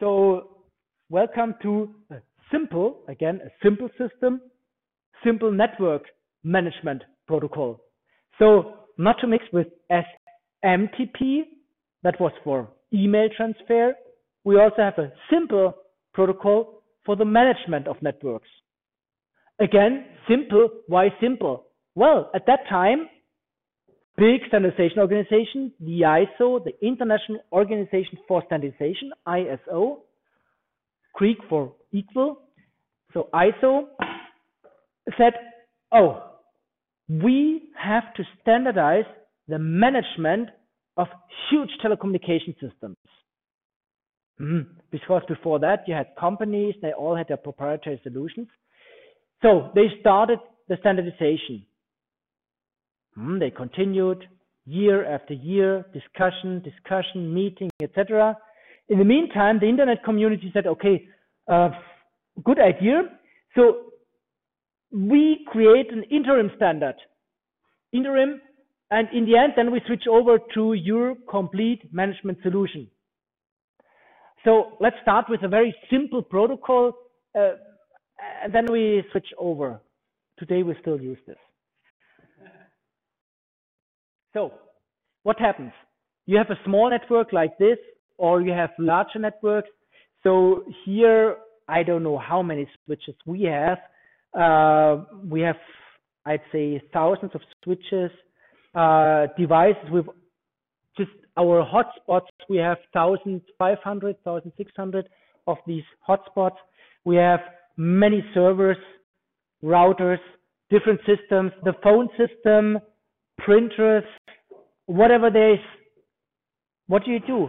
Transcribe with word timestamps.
So 0.00 0.58
welcome 1.10 1.56
to 1.62 1.92
a 2.12 2.16
simple, 2.52 3.00
again, 3.08 3.40
a 3.44 3.50
simple 3.64 3.88
system, 3.98 4.40
simple 5.24 5.50
network 5.50 6.02
management 6.44 7.02
protocol. 7.26 7.80
So 8.38 8.74
not 8.96 9.16
to 9.20 9.26
mix 9.26 9.44
with 9.52 9.66
SMTP, 9.90 11.40
that 12.04 12.20
was 12.20 12.30
for 12.44 12.68
email 12.92 13.28
transfer. 13.36 13.94
We 14.44 14.60
also 14.60 14.76
have 14.82 14.98
a 14.98 15.12
simple 15.32 15.74
protocol 16.14 16.84
for 17.04 17.16
the 17.16 17.24
management 17.24 17.88
of 17.88 17.96
networks. 18.00 18.48
Again, 19.58 20.04
simple. 20.28 20.68
Why 20.86 21.08
simple? 21.20 21.66
Well, 21.96 22.30
at 22.36 22.46
that 22.46 22.60
time, 22.70 23.08
big 24.18 24.40
standardization 24.48 24.98
organization, 24.98 25.72
the 25.80 26.02
ISO, 26.02 26.62
the 26.64 26.72
International 26.84 27.38
Organization 27.52 28.18
for 28.26 28.42
Standardization, 28.46 29.12
ISO, 29.26 29.98
Greek 31.14 31.38
for 31.48 31.72
equal. 31.92 32.42
So 33.14 33.28
ISO 33.32 33.84
said, 35.16 35.32
oh, 35.92 36.24
we 37.08 37.70
have 37.76 38.12
to 38.16 38.24
standardize 38.42 39.04
the 39.46 39.58
management 39.58 40.50
of 40.96 41.06
huge 41.48 41.70
telecommunication 41.82 42.54
systems. 42.60 42.96
Mm, 44.40 44.66
because 44.90 45.22
before 45.26 45.58
that, 45.60 45.84
you 45.86 45.94
had 45.94 46.08
companies, 46.18 46.74
they 46.82 46.92
all 46.92 47.16
had 47.16 47.28
their 47.28 47.36
proprietary 47.36 48.00
solutions. 48.02 48.48
So 49.42 49.70
they 49.74 49.86
started 50.00 50.38
the 50.68 50.76
standardization. 50.80 51.64
Mm, 53.18 53.40
they 53.40 53.50
continued 53.50 54.26
year 54.64 55.04
after 55.04 55.34
year, 55.34 55.84
discussion, 55.92 56.62
discussion, 56.62 57.32
meeting, 57.32 57.70
etc. 57.82 58.36
In 58.88 58.98
the 58.98 59.04
meantime, 59.04 59.58
the 59.58 59.68
internet 59.68 60.04
community 60.04 60.50
said, 60.52 60.66
okay, 60.66 61.06
uh, 61.50 61.70
good 62.44 62.60
idea. 62.60 63.02
So 63.54 63.92
we 64.92 65.44
create 65.48 65.92
an 65.92 66.04
interim 66.10 66.50
standard. 66.56 66.96
Interim, 67.92 68.40
and 68.90 69.08
in 69.12 69.24
the 69.24 69.36
end, 69.36 69.54
then 69.56 69.70
we 69.70 69.80
switch 69.86 70.04
over 70.08 70.38
to 70.54 70.74
your 70.74 71.14
complete 71.28 71.92
management 71.92 72.38
solution. 72.42 72.88
So 74.44 74.76
let's 74.80 74.96
start 75.02 75.26
with 75.28 75.42
a 75.42 75.48
very 75.48 75.74
simple 75.90 76.22
protocol, 76.22 76.92
uh, 77.36 77.52
and 78.42 78.54
then 78.54 78.66
we 78.70 79.02
switch 79.10 79.26
over. 79.38 79.80
Today 80.38 80.62
we 80.62 80.74
still 80.80 81.00
use 81.00 81.18
this. 81.26 81.36
So 84.32 84.52
what 85.22 85.38
happens? 85.38 85.72
You 86.26 86.36
have 86.38 86.50
a 86.50 86.58
small 86.64 86.90
network 86.90 87.32
like 87.32 87.56
this, 87.58 87.78
or 88.18 88.42
you 88.42 88.52
have 88.52 88.70
larger 88.78 89.18
networks. 89.18 89.68
So 90.22 90.64
here, 90.84 91.36
I 91.68 91.82
don't 91.82 92.02
know 92.02 92.18
how 92.18 92.42
many 92.42 92.68
switches 92.84 93.14
we 93.26 93.42
have. 93.44 93.78
Uh, 94.38 95.04
we 95.24 95.40
have, 95.40 95.56
I'd 96.26 96.42
say, 96.52 96.82
thousands 96.92 97.32
of 97.34 97.40
switches, 97.64 98.10
uh, 98.74 99.26
devices 99.38 99.90
with 99.90 100.06
just 100.96 101.10
our 101.36 101.64
hotspots. 101.64 102.26
We 102.48 102.58
have 102.58 102.78
1,500, 102.92 104.16
1,600 104.22 105.08
of 105.46 105.56
these 105.66 105.84
hotspots. 106.06 106.56
We 107.04 107.16
have 107.16 107.40
many 107.76 108.24
servers, 108.34 108.76
routers, 109.62 110.18
different 110.70 111.00
systems, 111.06 111.52
the 111.64 111.72
phone 111.82 112.08
system, 112.18 112.78
printers, 113.48 114.04
whatever 114.84 115.30
there 115.30 115.54
is, 115.54 115.60
what 116.86 117.02
do 117.06 117.10
you 117.10 117.18
do? 117.18 117.48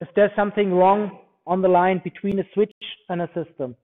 If 0.00 0.08
there's 0.16 0.32
something 0.34 0.72
wrong 0.72 1.16
on 1.46 1.62
the 1.62 1.68
line 1.68 2.00
between 2.02 2.40
a 2.40 2.42
switch 2.54 2.72
and 3.08 3.22
a 3.22 3.28
system, 3.28 3.76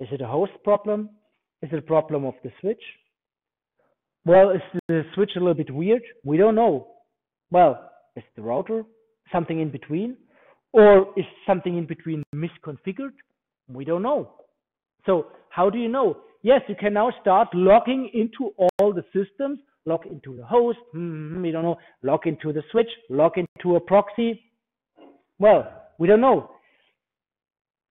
is 0.00 0.08
it 0.10 0.20
a 0.22 0.26
host 0.26 0.50
problem? 0.64 1.08
Is 1.62 1.70
it 1.72 1.78
a 1.78 1.82
problem 1.82 2.24
of 2.24 2.34
the 2.42 2.50
switch? 2.60 2.82
Well, 4.24 4.50
is 4.50 4.60
the 4.88 5.02
switch 5.14 5.30
a 5.36 5.38
little 5.38 5.54
bit 5.54 5.72
weird? 5.72 6.02
We 6.24 6.36
don't 6.36 6.56
know. 6.56 6.88
Well, 7.52 7.92
is 8.16 8.24
the 8.34 8.42
router 8.42 8.82
something 9.30 9.60
in 9.60 9.70
between? 9.70 10.16
Or 10.72 11.12
is 11.16 11.26
something 11.46 11.78
in 11.78 11.86
between 11.86 12.24
misconfigured? 12.34 13.14
We 13.68 13.84
don't 13.84 14.02
know. 14.02 14.32
So 15.06 15.28
how 15.50 15.70
do 15.70 15.78
you 15.78 15.88
know? 15.88 16.16
Yes, 16.42 16.62
you 16.68 16.74
can 16.74 16.94
now 16.94 17.12
start 17.20 17.48
logging 17.54 18.10
into 18.12 18.52
all 18.58 18.92
the 18.92 19.04
systems, 19.14 19.60
log 19.86 20.06
into 20.06 20.36
the 20.36 20.44
host, 20.44 20.78
hmm, 20.92 21.40
we 21.40 21.52
don't 21.52 21.62
know, 21.62 21.76
log 22.02 22.26
into 22.26 22.52
the 22.52 22.62
switch, 22.70 22.88
log 23.08 23.32
into 23.36 23.76
a 23.76 23.80
proxy. 23.80 24.42
Well, 25.38 25.72
we 25.98 26.08
don't 26.08 26.20
know. 26.20 26.50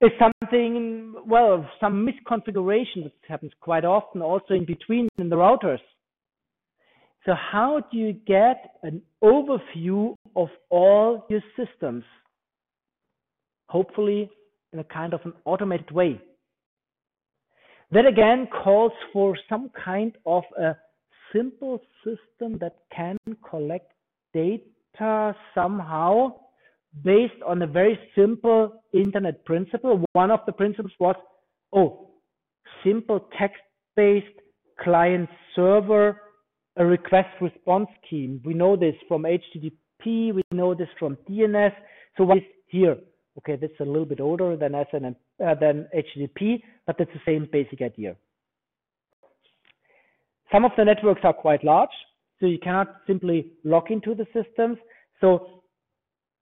Is 0.02 0.12
something, 0.20 1.14
well, 1.26 1.70
some 1.80 2.06
misconfiguration 2.06 3.04
that 3.04 3.14
happens 3.28 3.52
quite 3.62 3.86
often 3.86 4.22
also 4.22 4.54
in 4.54 4.66
between 4.66 5.08
in 5.18 5.30
the 5.30 5.36
routers. 5.36 5.80
So 7.26 7.34
how 7.36 7.84
do 7.92 7.98
you 7.98 8.14
get 8.14 8.78
an 8.84 9.02
overview 9.24 10.16
of 10.36 10.50
all 10.70 11.26
your 11.30 11.42
systems? 11.56 12.04
Hopefully 13.70 14.30
in 14.74 14.80
a 14.80 14.84
kind 14.84 15.14
of 15.14 15.22
an 15.24 15.34
automated 15.46 15.92
way. 15.92 16.20
That 17.92 18.06
again 18.06 18.48
calls 18.64 18.94
for 19.12 19.38
some 19.50 19.70
kind 19.84 20.18
of 20.26 20.44
a 20.58 20.76
simple 21.34 21.82
system 22.04 22.58
that 22.60 22.78
can 22.96 23.18
collect 23.50 23.92
data 24.34 25.36
somehow 25.54 26.36
based 27.04 27.42
on 27.46 27.62
a 27.62 27.68
very 27.68 28.00
simple 28.16 28.82
internet 28.94 29.44
principle. 29.46 30.04
One 30.14 30.32
of 30.32 30.40
the 30.46 30.52
principles 30.54 30.94
was, 31.00 31.16
oh, 31.74 32.12
simple 32.84 33.28
text-based 33.38 34.40
client 34.80 35.30
server, 35.56 36.22
a 36.78 36.86
request 36.86 37.30
response 37.42 37.88
scheme. 38.06 38.42
We 38.46 38.54
know 38.54 38.76
this 38.76 38.96
from 39.08 39.24
HTTP, 39.24 40.34
we 40.34 40.44
know 40.52 40.74
this 40.74 40.90
from 40.98 41.18
DNS. 41.30 41.74
So 42.18 42.24
what 42.24 42.38
is 42.38 42.44
here? 42.68 42.98
Okay, 43.38 43.56
that's 43.56 43.80
a 43.80 43.86
little 43.86 44.06
bit 44.06 44.20
older 44.20 44.58
than 44.58 44.74
SNM, 44.74 45.16
uh, 45.46 45.56
than 45.56 45.88
HTTP, 45.96 46.62
but 46.98 47.08
it's 47.08 47.14
the 47.14 47.32
same 47.32 47.48
basic 47.52 47.82
idea. 47.82 48.16
Some 50.52 50.66
of 50.66 50.72
the 50.78 50.84
networks 50.84 51.22
are 51.24 51.34
quite 51.34 51.64
large, 51.64 51.90
so 52.40 52.46
you 52.46 52.60
cannot 52.60 52.96
simply 53.08 53.52
log 53.64 53.90
into 53.90 54.14
the 54.14 54.26
systems. 54.34 54.78
So 55.22 55.62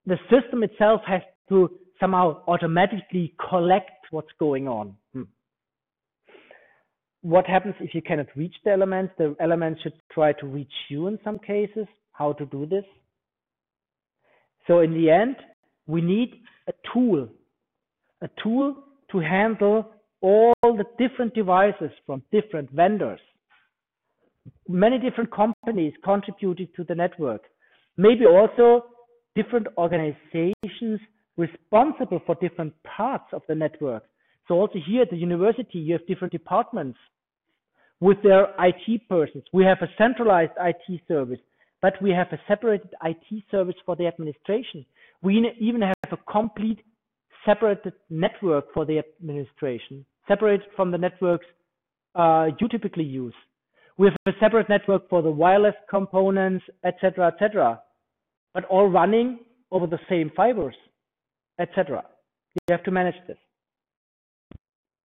the 0.05 0.17
system 0.31 0.63
itself 0.63 1.01
has 1.05 1.21
to 1.49 1.69
somehow 1.99 2.41
automatically 2.47 3.35
collect 3.49 3.91
what's 4.09 4.31
going 4.39 4.67
on. 4.67 4.95
Hmm. 5.13 5.23
What 7.21 7.45
happens 7.45 7.75
if 7.79 7.93
you 7.93 8.01
cannot 8.01 8.27
reach 8.35 8.55
the 8.63 8.71
elements? 8.71 9.13
The 9.17 9.35
elements 9.39 9.81
should 9.83 9.93
try 10.11 10.33
to 10.33 10.47
reach 10.47 10.73
you 10.89 11.07
in 11.07 11.19
some 11.23 11.37
cases. 11.37 11.85
How 12.13 12.33
to 12.33 12.45
do 12.45 12.65
this? 12.65 12.85
So 14.65 14.79
in 14.79 14.93
the 14.93 15.11
end, 15.11 15.35
we 15.85 16.01
need 16.01 16.41
a 16.67 16.73
tool, 16.91 17.27
a 18.21 18.29
tool 18.41 18.75
to 19.11 19.19
handle 19.19 19.91
all 20.21 20.53
the 20.63 20.85
different 20.97 21.33
devices 21.33 21.91
from 22.05 22.23
different 22.31 22.69
vendors. 22.71 23.19
Many 24.67 24.99
different 24.99 25.31
companies 25.31 25.93
contributed 26.03 26.73
to 26.75 26.83
the 26.83 26.95
network. 26.95 27.43
Maybe 27.97 28.25
also 28.25 28.85
different 29.35 29.67
organizations 29.77 30.99
responsible 31.37 32.21
for 32.25 32.35
different 32.35 32.73
parts 32.83 33.31
of 33.33 33.41
the 33.47 33.55
network. 33.55 34.03
So 34.47 34.55
also 34.55 34.79
here 34.85 35.03
at 35.03 35.09
the 35.09 35.17
university, 35.17 35.79
you 35.79 35.93
have 35.93 36.05
different 36.07 36.31
departments 36.33 36.97
with 37.99 38.17
their 38.23 38.47
IT 38.59 39.07
persons. 39.07 39.43
We 39.53 39.63
have 39.65 39.77
a 39.81 39.89
centralized 39.97 40.51
IT 40.59 41.01
service, 41.07 41.39
but 41.81 41.93
we 42.01 42.11
have 42.11 42.27
a 42.31 42.39
separated 42.47 42.89
IT 43.03 43.43
service 43.51 43.75
for 43.85 43.95
the 43.95 44.07
administration. 44.07 44.85
We 45.21 45.53
even 45.59 45.81
have 45.81 46.11
a 46.11 46.31
complete 46.31 46.79
separated 47.45 47.93
network 48.09 48.73
for 48.73 48.85
the 48.85 48.99
administration, 48.99 50.05
separated 50.27 50.67
from 50.75 50.91
the 50.91 50.97
networks 50.97 51.45
uh, 52.15 52.47
you 52.59 52.67
typically 52.67 53.03
use. 53.03 53.33
We 53.97 54.07
have 54.07 54.15
a 54.33 54.37
separate 54.39 54.69
network 54.69 55.09
for 55.09 55.21
the 55.21 55.29
wireless 55.29 55.75
components, 55.89 56.65
etc., 56.85 57.27
etc., 57.27 57.81
but 58.53 58.65
all 58.65 58.89
running 58.89 59.39
over 59.71 59.87
the 59.87 59.99
same 60.09 60.31
fibers, 60.35 60.75
etc. 61.59 62.03
You 62.55 62.73
have 62.73 62.83
to 62.83 62.91
manage 62.91 63.15
this. 63.27 63.37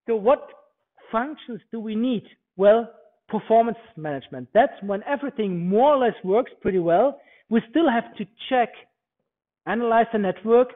So 0.07 0.17
what 0.17 0.49
functions 1.11 1.61
do 1.71 1.81
we 1.81 1.95
need? 1.95 2.25
Well, 2.57 2.91
performance 3.29 3.79
management. 3.97 4.49
That's 4.55 4.73
when 4.83 5.03
everything 5.05 5.69
more 5.69 5.95
or 5.95 5.99
less 5.99 6.15
works 6.23 6.53
pretty 6.63 6.79
well. 6.79 7.21
We 7.49 7.63
still 7.71 7.91
have 7.91 8.15
to 8.17 8.25
check, 8.49 8.69
analyze 9.67 10.07
the 10.13 10.19
network 10.19 10.69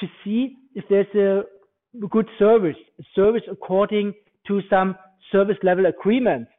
to 0.00 0.06
see 0.24 0.56
if 0.74 0.84
there's 0.88 1.14
a 1.14 2.06
good 2.06 2.26
service, 2.38 2.76
a 2.98 3.02
service 3.14 3.42
according 3.50 4.14
to 4.46 4.60
some 4.68 4.96
service 5.30 5.56
level 5.62 5.86
agreements. 5.86 6.50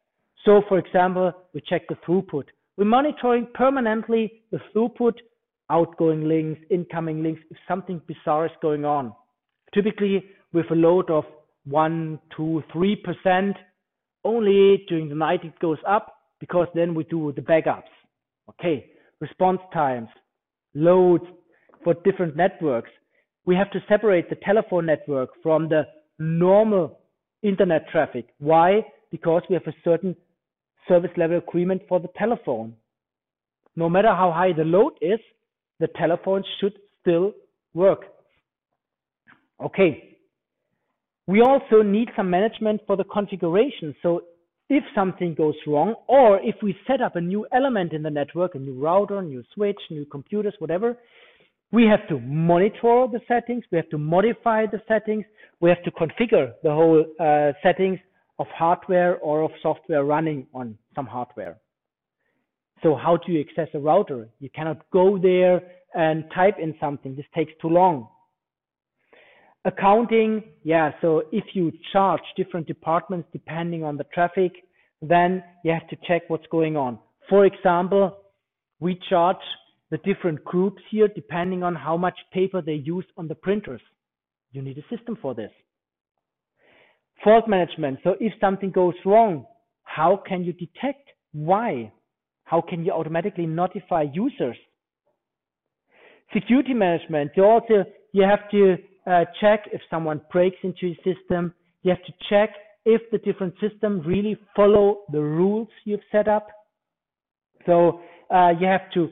So, 0.46 0.62
for 0.68 0.78
example, 0.78 1.32
we 1.54 1.62
check 1.62 1.88
the 1.88 1.96
throughput. 2.08 2.46
We're 2.78 2.86
monitoring 2.86 3.48
permanently 3.54 4.44
the 4.52 4.60
throughput 4.74 5.14
outgoing 5.70 6.28
links, 6.28 6.62
incoming 6.70 7.24
links, 7.24 7.42
if 7.50 7.58
something 7.68 8.02
bizarre 8.08 8.46
is 8.46 8.52
going 8.62 8.86
on. 8.86 9.14
Typically 9.74 10.24
with 10.52 10.70
a 10.72 10.76
load 10.76 11.10
of 11.10 11.24
one, 11.66 12.20
two, 12.36 12.64
three 12.72 12.96
percent, 12.96 13.56
only 14.24 14.84
during 14.88 15.10
the 15.10 15.16
night 15.16 15.44
it 15.44 15.58
goes 15.60 15.78
up 15.88 16.16
because 16.40 16.68
then 16.76 16.94
we 16.94 17.04
do 17.06 17.32
the 17.36 17.42
backups. 17.42 17.84
Okay, 18.50 18.90
response 19.20 19.60
times, 19.74 20.10
loads 20.74 21.24
for 21.84 21.94
different 22.04 22.36
networks. 22.36 22.92
We 23.46 23.56
have 23.56 23.72
to 23.72 23.80
separate 23.90 24.30
the 24.30 24.38
telephone 24.38 24.86
network 24.86 25.30
from 25.42 25.70
the 25.70 25.84
normal 26.20 27.00
internet 27.42 27.90
traffic. 27.90 28.28
Why? 28.40 28.86
Because 29.12 29.44
we 29.50 29.56
have 29.56 29.68
a 29.68 29.76
certain 29.84 30.16
service 30.88 31.12
level 31.18 31.38
agreement 31.38 31.82
for 31.88 32.00
the 32.00 32.10
telephone. 32.18 32.76
No 33.76 33.90
matter 33.90 34.10
how 34.10 34.32
high 34.32 34.54
the 34.56 34.64
load 34.64 34.94
is, 35.02 35.20
the 35.80 35.88
telephone 35.98 36.44
should 36.60 36.74
still 37.02 37.34
work. 37.74 38.02
Okay. 39.62 40.18
We 41.28 41.42
also 41.42 41.82
need 41.82 42.10
some 42.16 42.30
management 42.30 42.82
for 42.86 42.96
the 42.96 43.06
configuration. 43.06 43.96
So 44.04 44.24
if 44.70 44.84
something 44.96 45.36
goes 45.36 45.56
wrong, 45.68 45.96
or 46.08 46.40
if 46.42 46.56
we 46.62 46.76
set 46.88 47.02
up 47.02 47.16
a 47.16 47.22
new 47.22 47.46
element 47.54 47.94
in 47.94 48.04
the 48.04 48.10
network, 48.10 48.56
a 48.56 48.60
new 48.60 48.74
router, 48.74 49.22
new 49.22 49.44
switch, 49.54 49.80
new 49.90 50.06
computers, 50.06 50.54
whatever, 50.60 50.98
we 51.74 51.86
have 51.88 52.08
to 52.08 52.20
monitor 52.20 53.08
the 53.12 53.20
settings, 53.28 53.64
we 53.72 53.78
have 53.78 53.90
to 53.90 53.98
modify 53.98 54.68
the 54.68 54.80
settings, 54.88 55.26
we 55.60 55.70
have 55.70 55.84
to 55.84 55.92
configure 55.92 56.54
the 56.62 56.70
whole 56.70 57.04
uh, 57.20 57.52
settings 57.64 58.00
of 58.38 58.46
hardware 58.56 59.18
or 59.18 59.42
of 59.42 59.50
software 59.62 60.06
running 60.06 60.46
on 60.54 60.78
some 60.96 61.08
hardware. 61.08 61.58
So 62.84 62.96
how 62.96 63.18
do 63.18 63.32
you 63.32 63.42
access 63.42 63.70
a 63.74 63.80
router? 63.80 64.30
You 64.40 64.52
cannot 64.52 64.88
go 64.92 65.18
there 65.18 65.64
and 65.96 66.26
type 66.36 66.58
in 66.62 66.76
something. 66.80 67.16
This 67.16 67.26
takes 67.34 67.52
too 67.60 67.70
long. 67.70 68.08
Accounting, 69.66 70.44
yeah, 70.64 70.92
so 71.02 71.24
if 71.32 71.46
you 71.54 71.72
charge 71.92 72.22
different 72.38 72.68
departments 72.68 73.28
depending 73.34 73.84
on 73.84 73.98
the 73.98 74.04
traffic, 74.14 74.52
then 75.02 75.44
you 75.64 75.72
have 75.72 75.88
to 75.88 75.98
check 76.08 76.24
what's 76.28 76.46
going 76.52 76.78
on. 76.78 77.00
For 77.30 77.46
example, 77.46 78.16
we 78.80 79.00
charge 79.10 79.38
the 79.94 80.12
different 80.12 80.44
groups 80.44 80.82
here 80.90 81.08
depending 81.08 81.62
on 81.62 81.76
how 81.76 81.96
much 81.96 82.18
paper 82.34 82.64
they 82.64 82.82
use 82.84 83.06
on 83.16 83.28
the 83.28 83.36
printers. 83.36 83.82
You 84.52 84.64
need 84.64 84.80
a 84.80 84.96
system 84.96 85.16
for 85.22 85.36
this. 85.36 85.52
Fault 87.24 87.48
management. 87.48 88.00
So 88.04 88.16
if 88.20 88.34
something 88.42 88.72
goes 88.72 88.96
wrong, 89.06 89.46
how 89.84 90.20
can 90.28 90.44
you 90.44 90.52
detect 90.52 91.10
why? 91.32 91.92
How 92.46 92.60
can 92.60 92.84
you 92.84 92.92
automatically 92.92 93.46
notify 93.46 94.06
users? 94.12 94.58
Security 96.34 96.74
management. 96.74 97.30
You 97.36 97.44
also 97.44 97.86
you 98.14 98.24
have 98.24 98.50
to 98.50 98.78
uh, 99.06 99.26
check 99.40 99.70
if 99.72 99.82
someone 99.92 100.22
breaks 100.32 100.58
into 100.64 100.88
your 100.88 100.96
system. 101.06 101.54
You 101.84 101.92
have 101.92 102.04
to 102.06 102.14
check 102.32 102.50
if 102.84 103.02
the 103.12 103.20
different 103.20 103.54
systems 103.62 104.08
really 104.08 104.40
follow 104.56 105.02
the 105.12 105.22
rules 105.22 105.68
you've 105.86 106.08
set 106.12 106.28
up. 106.28 106.48
So 107.68 108.00
uh, 108.34 108.54
you 108.60 108.66
have 108.66 108.90
to 108.96 109.12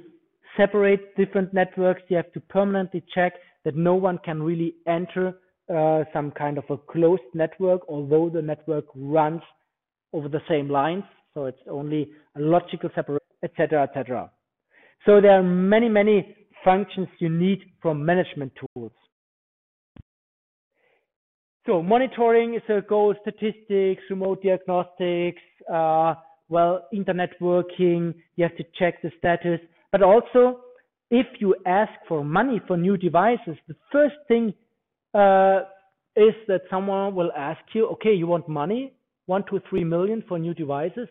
separate 0.58 1.16
different 1.16 1.54
networks. 1.54 2.02
You 2.10 2.18
have 2.18 2.32
to 2.34 2.40
permanently 2.40 3.04
check 3.14 3.34
that 3.66 3.76
no 3.76 3.96
one 3.96 4.18
can 4.20 4.42
really 4.42 4.76
enter 4.88 5.36
uh, 5.74 6.04
some 6.14 6.32
kind 6.32 6.58
of 6.58 6.66
a 6.70 6.78
closed 6.78 7.22
network, 7.34 7.82
although 7.88 8.30
the 8.30 8.42
network 8.42 8.86
runs 8.96 9.42
over 10.14 10.28
the 10.28 10.42
same 10.50 10.70
lines. 10.70 11.04
So 11.34 11.46
it's 11.46 11.62
only 11.70 12.12
a 12.36 12.42
logical 12.42 12.90
separation, 12.94 13.20
etc., 13.44 13.84
etc. 13.84 14.32
So 15.06 15.22
there 15.22 15.40
are 15.40 15.44
many, 15.44 15.90
many 15.90 16.36
functions 16.64 17.08
you 17.20 17.30
need 17.30 17.60
from 17.82 18.06
management 18.06 18.52
tools. 18.60 18.92
So 21.66 21.82
monitoring 21.82 22.56
is 22.56 22.62
a 22.70 22.82
goal, 22.82 23.14
statistics, 23.22 24.02
remote 24.10 24.44
diagnostics, 24.44 25.42
uh, 25.72 26.16
well, 26.50 26.88
internet 26.92 27.30
working, 27.40 28.14
you 28.36 28.44
have 28.44 28.58
to 28.58 28.66
check 28.78 29.02
the 29.02 29.12
status. 29.18 29.60
But 29.92 30.02
also, 30.02 30.62
if 31.10 31.28
you 31.40 31.56
ask 31.66 31.92
for 32.08 32.24
money 32.24 32.62
for 32.68 32.78
new 32.78 32.98
devices, 32.98 33.58
the 33.68 33.76
first 33.92 34.16
thing 34.28 34.54
uh, 35.14 35.62
is 36.16 36.34
that 36.48 36.62
someone 36.70 37.16
will 37.16 37.32
ask 37.38 37.60
you, 37.74 37.88
okay, 37.88 38.14
you 38.14 38.28
want 38.28 38.48
money, 38.48 38.94
one 39.26 39.44
to 39.50 39.62
three 39.70 39.84
million 39.84 40.24
for 40.28 40.40
new 40.40 40.54
devices? 40.54 41.08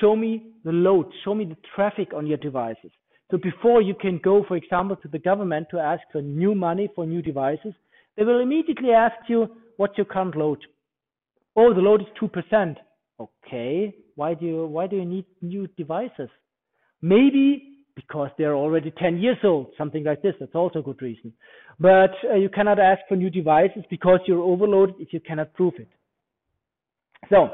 Show 0.00 0.16
me 0.16 0.52
the 0.64 0.72
load, 0.72 1.06
show 1.24 1.34
me 1.34 1.44
the 1.44 1.56
traffic 1.74 2.12
on 2.14 2.26
your 2.26 2.38
devices. 2.38 2.90
So 3.30 3.38
before 3.38 3.82
you 3.82 3.94
can 3.94 4.20
go, 4.22 4.44
for 4.46 4.56
example, 4.56 4.96
to 4.96 5.08
the 5.08 5.18
government 5.18 5.68
to 5.70 5.78
ask 5.78 6.02
for 6.12 6.22
new 6.22 6.54
money 6.54 6.88
for 6.94 7.06
new 7.06 7.22
devices, 7.22 7.74
they 8.16 8.24
will 8.24 8.40
immediately 8.40 8.90
ask 8.90 9.16
you, 9.28 9.48
what's 9.76 9.96
your 9.98 10.04
current 10.04 10.36
load? 10.36 10.58
Oh, 11.56 11.72
the 11.74 11.80
load 11.80 12.02
is 12.02 12.06
2%. 12.20 12.76
Okay, 13.20 13.94
why 14.16 14.34
do 14.34 14.44
you, 14.46 14.66
why 14.66 14.86
do 14.86 14.96
you 14.96 15.04
need 15.04 15.24
new 15.40 15.66
devices? 15.76 16.28
Maybe 17.00 17.73
because 17.96 18.30
they're 18.36 18.56
already 18.56 18.90
10 18.90 19.18
years 19.18 19.36
old, 19.44 19.68
something 19.78 20.04
like 20.04 20.22
this. 20.22 20.34
That's 20.40 20.54
also 20.54 20.80
a 20.80 20.82
good 20.82 21.00
reason. 21.00 21.32
But 21.78 22.10
uh, 22.30 22.34
you 22.34 22.48
cannot 22.48 22.78
ask 22.78 23.00
for 23.08 23.16
new 23.16 23.30
devices 23.30 23.84
because 23.90 24.20
you're 24.26 24.42
overloaded 24.42 24.96
if 24.98 25.12
you 25.12 25.20
cannot 25.20 25.52
prove 25.54 25.74
it. 25.78 25.88
So, 27.30 27.50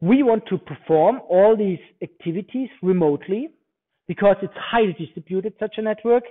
we 0.00 0.22
want 0.22 0.44
to 0.48 0.58
perform 0.58 1.20
all 1.28 1.56
these 1.56 1.78
activities 2.02 2.68
remotely 2.82 3.48
because 4.06 4.36
it's 4.42 4.54
highly 4.56 4.94
distributed, 4.98 5.54
such 5.58 5.74
a 5.78 5.82
network. 5.82 6.24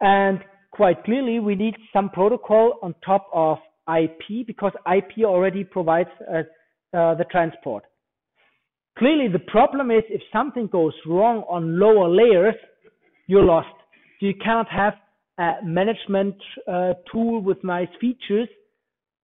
And 0.00 0.40
quite 0.70 1.04
clearly, 1.04 1.40
we 1.40 1.54
need 1.54 1.74
some 1.92 2.10
protocol 2.10 2.74
on 2.82 2.94
top 3.04 3.28
of 3.32 3.58
IP 3.88 4.46
because 4.46 4.72
IP 4.86 5.24
already 5.24 5.64
provides 5.64 6.10
uh, 6.30 6.42
uh, 6.96 7.14
the 7.14 7.24
transport. 7.30 7.84
Clearly, 8.98 9.28
the 9.28 9.38
problem 9.38 9.90
is 9.90 10.02
if 10.08 10.20
something 10.32 10.66
goes 10.66 10.92
wrong 11.06 11.44
on 11.48 11.78
lower 11.78 12.08
layers, 12.08 12.54
you're 13.26 13.44
lost. 13.44 13.68
You 14.20 14.34
cannot 14.34 14.68
have 14.68 14.94
a 15.38 15.64
management 15.64 16.36
uh, 16.68 16.92
tool 17.10 17.40
with 17.42 17.62
nice 17.64 17.88
features 18.00 18.48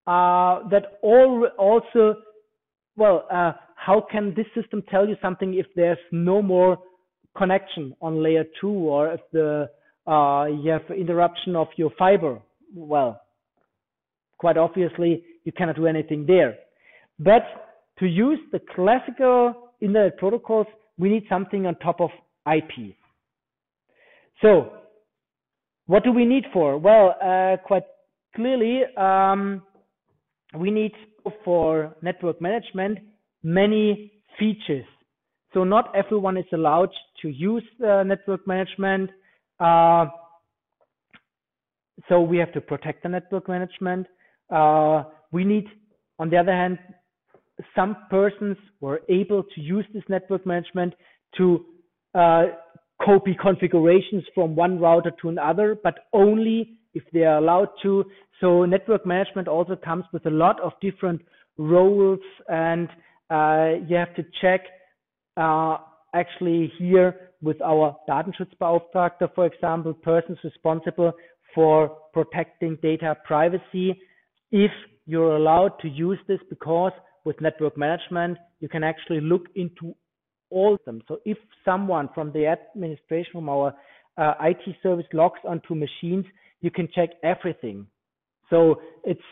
uh, 0.06 0.66
that 0.70 0.98
all 1.02 1.46
also, 1.58 2.14
well, 2.96 3.26
uh, 3.30 3.52
how 3.76 4.04
can 4.10 4.34
this 4.34 4.46
system 4.60 4.82
tell 4.90 5.06
you 5.06 5.16
something 5.20 5.54
if 5.54 5.66
there's 5.76 5.98
no 6.10 6.40
more 6.40 6.78
connection 7.36 7.94
on 8.00 8.22
layer 8.22 8.44
two 8.60 8.70
or 8.70 9.12
if 9.12 9.20
the 9.32 9.68
uh, 10.06 10.46
you 10.46 10.70
have 10.70 10.82
interruption 10.96 11.54
of 11.54 11.68
your 11.76 11.90
fiber? 11.98 12.40
Well, 12.74 13.20
quite 14.38 14.56
obviously, 14.56 15.22
you 15.44 15.52
cannot 15.52 15.76
do 15.76 15.86
anything 15.86 16.24
there. 16.26 16.56
But 17.18 17.67
to 17.98 18.06
use 18.06 18.38
the 18.52 18.60
classical 18.74 19.72
internet 19.80 20.16
protocols, 20.18 20.66
we 20.98 21.08
need 21.08 21.24
something 21.28 21.66
on 21.66 21.74
top 21.76 22.00
of 22.00 22.10
IP. 22.52 22.94
So, 24.42 24.72
what 25.86 26.04
do 26.04 26.12
we 26.12 26.24
need 26.24 26.44
for? 26.52 26.78
Well, 26.78 27.14
uh, 27.22 27.56
quite 27.66 27.84
clearly, 28.34 28.82
um, 28.96 29.62
we 30.56 30.70
need 30.70 30.92
for 31.44 31.94
network 32.02 32.40
management 32.40 32.98
many 33.42 34.12
features. 34.38 34.84
So 35.54 35.64
not 35.64 35.94
everyone 35.94 36.36
is 36.36 36.44
allowed 36.52 36.90
to 37.22 37.28
use 37.28 37.64
uh, 37.84 38.02
network 38.02 38.46
management. 38.46 39.10
Uh, 39.58 40.06
so 42.08 42.20
we 42.20 42.38
have 42.38 42.52
to 42.52 42.60
protect 42.60 43.02
the 43.02 43.08
network 43.08 43.48
management. 43.48 44.06
Uh, 44.50 45.04
we 45.32 45.44
need, 45.44 45.66
on 46.18 46.30
the 46.30 46.36
other 46.36 46.52
hand, 46.52 46.78
some 47.74 47.96
persons 48.10 48.56
were 48.80 49.00
able 49.08 49.42
to 49.42 49.60
use 49.60 49.84
this 49.92 50.02
network 50.08 50.46
management 50.46 50.94
to 51.36 51.64
uh, 52.14 52.44
copy 53.04 53.36
configurations 53.40 54.24
from 54.34 54.56
one 54.56 54.78
router 54.78 55.12
to 55.22 55.28
another, 55.28 55.76
but 55.82 56.00
only 56.12 56.78
if 56.94 57.02
they 57.12 57.24
are 57.24 57.38
allowed 57.38 57.68
to. 57.82 58.04
So 58.40 58.64
network 58.64 59.06
management 59.06 59.48
also 59.48 59.76
comes 59.76 60.04
with 60.12 60.26
a 60.26 60.30
lot 60.30 60.60
of 60.60 60.72
different 60.80 61.20
roles 61.56 62.20
and 62.48 62.88
uh, 63.30 63.84
you 63.86 63.96
have 63.96 64.14
to 64.16 64.24
check 64.40 64.60
uh, 65.36 65.78
actually 66.14 66.72
here 66.78 67.30
with 67.42 67.60
our 67.62 67.96
Datenschutzbeauftragter, 68.08 69.32
for 69.34 69.46
example, 69.46 69.94
persons 69.94 70.38
responsible 70.42 71.12
for 71.54 71.96
protecting 72.12 72.76
data 72.82 73.16
privacy, 73.24 74.00
if 74.50 74.70
you're 75.06 75.36
allowed 75.36 75.72
to 75.80 75.88
use 75.88 76.18
this 76.26 76.40
because 76.50 76.92
with 77.28 77.40
network 77.42 77.76
management, 77.76 78.38
you 78.58 78.68
can 78.68 78.82
actually 78.82 79.20
look 79.20 79.44
into 79.54 79.94
all 80.50 80.74
of 80.74 80.80
them. 80.86 81.02
So 81.06 81.18
if 81.26 81.36
someone 81.62 82.08
from 82.14 82.32
the 82.32 82.46
administration, 82.46 83.32
from 83.32 83.48
our 83.50 83.74
uh, 84.16 84.32
IT 84.40 84.62
service 84.82 85.06
logs 85.12 85.40
onto 85.46 85.74
machines, 85.74 86.24
you 86.62 86.70
can 86.70 86.88
check 86.94 87.10
everything. 87.22 87.86
So 88.48 88.80
it's 89.04 89.28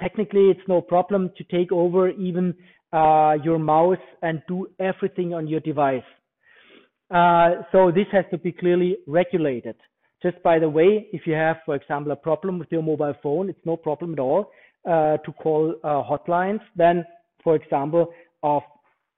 technically 0.00 0.48
it's 0.52 0.66
no 0.66 0.80
problem 0.80 1.30
to 1.36 1.44
take 1.44 1.70
over 1.70 2.08
even 2.08 2.54
uh, 2.94 3.34
your 3.44 3.58
mouse 3.58 4.06
and 4.22 4.42
do 4.48 4.68
everything 4.80 5.34
on 5.34 5.46
your 5.46 5.60
device. 5.60 6.08
Uh, 7.10 7.62
so 7.72 7.92
this 7.92 8.06
has 8.10 8.24
to 8.30 8.38
be 8.38 8.52
clearly 8.52 8.96
regulated. 9.06 9.76
Just 10.22 10.42
by 10.42 10.58
the 10.58 10.68
way, 10.68 11.08
if 11.12 11.26
you 11.26 11.34
have, 11.34 11.58
for 11.66 11.74
example, 11.74 12.10
a 12.12 12.16
problem 12.16 12.58
with 12.58 12.72
your 12.72 12.82
mobile 12.82 13.14
phone, 13.22 13.50
it's 13.50 13.66
no 13.66 13.76
problem 13.76 14.14
at 14.14 14.18
all 14.18 14.50
uh, 14.86 15.16
to 15.18 15.32
call 15.32 15.74
uh, 15.84 16.02
hotlines. 16.02 16.60
Then, 16.76 17.04
for 17.42 17.56
example, 17.56 18.12
of 18.42 18.62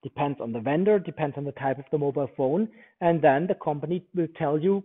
depends 0.02 0.40
on 0.40 0.52
the 0.52 0.60
vendor, 0.60 0.98
depends 0.98 1.37
on 1.37 1.44
the 1.44 1.52
type 1.52 1.78
of 1.78 1.84
the 1.90 1.98
mobile 1.98 2.30
phone, 2.37 2.68
and 3.00 3.20
then 3.20 3.46
the 3.46 3.54
company 3.54 4.04
will 4.14 4.28
tell 4.38 4.58
you, 4.58 4.82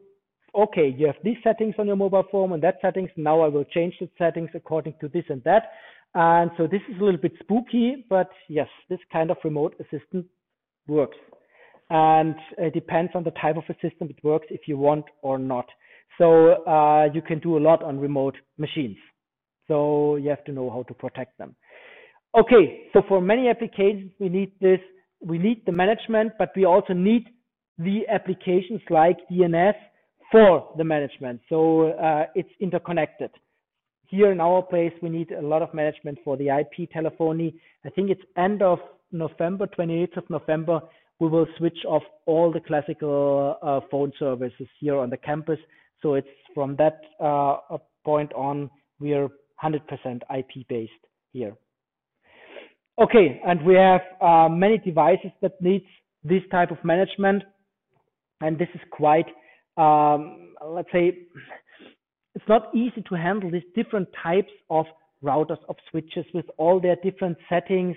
okay, 0.56 0.94
you 0.98 1.08
have 1.08 1.16
these 1.24 1.38
settings 1.44 1.76
on 1.78 1.88
your 1.88 1.96
mobile 1.96 2.26
phone 2.32 2.54
and 2.54 2.64
that 2.64 2.78
settings. 2.82 3.10
Now 3.16 3.42
I 3.42 3.48
will 3.48 3.64
change 3.66 3.96
the 4.00 4.10
settings 4.18 4.50
according 4.54 4.96
to 5.02 5.08
this 5.08 5.24
and 5.30 5.44
that. 5.44 5.72
And 6.16 6.52
so 6.58 6.68
this 6.68 6.82
is 6.90 7.00
a 7.02 7.04
little 7.04 7.20
bit 7.20 7.34
spooky, 7.42 8.06
but 8.10 8.30
yes, 8.48 8.68
this 8.90 9.00
kind 9.12 9.32
of 9.32 9.38
remote 9.44 9.76
assistant 9.80 10.26
works. 10.88 11.18
And 11.90 12.36
it 12.58 12.74
depends 12.74 13.12
on 13.16 13.24
the 13.24 13.32
type 13.32 13.58
of 13.58 13.64
a 13.70 13.74
system 13.76 14.10
it 14.10 14.24
works 14.24 14.48
if 14.50 14.62
you 14.68 14.78
want 14.78 15.06
or 15.22 15.40
not. 15.40 15.66
So 16.18 16.64
uh, 16.66 17.06
you 17.14 17.22
can 17.22 17.40
do 17.40 17.58
a 17.58 17.60
lot 17.60 17.82
on 17.82 18.00
remote 18.00 18.36
machines. 18.58 18.98
So 19.68 20.16
you 20.18 20.30
have 20.30 20.44
to 20.46 20.52
know 20.52 20.70
how 20.70 20.84
to 20.84 20.94
protect 20.94 21.38
them. 21.38 21.56
Okay, 22.36 22.88
so 22.94 23.02
for 23.08 23.22
many 23.22 23.48
applications, 23.48 24.12
we 24.20 24.30
need 24.30 24.52
this, 24.60 24.80
we 25.22 25.38
need 25.38 25.64
the 25.66 25.72
management, 25.72 26.34
but 26.40 26.50
we 26.56 26.66
also 26.66 26.94
need 26.94 27.28
the 27.78 28.02
applications 28.12 28.82
like 28.90 29.18
DNS 29.32 29.76
for 30.32 30.74
the 30.78 30.84
management. 30.84 31.42
So 31.48 31.90
uh, 31.92 32.26
it's 32.34 32.50
interconnected. 32.60 33.30
Here 34.08 34.32
in 34.32 34.42
our 34.42 34.62
place, 34.62 34.94
we 35.02 35.10
need 35.10 35.32
a 35.32 35.42
lot 35.42 35.62
of 35.62 35.74
management 35.74 36.20
for 36.24 36.38
the 36.38 36.50
IP 36.50 36.92
telephony. 36.92 37.56
I 37.86 37.90
think 37.90 38.10
it's 38.10 38.22
end 38.38 38.62
of 38.62 38.80
November, 39.12 39.68
28th 39.68 40.18
of 40.18 40.30
November, 40.30 40.82
we 41.20 41.30
will 41.30 41.48
switch 41.58 41.78
off 41.88 42.04
all 42.26 42.52
the 42.52 42.60
classical 42.60 43.58
uh, 43.62 43.80
phone 43.90 44.12
services 44.20 44.68
here 44.80 44.98
on 44.98 45.10
the 45.10 45.18
campus. 45.18 45.60
So 46.02 46.16
it's 46.16 46.28
from 46.54 46.76
that 46.78 47.00
uh, 47.24 47.78
point 48.04 48.34
on, 48.34 48.70
we 49.00 49.14
are 49.14 49.30
100% 49.64 49.80
IP 50.38 50.68
based 50.68 50.92
here. 51.32 51.56
Okay, 53.02 53.42
and 53.46 53.66
we 53.66 53.76
have 53.76 54.02
uh, 54.22 54.48
many 54.50 54.78
devices 54.78 55.32
that 55.42 55.60
needs 55.62 55.86
this 56.24 56.42
type 56.52 56.72
of 56.72 56.78
management, 56.84 57.44
and 58.42 58.58
this 58.58 58.68
is 58.76 58.82
quite, 58.92 59.26
um, 59.78 60.54
let's 60.66 60.90
say, 60.92 61.18
it's 62.36 62.46
not 62.48 62.74
easy 62.76 63.04
to 63.10 63.16
handle 63.16 63.50
these 63.50 63.64
different 63.76 64.08
types 64.22 64.52
of 64.70 64.86
routers 65.24 65.58
of 65.70 65.76
switches 65.90 66.26
with 66.34 66.46
all 66.58 66.80
their 66.80 66.98
different 67.04 67.38
settings 67.50 67.96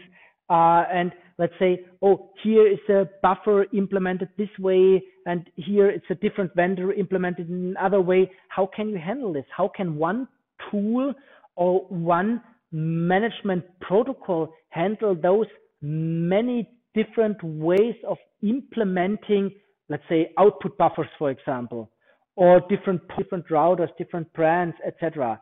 uh, 0.48 0.84
and 0.92 1.12
let's 1.38 1.52
say, 1.58 1.80
oh, 2.02 2.30
here 2.42 2.66
is 2.70 2.78
a 2.88 3.08
buffer 3.22 3.66
implemented 3.74 4.28
this 4.38 4.48
way, 4.58 5.02
and 5.26 5.48
here 5.56 5.90
it's 5.90 6.06
a 6.08 6.14
different 6.14 6.54
vendor 6.54 6.92
implemented 6.92 7.48
in 7.48 7.74
another 7.76 8.00
way. 8.00 8.30
How 8.48 8.68
can 8.74 8.88
you 8.90 8.98
handle 8.98 9.32
this? 9.32 9.44
How 9.54 9.70
can 9.74 9.96
one 9.96 10.28
tool 10.70 11.12
or 11.56 11.80
one 11.88 12.40
management 12.72 13.64
protocol 13.80 14.52
handle 14.70 15.14
those 15.14 15.46
many 15.82 16.68
different 16.94 17.42
ways 17.42 17.94
of 18.08 18.18
implementing, 18.42 19.50
let's 19.88 20.02
say, 20.08 20.30
output 20.38 20.76
buffers, 20.78 21.06
for 21.18 21.30
example, 21.30 21.90
or 22.36 22.60
different 22.68 23.00
different 23.18 23.46
routers, 23.48 23.88
different 23.98 24.32
brands, 24.32 24.76
etc. 24.86 25.40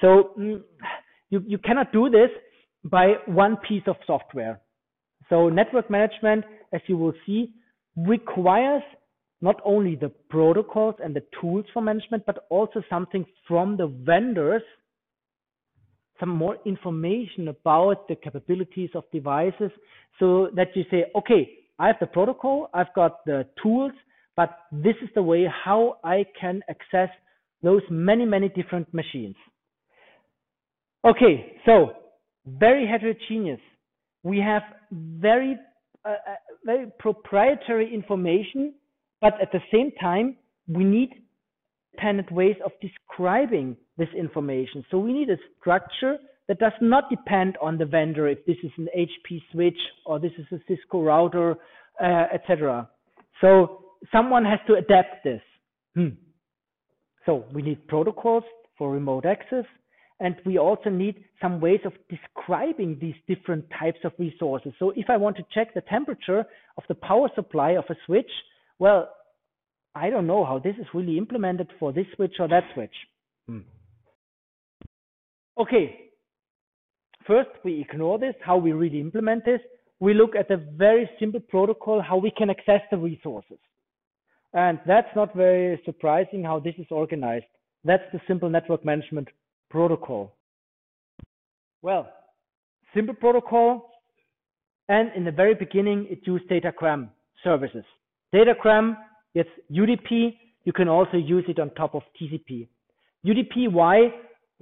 So 0.00 0.30
mm, 0.38 0.62
you 1.30 1.42
you 1.46 1.58
cannot 1.58 1.92
do 1.92 2.10
this 2.10 2.30
by 2.84 3.14
one 3.26 3.56
piece 3.68 3.84
of 3.86 3.96
software. 4.06 4.60
So 5.30 5.48
network 5.48 5.90
management, 5.90 6.44
as 6.72 6.80
you 6.86 6.96
will 6.96 7.14
see, 7.24 7.54
requires 7.96 8.82
not 9.40 9.60
only 9.64 9.94
the 9.94 10.10
protocols 10.30 10.94
and 11.02 11.14
the 11.14 11.22
tools 11.40 11.64
for 11.72 11.82
management, 11.82 12.24
but 12.26 12.46
also 12.50 12.82
something 12.88 13.24
from 13.46 13.76
the 13.76 13.86
vendors, 13.86 14.62
some 16.20 16.28
more 16.28 16.56
information 16.64 17.48
about 17.48 18.08
the 18.08 18.14
capabilities 18.14 18.90
of 18.94 19.04
devices 19.12 19.70
so 20.18 20.48
that 20.54 20.68
you 20.74 20.84
say, 20.90 21.06
okay, 21.16 21.50
I 21.78 21.88
have 21.88 21.96
the 22.00 22.06
protocol, 22.06 22.70
I've 22.72 22.94
got 22.94 23.24
the 23.24 23.46
tools, 23.62 23.92
but 24.36 24.58
this 24.70 24.94
is 25.02 25.08
the 25.14 25.22
way 25.22 25.46
how 25.64 25.98
I 26.04 26.24
can 26.40 26.60
access 26.68 27.08
those 27.62 27.82
many, 27.90 28.24
many 28.24 28.48
different 28.48 28.92
machines. 28.92 29.36
Okay, 31.04 31.56
so 31.66 31.92
very 32.46 32.86
heterogeneous. 32.86 33.60
We 34.22 34.38
have 34.38 34.62
very, 34.92 35.56
uh, 36.04 36.08
uh, 36.08 36.14
very 36.64 36.86
proprietary 36.98 37.92
information, 37.92 38.74
but 39.20 39.34
at 39.40 39.50
the 39.52 39.60
same 39.72 39.90
time, 40.00 40.36
we 40.68 40.84
need 40.84 41.10
independent 41.92 42.32
ways 42.32 42.56
of 42.64 42.72
describing 42.80 43.76
this 43.96 44.08
information. 44.16 44.84
So 44.90 44.98
we 44.98 45.12
need 45.12 45.30
a 45.30 45.36
structure 45.60 46.16
that 46.48 46.58
does 46.58 46.72
not 46.80 47.08
depend 47.10 47.56
on 47.62 47.78
the 47.78 47.86
vendor 47.86 48.28
if 48.28 48.44
this 48.46 48.56
is 48.62 48.70
an 48.76 48.88
HP 48.96 49.40
switch 49.52 49.78
or 50.04 50.18
this 50.18 50.32
is 50.38 50.46
a 50.52 50.58
Cisco 50.68 51.02
router, 51.02 51.56
uh, 52.02 52.24
etc. 52.32 52.88
So 53.40 53.84
someone 54.12 54.44
has 54.44 54.58
to 54.66 54.74
adapt 54.74 55.24
this. 55.24 55.40
Hmm. 55.94 56.08
So 57.24 57.44
we 57.52 57.62
need 57.62 57.86
protocols 57.88 58.44
for 58.76 58.90
remote 58.90 59.24
access. 59.24 59.64
And 60.20 60.36
we 60.46 60.58
also 60.58 60.90
need 60.90 61.24
some 61.42 61.60
ways 61.60 61.80
of 61.84 61.92
describing 62.08 62.98
these 63.00 63.16
different 63.26 63.64
types 63.78 63.98
of 64.04 64.12
resources. 64.18 64.72
So 64.78 64.92
if 64.94 65.06
I 65.08 65.16
want 65.16 65.36
to 65.36 65.44
check 65.52 65.74
the 65.74 65.80
temperature 65.82 66.44
of 66.76 66.84
the 66.88 66.94
power 66.94 67.28
supply 67.34 67.72
of 67.72 67.84
a 67.90 67.96
switch, 68.06 68.30
well, 68.78 69.10
I 69.94 70.10
don't 70.10 70.26
know 70.26 70.44
how 70.44 70.58
this 70.58 70.76
is 70.78 70.86
really 70.94 71.18
implemented 71.18 71.68
for 71.78 71.92
this 71.92 72.06
switch 72.14 72.34
or 72.38 72.48
that 72.48 72.64
switch. 72.74 72.94
Hmm. 73.48 73.60
Okay. 75.58 76.00
First, 77.26 77.50
we 77.64 77.80
ignore 77.80 78.18
this, 78.18 78.34
how 78.42 78.56
we 78.58 78.72
really 78.72 79.00
implement 79.00 79.44
this. 79.44 79.60
We 80.00 80.12
look 80.12 80.36
at 80.36 80.50
a 80.50 80.58
very 80.58 81.08
simple 81.18 81.40
protocol, 81.40 82.02
how 82.02 82.18
we 82.18 82.30
can 82.30 82.50
access 82.50 82.82
the 82.90 82.98
resources. 82.98 83.58
And 84.52 84.78
that's 84.86 85.08
not 85.16 85.34
very 85.34 85.80
surprising 85.84 86.44
how 86.44 86.60
this 86.60 86.74
is 86.78 86.86
organized. 86.90 87.46
That's 87.84 88.02
the 88.12 88.20
simple 88.26 88.50
network 88.50 88.84
management 88.84 89.28
protocol? 89.70 90.36
Well, 91.82 92.08
simple 92.94 93.14
protocol, 93.14 93.90
and 94.88 95.10
in 95.16 95.24
the 95.24 95.32
very 95.32 95.54
beginning, 95.54 96.06
it 96.08 96.20
used 96.24 96.48
datagram 96.48 97.08
services. 97.42 97.84
Datagram, 98.32 98.96
it's 99.34 99.50
UDP. 99.70 100.36
You 100.64 100.72
can 100.72 100.88
also 100.88 101.16
use 101.16 101.44
it 101.48 101.58
on 101.58 101.70
top 101.70 101.94
of 101.94 102.02
TCP. 102.20 102.68
UDP, 103.26 103.72
why? 103.72 104.12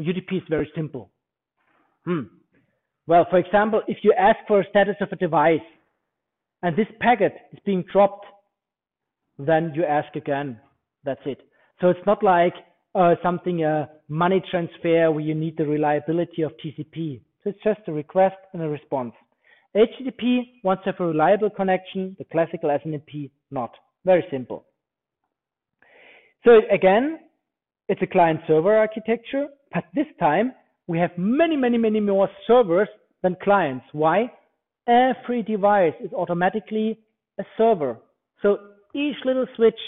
UDP 0.01 0.37
is 0.37 0.43
very 0.49 0.71
simple. 0.75 1.11
Hmm. 2.05 2.23
Well, 3.07 3.27
for 3.31 3.39
example, 3.39 3.83
if 3.89 3.99
you 4.03 4.13
ask 4.19 4.39
for 4.47 4.61
a 4.61 4.69
status 4.71 4.97
of 5.01 5.09
a 5.13 5.17
device 5.17 5.61
and 6.63 6.77
this 6.77 6.87
packet 7.01 7.35
is 7.53 7.59
being 7.65 7.85
dropped, 7.93 8.27
then 9.39 9.73
you 9.75 9.85
ask 9.85 10.15
again. 10.15 10.59
That's 11.05 11.21
it. 11.25 11.41
So 11.81 11.89
it's 11.89 12.07
not 12.07 12.23
like 12.23 12.55
uh, 12.95 13.15
something, 13.23 13.65
a 13.65 13.89
money 14.09 14.43
transfer 14.51 15.11
where 15.11 15.21
you 15.21 15.35
need 15.35 15.57
the 15.57 15.67
reliability 15.67 16.43
of 16.43 16.53
TCP. 16.65 17.21
So 17.43 17.51
it's 17.51 17.63
just 17.65 17.81
a 17.89 17.93
request 17.93 18.37
and 18.53 18.63
a 18.63 18.69
response. 18.69 19.15
HTTP 19.75 20.63
wants 20.63 20.85
to 20.85 20.93
have 20.93 21.01
a 21.01 21.07
reliable 21.07 21.51
connection, 21.51 22.15
the 22.19 22.25
classical 22.25 22.69
SNMP 22.69 23.31
not. 23.51 23.75
Very 24.05 24.25
simple. 24.31 24.67
So 26.45 26.61
again, 26.71 27.21
it's 27.89 28.03
a 28.03 28.07
client 28.07 28.41
server 28.47 28.77
architecture, 28.77 29.47
but 29.73 29.85
this 29.95 30.07
time 30.19 30.53
we 30.87 30.99
have 30.99 31.11
many, 31.17 31.57
many, 31.57 31.79
many 31.79 32.01
more 32.01 32.29
servers 32.47 32.89
than 33.23 33.37
clients. 33.43 33.85
Why? 33.93 34.31
Every 34.89 35.43
device 35.43 35.95
is 36.05 36.13
automatically 36.13 36.99
a 37.39 37.45
server. 37.57 37.99
So 38.43 38.59
each 38.95 39.17
little 39.25 39.47
switch, 39.57 39.79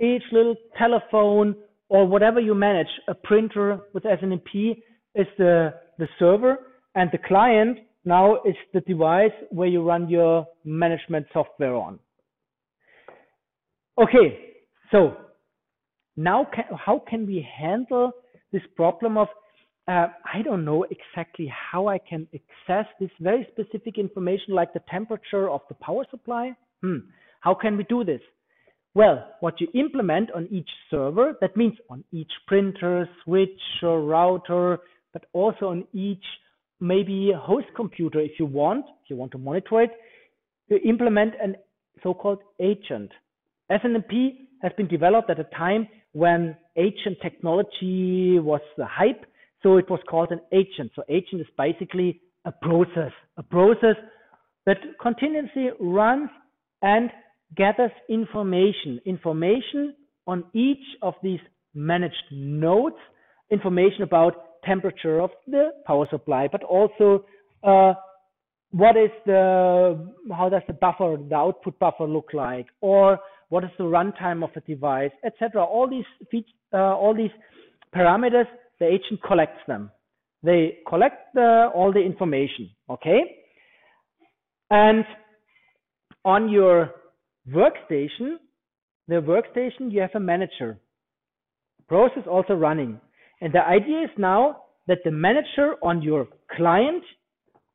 each 0.00 0.22
little 0.32 0.56
telephone, 0.76 1.54
or 1.88 2.06
whatever 2.06 2.40
you 2.40 2.54
manage, 2.54 2.88
a 3.08 3.14
printer 3.14 3.80
with 3.94 4.04
SNMP 4.04 4.82
is 5.14 5.26
the, 5.38 5.74
the 5.98 6.08
server, 6.18 6.58
and 6.94 7.10
the 7.12 7.18
client 7.18 7.78
now 8.04 8.36
is 8.42 8.54
the 8.72 8.80
device 8.80 9.32
where 9.50 9.68
you 9.68 9.82
run 9.82 10.08
your 10.08 10.46
management 10.64 11.26
software 11.32 11.74
on. 11.74 11.98
Okay, 14.00 14.54
so 14.90 15.16
now 16.16 16.46
how 16.76 17.02
can 17.08 17.26
we 17.26 17.46
handle 17.58 18.12
this 18.52 18.62
problem 18.76 19.16
of 19.16 19.28
uh, 19.88 20.06
I 20.32 20.42
don't 20.42 20.64
know 20.64 20.84
exactly 20.84 21.52
how 21.72 21.88
I 21.88 21.98
can 21.98 22.28
access 22.34 22.86
this 23.00 23.10
very 23.18 23.46
specific 23.50 23.98
information 23.98 24.54
like 24.54 24.72
the 24.72 24.82
temperature 24.88 25.50
of 25.50 25.62
the 25.68 25.74
power 25.74 26.04
supply? 26.10 26.54
Hmm. 26.82 26.98
How 27.40 27.54
can 27.54 27.76
we 27.76 27.84
do 27.84 28.04
this? 28.04 28.20
Well, 28.94 29.26
what 29.40 29.60
you 29.60 29.68
implement 29.74 30.30
on 30.32 30.48
each 30.50 30.68
server, 30.90 31.34
that 31.40 31.56
means 31.56 31.74
on 31.88 32.04
each 32.12 32.30
printer, 32.46 33.08
switch, 33.24 33.60
or 33.82 34.02
router, 34.02 34.78
but 35.12 35.24
also 35.32 35.68
on 35.68 35.86
each 35.92 36.24
maybe 36.80 37.32
host 37.36 37.66
computer 37.76 38.20
if 38.20 38.32
you 38.38 38.46
want, 38.46 38.84
if 39.04 39.10
you 39.10 39.16
want 39.16 39.32
to 39.32 39.38
monitor 39.38 39.82
it, 39.82 39.90
you 40.68 40.78
implement 40.84 41.34
an 41.42 41.56
so-called 42.02 42.40
agent. 42.60 43.10
SNMP 43.70 44.38
has 44.62 44.72
been 44.76 44.88
developed 44.88 45.30
at 45.30 45.38
a 45.38 45.44
time 45.44 45.86
when 46.12 46.56
agent 46.76 47.18
technology 47.22 48.38
was 48.38 48.60
the 48.76 48.86
hype. 48.86 49.24
So 49.62 49.76
it 49.76 49.88
was 49.90 50.00
called 50.08 50.30
an 50.30 50.40
agent. 50.52 50.92
So 50.96 51.02
agent 51.08 51.42
is 51.42 51.46
basically 51.56 52.20
a 52.44 52.52
process, 52.52 53.12
a 53.36 53.42
process 53.42 53.96
that 54.66 54.78
continuously 55.00 55.68
runs 55.78 56.30
and 56.82 57.10
gathers 57.56 57.90
information, 58.08 59.00
information 59.04 59.94
on 60.26 60.44
each 60.54 60.78
of 61.02 61.14
these 61.22 61.40
managed 61.74 62.14
nodes, 62.30 62.96
information 63.50 64.02
about 64.02 64.34
temperature 64.64 65.20
of 65.20 65.30
the 65.46 65.70
power 65.86 66.06
supply, 66.10 66.48
but 66.50 66.62
also 66.62 67.24
uh, 67.62 67.94
what 68.70 68.96
is 68.96 69.10
the, 69.26 70.12
how 70.32 70.48
does 70.48 70.62
the 70.66 70.72
buffer, 70.72 71.16
the 71.28 71.34
output 71.34 71.78
buffer 71.78 72.04
look 72.04 72.28
like, 72.32 72.66
or 72.80 73.18
what 73.50 73.64
is 73.64 73.70
the 73.78 73.84
runtime 73.84 74.42
of 74.42 74.50
the 74.54 74.60
device, 74.62 75.10
etc. 75.24 75.62
All 75.62 75.88
these 75.88 76.42
uh, 76.72 76.76
all 76.96 77.14
these 77.14 77.30
parameters, 77.94 78.46
the 78.78 78.86
agent 78.86 79.22
collects 79.22 79.60
them. 79.66 79.90
They 80.42 80.78
collect 80.88 81.34
the, 81.34 81.70
all 81.74 81.92
the 81.92 82.00
information, 82.00 82.70
okay? 82.88 83.20
And 84.70 85.04
on 86.24 86.48
your 86.48 86.92
workstation, 87.48 88.36
the 89.08 89.16
workstation, 89.16 89.92
you 89.92 90.00
have 90.00 90.14
a 90.14 90.20
manager. 90.20 90.78
Process 91.88 92.22
also 92.30 92.54
running. 92.54 93.00
And 93.40 93.52
the 93.52 93.66
idea 93.66 94.02
is 94.02 94.10
now 94.16 94.62
that 94.86 94.98
the 95.04 95.10
manager 95.10 95.74
on 95.82 96.02
your 96.02 96.26
client 96.56 97.02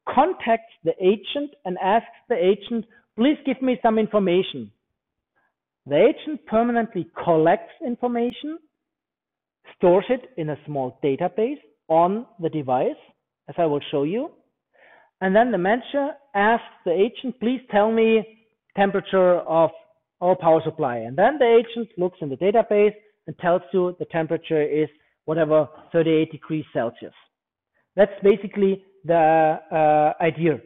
contacts 0.07 0.73
the 0.83 0.93
agent 1.01 1.51
and 1.65 1.77
asks 1.83 2.07
the 2.29 2.35
agent, 2.35 2.85
please 3.17 3.37
give 3.45 3.61
me 3.61 3.77
some 3.81 3.99
information. 3.99 4.71
The 5.87 5.97
agent 5.97 6.45
permanently 6.47 7.07
collects 7.23 7.73
information, 7.85 8.57
stores 9.77 10.05
it 10.09 10.31
in 10.37 10.49
a 10.49 10.57
small 10.65 10.99
database 11.03 11.59
on 11.87 12.25
the 12.39 12.49
device, 12.49 13.01
as 13.47 13.55
I 13.57 13.65
will 13.65 13.81
show 13.91 14.03
you. 14.03 14.31
And 15.21 15.35
then 15.35 15.51
the 15.51 15.57
manager 15.57 16.11
asks 16.33 16.65
the 16.85 16.91
agent, 16.91 17.39
please 17.39 17.61
tell 17.71 17.91
me 17.91 18.23
temperature 18.75 19.39
of 19.39 19.69
our 20.21 20.35
power 20.35 20.61
supply. 20.63 20.97
And 20.97 21.15
then 21.15 21.37
the 21.37 21.61
agent 21.61 21.89
looks 21.97 22.17
in 22.21 22.29
the 22.29 22.35
database 22.35 22.93
and 23.27 23.37
tells 23.37 23.61
you 23.71 23.95
the 23.99 24.05
temperature 24.05 24.61
is 24.61 24.89
whatever 25.25 25.67
38 25.91 26.31
degrees 26.31 26.65
Celsius. 26.73 27.13
That's 27.95 28.11
basically 28.23 28.83
the 29.03 29.59
uh, 29.71 30.23
idea. 30.23 30.59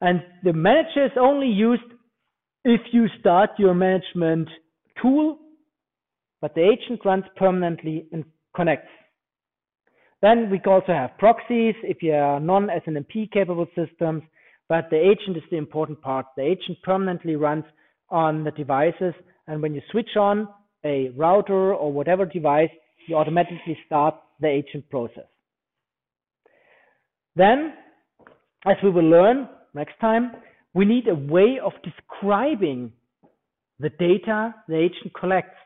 And 0.00 0.22
the 0.44 0.52
manager 0.52 1.06
is 1.06 1.12
only 1.18 1.48
used 1.48 1.82
if 2.64 2.80
you 2.92 3.06
start 3.18 3.50
your 3.58 3.74
management 3.74 4.48
tool, 5.00 5.38
but 6.40 6.54
the 6.54 6.62
agent 6.62 7.00
runs 7.04 7.24
permanently 7.36 8.06
and 8.12 8.24
connects. 8.54 8.88
Then 10.22 10.50
we 10.50 10.60
also 10.66 10.92
have 10.92 11.16
proxies 11.18 11.74
if 11.82 12.02
you 12.02 12.12
are 12.12 12.40
non-SNMP 12.40 13.30
capable 13.32 13.66
systems, 13.74 14.22
but 14.68 14.88
the 14.90 14.98
agent 14.98 15.36
is 15.36 15.42
the 15.50 15.56
important 15.56 16.00
part. 16.02 16.26
The 16.36 16.42
agent 16.42 16.78
permanently 16.82 17.36
runs 17.36 17.64
on 18.10 18.44
the 18.44 18.50
devices, 18.50 19.14
and 19.46 19.62
when 19.62 19.74
you 19.74 19.80
switch 19.90 20.16
on 20.18 20.48
a 20.84 21.10
router 21.16 21.74
or 21.74 21.92
whatever 21.92 22.26
device, 22.26 22.70
you 23.06 23.16
automatically 23.16 23.78
start 23.86 24.14
the 24.40 24.48
agent 24.48 24.88
process. 24.90 25.24
Then, 27.36 27.72
as 28.66 28.76
we 28.82 28.90
will 28.90 29.08
learn 29.08 29.48
next 29.74 29.98
time, 30.00 30.32
we 30.74 30.84
need 30.84 31.08
a 31.08 31.14
way 31.14 31.58
of 31.62 31.72
describing 31.82 32.92
the 33.78 33.88
data 33.90 34.54
the 34.68 34.76
agent 34.76 35.12
collects. 35.18 35.56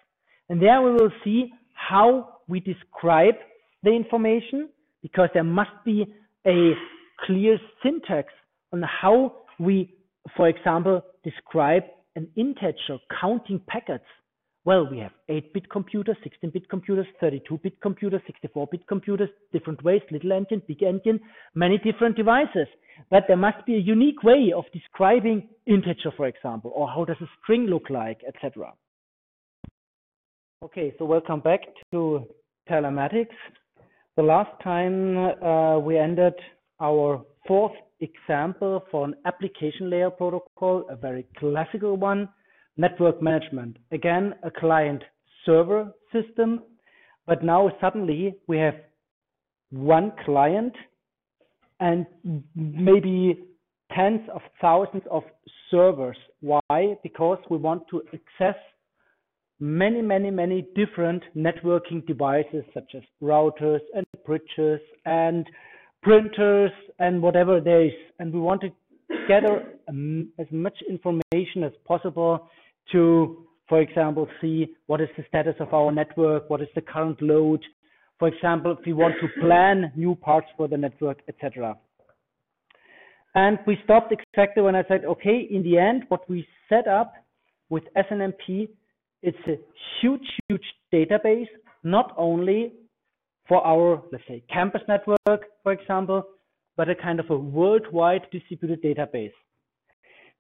And 0.49 0.61
there 0.63 0.81
we 0.83 0.93
will 0.93 1.11
see 1.25 1.53
how 1.73 2.39
we 2.49 2.61
describe 2.61 3.35
the 3.83 3.91
information 3.91 4.69
because 5.03 5.29
there 5.35 5.45
must 5.45 5.73
be 5.85 6.07
a 6.47 6.73
clear 7.27 7.59
syntax 7.83 8.29
on 8.73 8.83
how 8.83 9.33
we, 9.59 9.95
for 10.37 10.49
example, 10.49 11.03
describe 11.23 11.83
an 12.17 12.29
integer 12.37 12.99
counting 13.21 13.61
packets 13.67 14.05
well, 14.65 14.89
we 14.91 14.99
have 14.99 15.13
8-bit 15.29 15.69
computers, 15.71 16.17
16-bit 16.25 16.71
computers, 16.71 17.07
32-bit 17.23 17.81
computers, 17.83 18.23
64-bit 18.45 18.87
computers, 18.89 19.29
different 19.53 19.83
ways, 19.85 20.01
little 20.11 20.31
endian, 20.31 20.67
big 20.67 20.79
endian, 20.79 21.21
many 21.55 21.77
different 21.79 22.17
devices. 22.17 22.67
But 23.11 23.25
there 23.29 23.37
must 23.37 23.67
be 23.67 23.75
a 23.75 23.79
unique 23.79 24.23
way 24.23 24.53
of 24.57 24.65
describing 24.73 25.49
integer, 25.67 26.13
for 26.17 26.27
example, 26.27 26.73
or 26.75 26.89
how 26.89 27.05
does 27.05 27.19
a 27.21 27.27
string 27.43 27.67
look 27.67 27.91
like, 27.91 28.21
etc. 28.27 28.73
Okay, 30.65 30.95
so 30.99 31.05
welcome 31.05 31.41
back 31.41 31.61
to 31.93 32.27
telematics. 32.71 33.37
The 34.17 34.23
last 34.23 34.51
time 34.63 35.19
uh, 35.19 35.79
we 35.79 35.99
ended 35.99 36.35
our 36.81 37.23
fourth 37.47 37.73
example 38.01 38.83
for 38.91 39.05
an 39.05 39.15
application 39.27 39.91
layer 39.91 40.09
protocol, 40.09 40.87
a 40.89 40.97
very 40.97 41.27
classical 41.39 41.99
one, 41.99 42.29
network 42.77 43.23
management. 43.23 43.77
Again, 43.93 44.35
a 44.43 44.51
client 44.51 45.03
server 45.45 45.93
system, 46.13 46.63
but 47.27 47.45
now 47.45 47.71
suddenly 47.81 48.35
we 48.47 48.59
have 48.59 48.75
one 49.71 50.13
client 50.25 50.75
and 51.81 52.07
maybe 52.55 53.45
tens 53.95 54.21
of 54.33 54.41
thousands 54.61 55.03
of 55.11 55.23
servers. 55.71 56.17
Why? 56.41 56.97
Because 57.03 57.39
we 57.51 57.59
want 57.59 57.83
to 57.91 58.03
access 58.13 58.57
many, 59.61 60.03
many, 60.03 60.31
many 60.31 60.67
different 60.75 61.23
networking 61.37 62.07
devices 62.07 62.65
such 62.73 62.95
as 62.95 63.03
routers 63.23 63.81
and 63.95 64.07
bridges 64.27 64.81
and 65.05 65.47
printers 66.03 66.71
and 66.99 67.23
whatever 67.23 67.61
there 67.61 67.85
is. 67.85 67.93
And 68.19 68.33
we 68.33 68.41
want 68.41 68.61
to 68.63 68.69
gather 69.29 69.65
um, 69.89 70.29
as 70.39 70.47
much 70.51 70.77
information 70.89 71.65
as 71.65 71.73
possible 71.87 72.49
to, 72.93 73.47
for 73.69 73.81
example, 73.81 74.29
see 74.41 74.75
what 74.87 75.01
is 75.01 75.09
the 75.17 75.25
status 75.29 75.55
of 75.61 75.73
our 75.73 75.91
network, 75.93 76.49
what 76.51 76.61
is 76.61 76.69
the 76.75 76.81
current 76.81 77.21
load, 77.23 77.61
for 78.19 78.29
example, 78.29 78.77
if 78.79 78.87
we 78.87 78.93
want 78.93 79.15
to 79.21 79.41
plan 79.41 79.93
new 79.97 80.15
parts 80.15 80.47
for 80.57 80.69
the 80.69 80.77
network, 80.77 81.19
etc. 81.29 81.77
And 83.35 83.59
we 83.67 83.77
stopped 83.85 84.13
exactly 84.13 84.63
when 84.63 84.77
I 84.77 84.85
said, 84.87 85.05
okay, 85.05 85.49
in 85.51 85.63
the 85.65 85.79
end, 85.79 86.05
what 86.09 86.29
we 86.31 86.47
set 86.69 86.87
up 86.87 87.15
with 87.69 87.83
SNMP, 87.97 88.69
it's 89.23 89.39
a 89.49 89.59
huge, 90.01 90.27
huge 90.49 90.63
database, 90.93 91.49
not 91.83 92.15
only 92.17 92.73
for 93.49 93.65
our, 93.67 94.03
let's 94.13 94.25
say, 94.29 94.45
campus 94.53 94.83
network, 94.87 95.47
for 95.63 95.73
example, 95.73 96.23
but 96.77 96.89
a 96.89 96.95
kind 96.95 97.19
of 97.19 97.29
a 97.31 97.37
worldwide 97.37 98.23
distributed 98.31 98.83
database. 98.83 99.33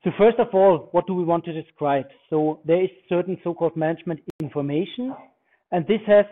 So 0.04 0.10
first 0.18 0.38
of 0.38 0.48
all, 0.52 0.90
what 0.92 1.06
do 1.06 1.14
we 1.14 1.24
want 1.24 1.46
to 1.46 1.52
describe? 1.62 2.04
So 2.28 2.60
there 2.66 2.84
is 2.84 2.90
certain 3.08 3.38
so-called 3.42 3.74
management 3.74 4.20
information, 4.42 5.14
and 5.72 5.86
this 5.86 6.00
has 6.06 6.26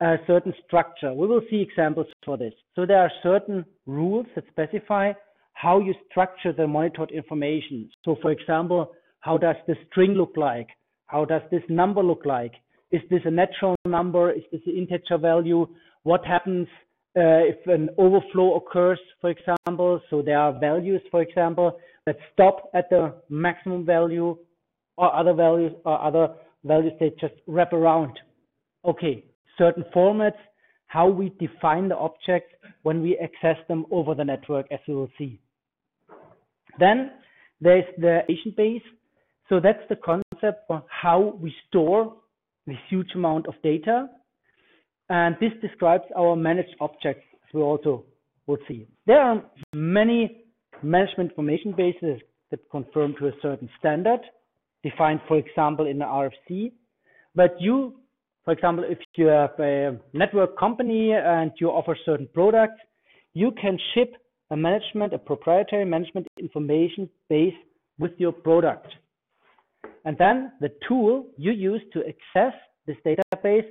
a 0.00 0.16
certain 0.28 0.54
structure. 0.64 1.12
We 1.12 1.26
will 1.26 1.42
see 1.50 1.60
examples 1.60 2.06
for 2.24 2.38
this. 2.38 2.54
So 2.76 2.86
there 2.86 3.00
are 3.00 3.10
certain 3.20 3.64
rules 3.84 4.26
that 4.36 4.44
specify 4.48 5.12
how 5.54 5.80
you 5.80 5.92
structure 6.08 6.52
the 6.52 6.68
monitored 6.68 7.10
information. 7.10 7.90
So 8.04 8.16
for 8.22 8.30
example, 8.30 8.92
how 9.18 9.38
does 9.38 9.56
the 9.66 9.74
string 9.90 10.12
look 10.12 10.34
like? 10.36 10.68
How 11.06 11.24
does 11.24 11.42
this 11.50 11.62
number 11.68 12.04
look 12.04 12.24
like? 12.24 12.52
Is 12.92 13.02
this 13.10 13.22
a 13.24 13.30
natural 13.30 13.74
number? 13.86 14.30
Is 14.30 14.44
this 14.52 14.60
an 14.66 14.76
integer 14.76 15.18
value? 15.18 15.66
What 16.04 16.24
happens 16.24 16.68
uh, 17.16 17.42
if 17.52 17.66
an 17.66 17.90
overflow 17.98 18.54
occurs, 18.54 19.00
for 19.20 19.30
example? 19.30 20.00
So 20.10 20.22
there 20.22 20.38
are 20.38 20.56
values, 20.58 21.02
for 21.10 21.22
example, 21.22 21.76
that 22.06 22.16
stop 22.32 22.70
at 22.74 22.88
the 22.90 23.14
maximum 23.28 23.84
value 23.84 24.36
or 24.96 25.14
other 25.14 25.32
values 25.32 25.72
or 25.84 26.00
other 26.00 26.34
values 26.64 26.92
they 27.00 27.10
just 27.20 27.34
wrap 27.46 27.72
around. 27.72 28.18
Okay, 28.84 29.24
certain 29.58 29.84
formats, 29.94 30.38
how 30.86 31.08
we 31.08 31.32
define 31.38 31.88
the 31.88 31.96
objects 31.96 32.54
when 32.82 33.02
we 33.02 33.18
access 33.18 33.56
them 33.68 33.86
over 33.90 34.14
the 34.14 34.24
network, 34.24 34.66
as 34.72 34.80
we 34.88 34.94
will 34.94 35.10
see. 35.18 35.40
Then 36.78 37.12
there's 37.60 37.84
the 37.98 38.20
agent 38.28 38.56
base. 38.56 38.82
So 39.48 39.60
that's 39.60 39.82
the 39.88 39.96
concept 39.96 40.66
for 40.66 40.84
how 40.88 41.38
we 41.40 41.54
store 41.68 42.16
this 42.66 42.76
huge 42.88 43.10
amount 43.14 43.46
of 43.46 43.54
data. 43.62 44.08
And 45.08 45.36
this 45.40 45.52
describes 45.60 46.04
our 46.16 46.36
managed 46.36 46.76
objects, 46.80 47.24
as 47.34 47.54
we 47.54 47.60
also 47.60 48.04
will 48.46 48.58
see. 48.68 48.86
There 49.06 49.20
are 49.20 49.42
many 49.74 50.44
management 50.82 51.30
information 51.30 51.72
bases 51.76 52.20
that 52.50 52.60
conform 52.70 53.14
to 53.18 53.28
a 53.28 53.32
certain 53.42 53.68
standard 53.78 54.20
defined, 54.82 55.20
for 55.28 55.38
example, 55.38 55.86
in 55.86 55.98
the 55.98 56.04
RFC. 56.04 56.72
But 57.34 57.60
you, 57.60 57.94
for 58.44 58.52
example, 58.52 58.84
if 58.88 58.98
you 59.16 59.26
have 59.26 59.58
a 59.58 59.98
network 60.12 60.58
company 60.58 61.12
and 61.12 61.52
you 61.60 61.68
offer 61.68 61.96
certain 62.04 62.28
products, 62.32 62.80
you 63.34 63.52
can 63.60 63.78
ship 63.94 64.14
a 64.50 64.56
management, 64.56 65.12
a 65.12 65.18
proprietary 65.18 65.84
management 65.84 66.26
information 66.38 67.08
base 67.28 67.54
with 67.98 68.12
your 68.18 68.32
product. 68.32 68.88
And 70.04 70.16
then 70.18 70.52
the 70.60 70.70
tool 70.88 71.26
you 71.36 71.52
use 71.52 71.82
to 71.92 72.00
access 72.00 72.58
this 72.86 72.96
database 73.06 73.66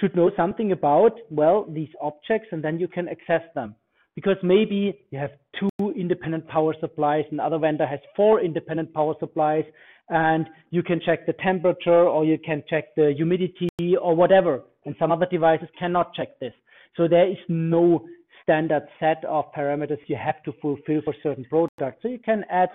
should 0.00 0.16
know 0.16 0.30
something 0.36 0.72
about, 0.72 1.12
well, 1.30 1.66
these 1.68 1.90
objects, 2.00 2.48
and 2.50 2.64
then 2.64 2.80
you 2.80 2.88
can 2.88 3.08
access 3.08 3.42
them. 3.54 3.74
Because 4.14 4.36
maybe 4.42 4.98
you 5.10 5.18
have 5.18 5.30
two 5.58 5.68
independent 6.02 6.44
power 6.48 6.74
supplies, 6.80 7.24
another 7.30 7.58
vendor 7.58 7.86
has 7.86 8.00
four 8.16 8.40
independent 8.40 8.92
power 8.92 9.14
supplies, 9.20 9.64
and 10.08 10.44
you 10.70 10.82
can 10.82 11.00
check 11.06 11.26
the 11.26 11.36
temperature 11.48 12.02
or 12.14 12.24
you 12.24 12.38
can 12.48 12.62
check 12.68 12.94
the 12.96 13.14
humidity 13.16 13.96
or 14.06 14.14
whatever. 14.14 14.54
And 14.84 14.94
some 14.98 15.12
other 15.12 15.28
devices 15.30 15.68
cannot 15.78 16.12
check 16.14 16.30
this. 16.40 16.54
So 16.96 17.08
there 17.08 17.28
is 17.30 17.38
no 17.48 18.04
standard 18.42 18.84
set 18.98 19.24
of 19.24 19.44
parameters 19.56 19.98
you 20.08 20.16
have 20.16 20.42
to 20.42 20.52
fulfill 20.60 21.00
for 21.04 21.14
certain 21.22 21.46
products. 21.48 22.02
So 22.02 22.08
you 22.08 22.18
can 22.18 22.44
add 22.50 22.68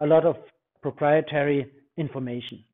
a 0.00 0.06
lot 0.06 0.26
of 0.26 0.36
proprietary 0.82 1.70
information. 1.96 2.64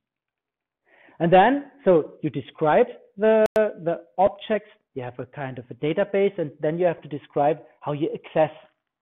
And 1.21 1.31
then, 1.33 1.53
so 1.85 2.15
you 2.23 2.31
describe 2.31 2.87
the, 3.19 3.45
the 3.57 3.97
objects, 4.17 4.71
you 4.95 5.03
have 5.03 5.19
a 5.19 5.27
kind 5.27 5.59
of 5.59 5.65
a 5.71 5.75
database, 5.75 6.37
and 6.39 6.51
then 6.61 6.79
you 6.79 6.87
have 6.87 7.03
to 7.03 7.09
describe 7.09 7.59
how 7.81 7.93
you 7.93 8.09
access 8.15 8.55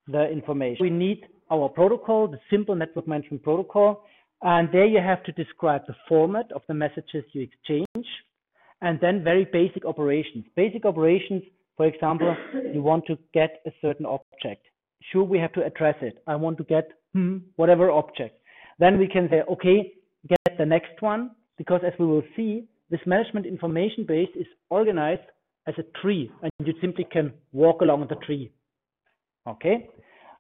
the 0.09 0.29
information. 0.31 0.79
We 0.81 0.91
need 0.91 1.27
our 1.51 1.69
protocol, 1.69 2.29
the 2.29 2.41
simple 2.51 2.75
network 2.75 3.07
management 3.07 3.43
protocol, 3.43 4.05
and 4.43 4.69
there 4.73 4.87
you 4.87 5.01
have 5.01 5.23
to 5.25 5.33
describe 5.33 5.83
the 5.87 5.95
format 6.09 6.51
of 6.53 6.63
the 6.69 6.75
messages 6.75 7.25
you 7.33 7.43
exchange, 7.43 8.07
and 8.83 8.99
then 9.01 9.25
very 9.25 9.47
basic 9.53 9.85
operations. 9.85 10.45
Basic 10.55 10.85
operations, 10.85 11.43
for 11.77 11.87
example, 11.87 12.35
you 12.75 12.83
want 12.83 13.07
to 13.07 13.19
get 13.33 13.61
a 13.67 13.71
certain 13.81 14.07
object. 14.07 14.67
Sure, 15.13 15.25
we 15.25 15.39
have 15.39 15.53
to 15.53 15.65
address 15.65 15.97
it. 16.03 16.23
I 16.27 16.37
want 16.37 16.59
to 16.59 16.65
get 16.65 16.89
hmm, 17.13 17.39
whatever 17.57 17.91
object. 17.91 18.41
Then 18.79 18.99
we 18.99 19.09
can 19.09 19.29
say, 19.31 19.43
okay, 19.51 19.93
get 20.29 20.59
the 20.59 20.67
next 20.67 21.01
one, 21.01 21.31
because 21.57 21.81
as 21.87 21.93
we 21.99 22.07
will 22.07 22.25
see, 22.37 22.69
this 22.91 23.01
management 23.07 23.47
information 23.47 24.05
base 24.07 24.29
is 24.37 24.47
organized 24.71 25.23
as 25.67 25.75
a 25.79 26.01
tree, 26.01 26.31
and 26.43 26.51
you 26.65 26.75
simply 26.81 27.05
can 27.11 27.33
walk 27.53 27.81
along 27.81 28.07
the 28.09 28.17
tree. 28.27 28.53
Okay, 29.47 29.89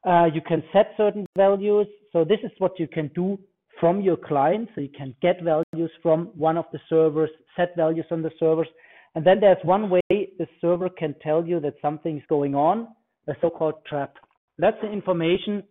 uh, 0.06 0.26
you 0.32 0.40
can 0.40 0.62
set 0.72 0.92
certain 0.96 1.26
values. 1.36 1.86
So 2.12 2.24
this 2.24 2.38
is 2.42 2.50
what 2.58 2.78
you 2.78 2.88
can 2.88 3.10
do 3.14 3.38
from 3.78 4.00
your 4.00 4.16
client. 4.16 4.68
So 4.74 4.80
you 4.80 4.90
can 4.96 5.14
get 5.22 5.42
values 5.42 5.90
from 6.02 6.26
one 6.36 6.56
of 6.56 6.64
the 6.72 6.80
servers, 6.88 7.30
set 7.56 7.76
values 7.76 8.06
on 8.10 8.22
the 8.22 8.30
servers. 8.38 8.68
And 9.14 9.26
then 9.26 9.40
there's 9.40 9.62
one 9.62 9.88
way 9.88 10.00
the 10.10 10.46
server 10.60 10.88
can 10.88 11.14
tell 11.22 11.44
you 11.44 11.60
that 11.60 11.74
something's 11.80 12.22
going 12.28 12.54
on, 12.54 12.88
a 13.28 13.34
so-called 13.40 13.84
trap. 13.86 14.14
That's 14.58 14.76
the 14.82 14.90
information 14.90 15.62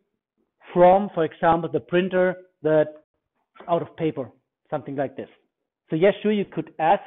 from, 0.74 1.10
for 1.14 1.26
example, 1.26 1.70
the 1.72 1.80
printer 1.80 2.36
that 2.64 3.04
out 3.70 3.82
of 3.82 3.96
paper, 3.98 4.30
something 4.70 4.96
like 4.96 5.16
this. 5.16 5.30
So 5.90 5.96
yes, 5.96 6.14
sure, 6.24 6.32
you 6.32 6.46
could 6.46 6.74
ask 6.80 7.04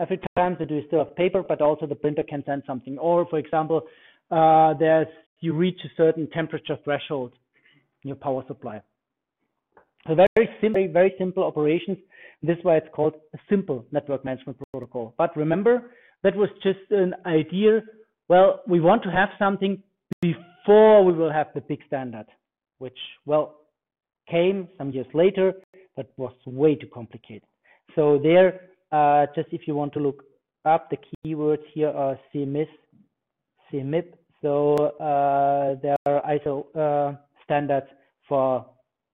every 0.00 0.20
time 0.36 0.56
that 0.58 0.70
you 0.70 0.82
still 0.86 1.04
have 1.04 1.14
paper, 1.14 1.42
but 1.46 1.60
also 1.60 1.86
the 1.86 1.94
printer 1.94 2.24
can 2.28 2.42
send 2.46 2.62
something. 2.66 2.98
Or 2.98 3.26
for 3.26 3.38
example, 3.38 3.82
uh, 4.30 4.74
there's 4.74 5.06
you 5.40 5.52
reach 5.54 5.78
a 5.84 5.88
certain 5.96 6.28
temperature 6.30 6.76
threshold 6.84 7.32
in 8.02 8.08
your 8.08 8.16
power 8.16 8.42
supply. 8.46 8.80
So 10.06 10.14
very 10.14 10.48
simple, 10.60 10.88
very 10.92 11.14
simple 11.18 11.44
operations. 11.44 11.98
This 12.42 12.56
is 12.56 12.64
why 12.64 12.76
it's 12.76 12.88
called 12.94 13.14
a 13.34 13.38
simple 13.48 13.84
network 13.92 14.24
management 14.24 14.58
protocol. 14.72 15.14
But 15.18 15.36
remember, 15.36 15.92
that 16.22 16.34
was 16.34 16.48
just 16.62 16.78
an 16.90 17.14
idea. 17.26 17.82
Well, 18.28 18.62
we 18.66 18.80
want 18.80 19.02
to 19.02 19.10
have 19.10 19.28
something 19.38 19.82
before 20.22 21.04
we 21.04 21.12
will 21.12 21.32
have 21.32 21.48
the 21.54 21.60
big 21.60 21.80
standard, 21.86 22.26
which, 22.78 22.96
well, 23.26 23.56
came 24.30 24.68
some 24.78 24.90
years 24.90 25.06
later, 25.12 25.52
but 25.96 26.10
was 26.16 26.32
way 26.46 26.76
too 26.76 26.86
complicated. 26.92 27.42
So 27.94 28.18
there, 28.22 28.60
uh, 28.92 29.26
just 29.34 29.48
if 29.52 29.62
you 29.66 29.74
want 29.74 29.92
to 29.94 30.00
look 30.00 30.22
up 30.64 30.90
the 30.90 30.98
keywords 31.26 31.62
here 31.74 31.88
are 31.88 32.18
CMIS, 32.34 32.68
CMIP. 33.72 34.12
So 34.42 34.74
uh, 34.74 35.76
there 35.82 35.96
are 36.06 36.22
ISO 36.22 36.64
uh, 36.74 37.16
standards 37.44 37.86
for 38.28 38.66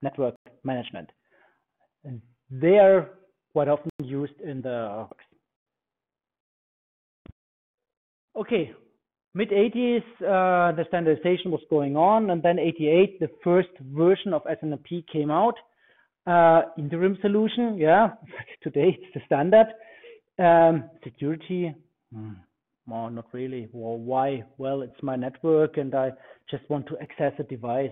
network 0.02 0.34
management. 0.64 1.10
And 2.04 2.20
they 2.50 2.78
are 2.78 3.10
quite 3.52 3.68
often 3.68 3.90
used 4.02 4.40
in 4.40 4.62
the 4.62 5.08
Okay, 8.36 8.70
mid 9.34 9.48
80s, 9.48 10.02
uh, 10.20 10.76
the 10.76 10.84
standardization 10.88 11.50
was 11.50 11.62
going 11.70 11.96
on, 11.96 12.28
and 12.28 12.42
then 12.42 12.58
88, 12.58 13.18
the 13.18 13.30
first 13.42 13.70
version 13.80 14.34
of 14.34 14.42
SNMP 14.44 15.06
came 15.10 15.30
out. 15.30 15.54
Uh, 16.26 16.62
interim 16.76 17.16
solution, 17.22 17.78
yeah, 17.78 18.10
today 18.62 18.98
it's 19.00 19.14
the 19.14 19.20
standard. 19.24 19.68
Um, 20.38 20.90
security, 21.02 21.74
hmm, 22.12 22.32
well, 22.86 23.10
not 23.10 23.26
really. 23.32 23.68
Well, 23.72 23.98
why? 23.98 24.44
Well, 24.58 24.82
it's 24.82 25.02
my 25.02 25.16
network 25.16 25.76
and 25.76 25.94
I 25.94 26.10
just 26.50 26.68
want 26.70 26.86
to 26.88 26.98
access 27.00 27.32
a 27.38 27.42
device. 27.42 27.90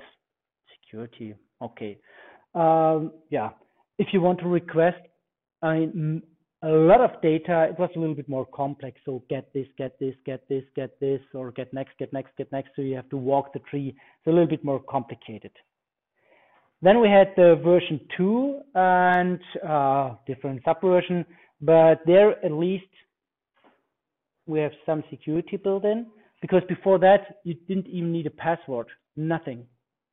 Security, 0.82 1.34
okay. 1.60 1.98
Um, 2.54 3.12
yeah, 3.30 3.50
if 3.98 4.08
you 4.12 4.20
want 4.20 4.38
to 4.40 4.48
request 4.48 4.98
I 5.64 5.78
mean, 5.78 6.22
a 6.62 6.68
lot 6.68 7.00
of 7.00 7.20
data, 7.22 7.68
it 7.70 7.78
was 7.78 7.90
a 7.96 7.98
little 7.98 8.14
bit 8.14 8.28
more 8.28 8.46
complex. 8.46 9.00
So 9.04 9.22
get 9.30 9.52
this, 9.54 9.66
get 9.78 9.98
this, 9.98 10.14
get 10.26 10.46
this, 10.48 10.64
get 10.76 11.00
this, 11.00 11.20
or 11.34 11.50
get 11.52 11.72
next, 11.72 11.96
get 11.98 12.12
next, 12.12 12.36
get 12.36 12.52
next. 12.52 12.70
So 12.76 12.82
you 12.82 12.96
have 12.96 13.08
to 13.10 13.16
walk 13.16 13.52
the 13.54 13.60
tree. 13.70 13.88
It's 13.88 14.26
a 14.26 14.30
little 14.30 14.46
bit 14.46 14.62
more 14.62 14.80
complicated. 14.80 15.52
Then 16.82 17.00
we 17.00 17.08
had 17.08 17.28
the 17.36 17.58
version 17.64 17.98
2 18.16 18.60
and 18.74 19.40
uh, 19.66 20.14
different 20.26 20.62
subversion, 20.66 21.24
but 21.62 22.00
there 22.04 22.44
at 22.44 22.52
least 22.52 22.84
we 24.46 24.60
have 24.60 24.72
some 24.84 25.02
security 25.10 25.56
built 25.56 25.84
in 25.84 26.06
because 26.40 26.62
before 26.68 26.98
that 26.98 27.38
you 27.44 27.54
didn't 27.68 27.86
even 27.86 28.12
need 28.12 28.26
a 28.26 28.30
password, 28.30 28.86
nothing, 29.16 29.64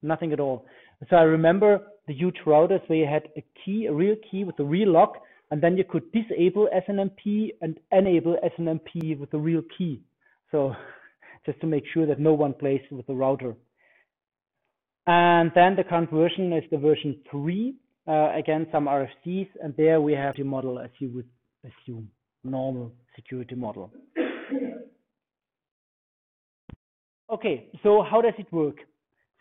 nothing 0.02 0.32
at 0.34 0.40
all. 0.40 0.66
So 1.10 1.16
I 1.16 1.24
remember 1.24 1.82
the 2.08 2.14
huge 2.14 2.38
routers 2.46 2.88
where 2.88 3.00
you 3.00 3.08
had 3.08 3.28
a 3.38 3.44
key, 3.64 3.88
a 3.88 3.94
real 3.94 4.16
key 4.30 4.44
with 4.44 4.60
a 4.60 4.64
real 4.64 4.92
lock, 4.92 5.16
and 5.50 5.62
then 5.62 5.78
you 5.78 5.84
could 5.84 6.12
disable 6.12 6.70
SNMP 6.74 7.50
and 7.62 7.78
enable 7.92 8.38
SNMP 8.58 9.20
with 9.20 9.34
a 9.34 9.38
real 9.38 9.62
key. 9.78 10.02
So 10.52 10.74
just 11.46 11.60
to 11.62 11.68
make 11.68 11.84
sure 11.94 12.06
that 12.06 12.20
no 12.20 12.34
one 12.34 12.54
plays 12.54 12.82
with 12.92 13.08
the 13.08 13.14
router. 13.14 13.56
And 15.08 15.52
then 15.56 15.76
the 15.76 15.84
current 15.84 16.12
version 16.12 16.54
is 16.54 16.64
the 16.72 16.78
version 16.78 17.18
3. 17.30 17.76
Uh, 18.08 18.32
again, 18.38 18.68
some 18.72 18.86
RFCs, 18.86 19.50
and 19.62 19.76
there 19.76 20.00
we 20.02 20.14
have 20.14 20.36
the 20.36 20.44
model 20.44 20.80
as 20.80 20.90
you 21.00 21.10
would 21.10 21.28
assume, 21.64 22.10
normal 22.44 22.92
security 23.16 23.56
model. 23.56 23.92
Okay, 27.32 27.68
so 27.84 28.04
how 28.10 28.22
does 28.22 28.34
it 28.38 28.52
work? 28.52 28.78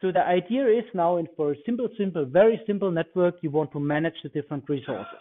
So 0.00 0.11
the 0.12 0.20
idea 0.20 0.66
is 0.66 0.85
now, 0.94 1.16
and 1.18 1.29
for 1.37 1.53
a 1.53 1.57
simple, 1.66 1.88
simple, 1.98 2.24
very 2.24 2.61
simple 2.66 2.90
network, 2.90 3.35
you 3.42 3.50
want 3.50 3.72
to 3.72 3.81
manage 3.81 4.14
the 4.22 4.31
different 4.31 4.64
resources. 4.68 5.18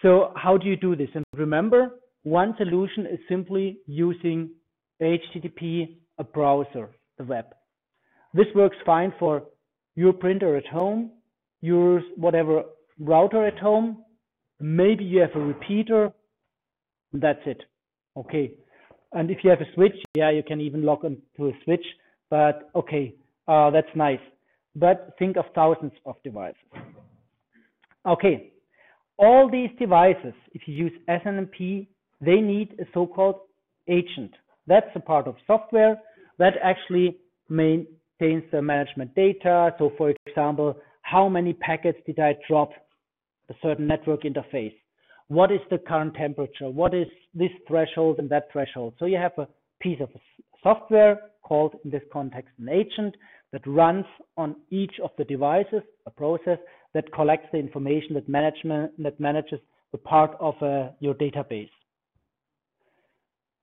So 0.00 0.32
how 0.36 0.56
do 0.56 0.66
you 0.66 0.76
do 0.76 0.96
this? 0.96 1.08
And 1.14 1.24
remember, 1.34 1.90
one 2.22 2.54
solution 2.56 3.06
is 3.06 3.18
simply 3.28 3.78
using 3.86 4.50
HTTP, 5.02 5.96
a 6.18 6.24
browser, 6.24 6.90
the 7.18 7.24
web. 7.24 7.46
This 8.32 8.46
works 8.54 8.76
fine 8.86 9.12
for 9.18 9.42
your 9.96 10.12
printer 10.12 10.56
at 10.56 10.66
home, 10.66 11.10
your 11.60 12.00
whatever 12.16 12.62
router 12.98 13.46
at 13.46 13.58
home. 13.58 14.04
Maybe 14.60 15.04
you 15.04 15.20
have 15.20 15.34
a 15.34 15.40
repeater. 15.40 16.12
That's 17.12 17.40
it. 17.46 17.62
Okay. 18.16 18.52
And 19.12 19.30
if 19.30 19.38
you 19.42 19.50
have 19.50 19.60
a 19.60 19.72
switch, 19.74 19.96
yeah, 20.14 20.30
you 20.30 20.42
can 20.42 20.60
even 20.60 20.82
log 20.82 21.04
into 21.04 21.48
a 21.48 21.52
switch. 21.64 21.84
But 22.30 22.70
okay, 22.74 23.14
uh, 23.46 23.70
that's 23.70 23.88
nice. 23.94 24.20
But 24.76 25.14
think 25.18 25.36
of 25.36 25.46
thousands 25.54 25.92
of 26.04 26.16
devices. 26.22 26.56
Okay. 28.06 28.52
All 29.18 29.50
these 29.50 29.70
devices, 29.78 30.34
if 30.52 30.62
you 30.66 30.74
use 30.74 30.92
SNMP, 31.08 31.88
they 32.20 32.36
need 32.36 32.76
a 32.80 32.84
so-called 32.94 33.40
agent. 33.88 34.32
That's 34.66 34.90
a 34.94 35.00
part 35.00 35.26
of 35.26 35.34
software 35.46 35.98
that 36.38 36.54
actually 36.62 37.18
maintains 37.48 38.44
the 38.52 38.62
management 38.62 39.14
data. 39.14 39.74
So 39.78 39.92
for 39.98 40.14
example, 40.26 40.76
how 41.02 41.28
many 41.28 41.52
packets 41.52 41.98
did 42.06 42.20
I 42.20 42.36
drop 42.48 42.70
a 43.50 43.54
certain 43.62 43.86
network 43.86 44.22
interface? 44.22 44.74
What 45.28 45.52
is 45.52 45.60
the 45.70 45.78
current 45.78 46.14
temperature? 46.14 46.70
What 46.70 46.94
is 46.94 47.06
this 47.34 47.50
threshold 47.66 48.18
and 48.18 48.30
that 48.30 48.50
threshold? 48.50 48.94
So 48.98 49.06
you 49.06 49.18
have 49.18 49.32
a 49.38 49.46
piece 49.80 50.00
of 50.00 50.08
software 50.62 51.20
called 51.42 51.74
in 51.84 51.90
this 51.90 52.02
context 52.12 52.50
an 52.58 52.68
agent 52.68 53.14
that 53.52 53.66
runs 53.66 54.04
on 54.36 54.56
each 54.70 54.94
of 55.02 55.10
the 55.16 55.24
devices, 55.24 55.82
a 56.06 56.10
process 56.10 56.58
that 56.94 57.12
collects 57.12 57.46
the 57.52 57.58
information 57.58 58.14
that 58.14 58.28
management 58.28 58.92
that 59.02 59.18
manages 59.20 59.60
the 59.92 59.98
part 59.98 60.32
of 60.40 60.54
uh, 60.62 60.90
your 61.00 61.14
database. 61.14 61.70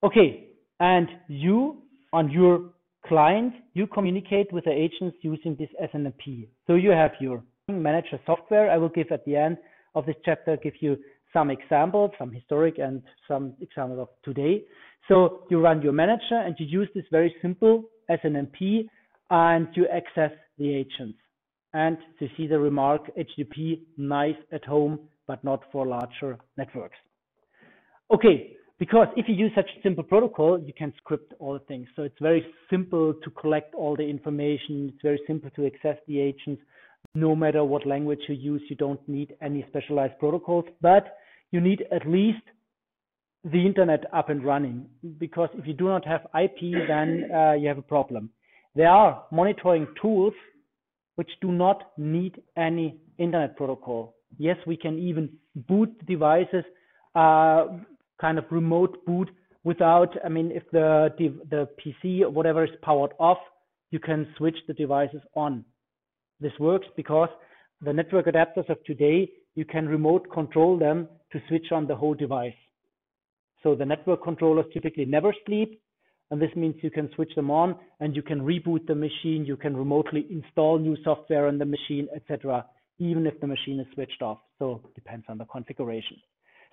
Okay, 0.03 0.47
and 0.79 1.07
you 1.27 1.81
on 2.13 2.29
your 2.31 2.69
client, 3.05 3.53
you 3.73 3.87
communicate 3.87 4.51
with 4.51 4.65
the 4.65 4.71
agents 4.71 5.17
using 5.21 5.55
this 5.57 5.69
SNMP. 5.83 6.47
So 6.67 6.75
you 6.75 6.91
have 6.91 7.11
your 7.19 7.43
manager 7.67 8.19
software. 8.25 8.71
I 8.71 8.77
will 8.77 8.89
give 8.89 9.07
at 9.11 9.25
the 9.25 9.35
end 9.35 9.57
of 9.95 10.05
this 10.05 10.15
chapter 10.23 10.57
give 10.57 10.73
you 10.81 10.97
some 11.35 11.51
examples, 11.51 12.11
some 12.17 12.31
historic 12.31 12.79
and 12.79 13.03
some 13.27 13.53
examples 13.59 13.99
of 13.99 14.07
today. 14.23 14.63
So 15.09 15.43
you 15.49 15.59
run 15.59 15.81
your 15.81 15.91
manager 15.91 16.39
and 16.45 16.55
you 16.57 16.65
use 16.65 16.89
this 16.95 17.03
very 17.11 17.35
simple 17.41 17.83
SNMP 18.09 18.87
and 19.29 19.67
you 19.75 19.85
access 19.93 20.31
the 20.57 20.73
agents. 20.73 21.19
And 21.73 21.97
you 22.19 22.29
see 22.37 22.47
the 22.47 22.57
remark 22.57 23.01
HTTP 23.17 23.81
nice 23.97 24.37
at 24.53 24.63
home, 24.63 24.99
but 25.27 25.43
not 25.43 25.63
for 25.73 25.85
larger 25.85 26.37
networks. 26.57 26.95
Okay, 28.13 28.55
because 28.79 29.07
if 29.17 29.25
you 29.27 29.35
use 29.35 29.51
such 29.55 29.69
a 29.77 29.81
simple 29.83 30.03
protocol, 30.05 30.57
you 30.57 30.71
can 30.71 30.93
script 30.97 31.33
all 31.39 31.53
the 31.53 31.65
things. 31.65 31.87
So 31.97 32.03
it's 32.03 32.15
very 32.21 32.45
simple 32.69 33.13
to 33.13 33.29
collect 33.31 33.75
all 33.75 33.97
the 33.97 34.07
information. 34.07 34.91
It's 34.93 35.01
very 35.01 35.19
simple 35.27 35.49
to 35.57 35.65
access 35.65 35.97
the 36.07 36.21
agents. 36.21 36.61
No 37.13 37.35
matter 37.35 37.63
what 37.65 37.85
language 37.85 38.19
you 38.29 38.35
use, 38.35 38.61
you 38.69 38.77
don't 38.77 39.05
need 39.09 39.35
any 39.41 39.65
specialized 39.69 40.17
protocols, 40.17 40.65
but 40.81 41.17
you 41.51 41.61
need 41.61 41.83
at 41.91 42.07
least 42.07 42.41
the 43.43 43.65
internet 43.65 44.03
up 44.13 44.29
and 44.29 44.43
running. 44.43 44.87
Because 45.19 45.49
if 45.53 45.67
you 45.67 45.73
do 45.73 45.85
not 45.85 46.05
have 46.05 46.21
IP, 46.39 46.87
then 46.87 47.29
uh, 47.33 47.53
you 47.53 47.67
have 47.67 47.77
a 47.77 47.83
problem. 47.83 48.29
There 48.75 48.89
are 48.89 49.23
monitoring 49.31 49.87
tools 50.01 50.33
which 51.15 51.29
do 51.41 51.51
not 51.51 51.91
need 51.97 52.41
any 52.57 52.97
internet 53.17 53.55
protocol. 53.55 54.15
Yes, 54.37 54.57
we 54.67 54.75
can 54.75 54.99
even 54.99 55.29
boot 55.67 56.05
devices, 56.05 56.65
uh, 57.15 57.67
kind 58.19 58.37
of 58.37 58.45
remote 58.51 59.05
boot 59.05 59.29
without, 59.63 60.15
I 60.25 60.29
mean, 60.29 60.51
if 60.51 60.63
the, 60.71 61.09
the 61.49 61.69
PC 61.79 62.21
or 62.21 62.29
whatever 62.29 62.65
is 62.65 62.71
powered 62.81 63.13
off, 63.17 63.37
you 63.91 63.99
can 63.99 64.27
switch 64.37 64.57
the 64.67 64.73
devices 64.73 65.21
on. 65.35 65.63
This 66.41 66.51
works 66.59 66.87
because 66.97 67.29
the 67.81 67.93
network 67.93 68.25
adapters 68.25 68.69
of 68.69 68.83
today, 68.83 69.29
you 69.55 69.65
can 69.65 69.87
remote 69.87 70.31
control 70.31 70.77
them 70.77 71.07
to 71.31 71.41
switch 71.47 71.71
on 71.71 71.87
the 71.87 71.95
whole 71.95 72.13
device. 72.13 72.53
So 73.63 73.73
the 73.73 73.85
network 73.85 74.23
controllers 74.23 74.65
typically 74.73 75.05
never 75.05 75.33
sleep. 75.45 75.81
And 76.31 76.41
this 76.41 76.49
means 76.55 76.75
you 76.81 76.91
can 76.91 77.09
switch 77.15 77.33
them 77.35 77.51
on 77.51 77.75
and 77.99 78.15
you 78.15 78.21
can 78.21 78.41
reboot 78.41 78.87
the 78.87 78.95
machine. 78.95 79.45
You 79.45 79.57
can 79.57 79.77
remotely 79.77 80.25
install 80.29 80.79
new 80.79 80.97
software 81.03 81.47
on 81.47 81.57
the 81.57 81.65
machine, 81.65 82.07
etc., 82.15 82.65
even 82.97 83.27
if 83.27 83.39
the 83.41 83.47
machine 83.47 83.79
is 83.79 83.87
switched 83.93 84.21
off. 84.21 84.39
So 84.59 84.81
it 84.85 84.95
depends 84.95 85.25
on 85.29 85.37
the 85.37 85.45
configuration. 85.45 86.17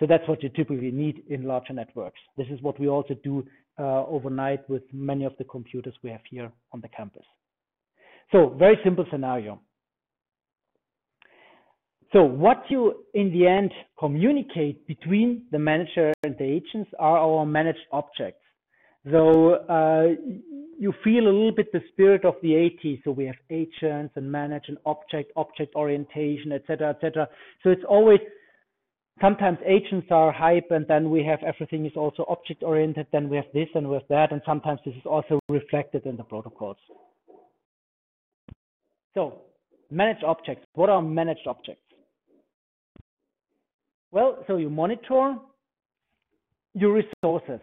So 0.00 0.06
that's 0.06 0.26
what 0.26 0.42
you 0.42 0.48
typically 0.48 0.90
need 0.90 1.22
in 1.28 1.44
larger 1.44 1.72
networks. 1.72 2.18
This 2.36 2.46
is 2.48 2.62
what 2.62 2.80
we 2.80 2.88
also 2.88 3.14
do 3.22 3.44
uh, 3.78 4.04
overnight 4.06 4.68
with 4.68 4.82
many 4.92 5.24
of 5.24 5.32
the 5.38 5.44
computers 5.44 5.94
we 6.02 6.10
have 6.10 6.22
here 6.28 6.50
on 6.72 6.80
the 6.80 6.88
campus. 6.88 7.24
So 8.32 8.54
very 8.58 8.78
simple 8.82 9.04
scenario. 9.10 9.60
So 12.12 12.22
what 12.22 12.64
you 12.68 13.04
in 13.14 13.32
the 13.32 13.46
end 13.46 13.72
communicate 13.98 14.86
between 14.86 15.44
the 15.50 15.58
manager 15.58 16.12
and 16.22 16.36
the 16.38 16.44
agents 16.44 16.90
are 16.98 17.18
our 17.18 17.46
managed 17.46 17.86
objects. 17.90 18.40
So 19.10 19.54
uh, 19.54 20.08
you 20.78 20.92
feel 21.02 21.24
a 21.24 21.32
little 21.32 21.52
bit 21.52 21.72
the 21.72 21.80
spirit 21.92 22.24
of 22.24 22.34
the 22.42 22.50
80s. 22.50 23.00
So 23.04 23.10
we 23.12 23.24
have 23.26 23.36
agents 23.50 24.12
and 24.14 24.30
manage 24.30 24.64
and 24.68 24.76
object, 24.84 25.32
object 25.36 25.74
orientation, 25.74 26.52
etc., 26.52 26.90
etc. 26.90 27.28
So 27.62 27.70
it's 27.70 27.82
always 27.88 28.20
sometimes 29.20 29.58
agents 29.66 30.08
are 30.10 30.32
hype, 30.32 30.70
and 30.70 30.86
then 30.88 31.10
we 31.10 31.24
have 31.24 31.40
everything 31.42 31.86
is 31.86 31.92
also 31.96 32.24
object 32.28 32.62
oriented. 32.62 33.06
Then 33.10 33.28
we 33.28 33.36
have 33.36 33.50
this 33.54 33.68
and 33.74 33.88
we 33.88 33.94
have 33.94 34.08
that, 34.10 34.32
and 34.32 34.42
sometimes 34.44 34.80
this 34.84 34.94
is 34.94 35.06
also 35.06 35.40
reflected 35.48 36.04
in 36.04 36.16
the 36.16 36.24
protocols. 36.24 36.78
So 39.14 39.42
managed 39.90 40.24
objects. 40.24 40.64
What 40.74 40.90
are 40.90 41.02
managed 41.02 41.46
objects? 41.46 41.81
Well, 44.12 44.44
so 44.46 44.58
you 44.58 44.68
monitor 44.68 45.36
your 46.74 46.92
resources. 46.92 47.60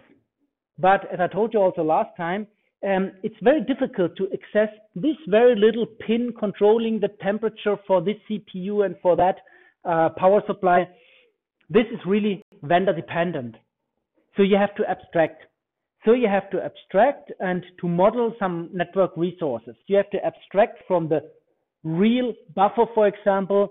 But 0.79 1.01
as 1.13 1.19
I 1.19 1.27
told 1.27 1.53
you 1.53 1.61
also 1.61 1.83
last 1.83 2.09
time, 2.17 2.47
um, 2.83 3.11
it's 3.21 3.35
very 3.43 3.61
difficult 3.61 4.17
to 4.17 4.27
access 4.33 4.73
this 4.95 5.15
very 5.27 5.55
little 5.55 5.85
pin 5.85 6.33
controlling 6.37 6.99
the 6.99 7.09
temperature 7.21 7.75
for 7.85 8.01
this 8.01 8.15
CPU 8.29 8.83
and 8.83 8.95
for 9.01 9.15
that 9.15 9.35
uh, 9.85 10.09
power 10.17 10.41
supply. 10.47 10.87
This 11.69 11.85
is 11.93 11.99
really 12.05 12.41
vendor 12.63 12.93
dependent. 12.93 13.55
So 14.35 14.41
you 14.41 14.55
have 14.55 14.73
to 14.75 14.89
abstract. 14.89 15.43
So 16.03 16.13
you 16.13 16.29
have 16.29 16.49
to 16.49 16.63
abstract 16.63 17.31
and 17.39 17.63
to 17.81 17.87
model 17.87 18.33
some 18.39 18.69
network 18.73 19.11
resources. 19.17 19.75
You 19.85 19.97
have 19.97 20.09
to 20.11 20.25
abstract 20.25 20.79
from 20.87 21.09
the 21.09 21.19
real 21.83 22.33
buffer, 22.55 22.85
for 22.95 23.07
example, 23.07 23.69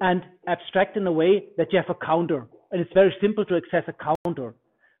and 0.00 0.22
abstract 0.46 0.96
in 0.96 1.06
a 1.06 1.12
way 1.12 1.44
that 1.56 1.72
you 1.72 1.78
have 1.78 1.94
a 1.94 2.06
counter. 2.06 2.46
And 2.70 2.80
it's 2.80 2.92
very 2.92 3.14
simple 3.20 3.44
to 3.46 3.56
access 3.56 3.84
a 3.88 4.14
counter 4.24 4.54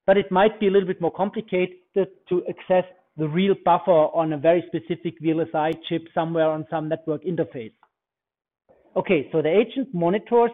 but 0.06 0.16
it 0.16 0.30
might 0.30 0.58
be 0.60 0.68
a 0.68 0.70
little 0.70 0.86
bit 0.86 1.00
more 1.00 1.12
complicated 1.12 1.76
to 1.94 2.42
access 2.48 2.84
the 3.16 3.28
real 3.28 3.54
buffer 3.64 3.90
on 3.90 4.32
a 4.32 4.38
very 4.38 4.64
specific 4.68 5.20
VLSI 5.20 5.72
chip 5.88 6.02
somewhere 6.14 6.48
on 6.48 6.66
some 6.70 6.88
network 6.88 7.24
interface. 7.24 7.72
Okay, 8.96 9.28
so 9.32 9.42
the 9.42 9.48
agent 9.48 9.88
monitors 9.92 10.50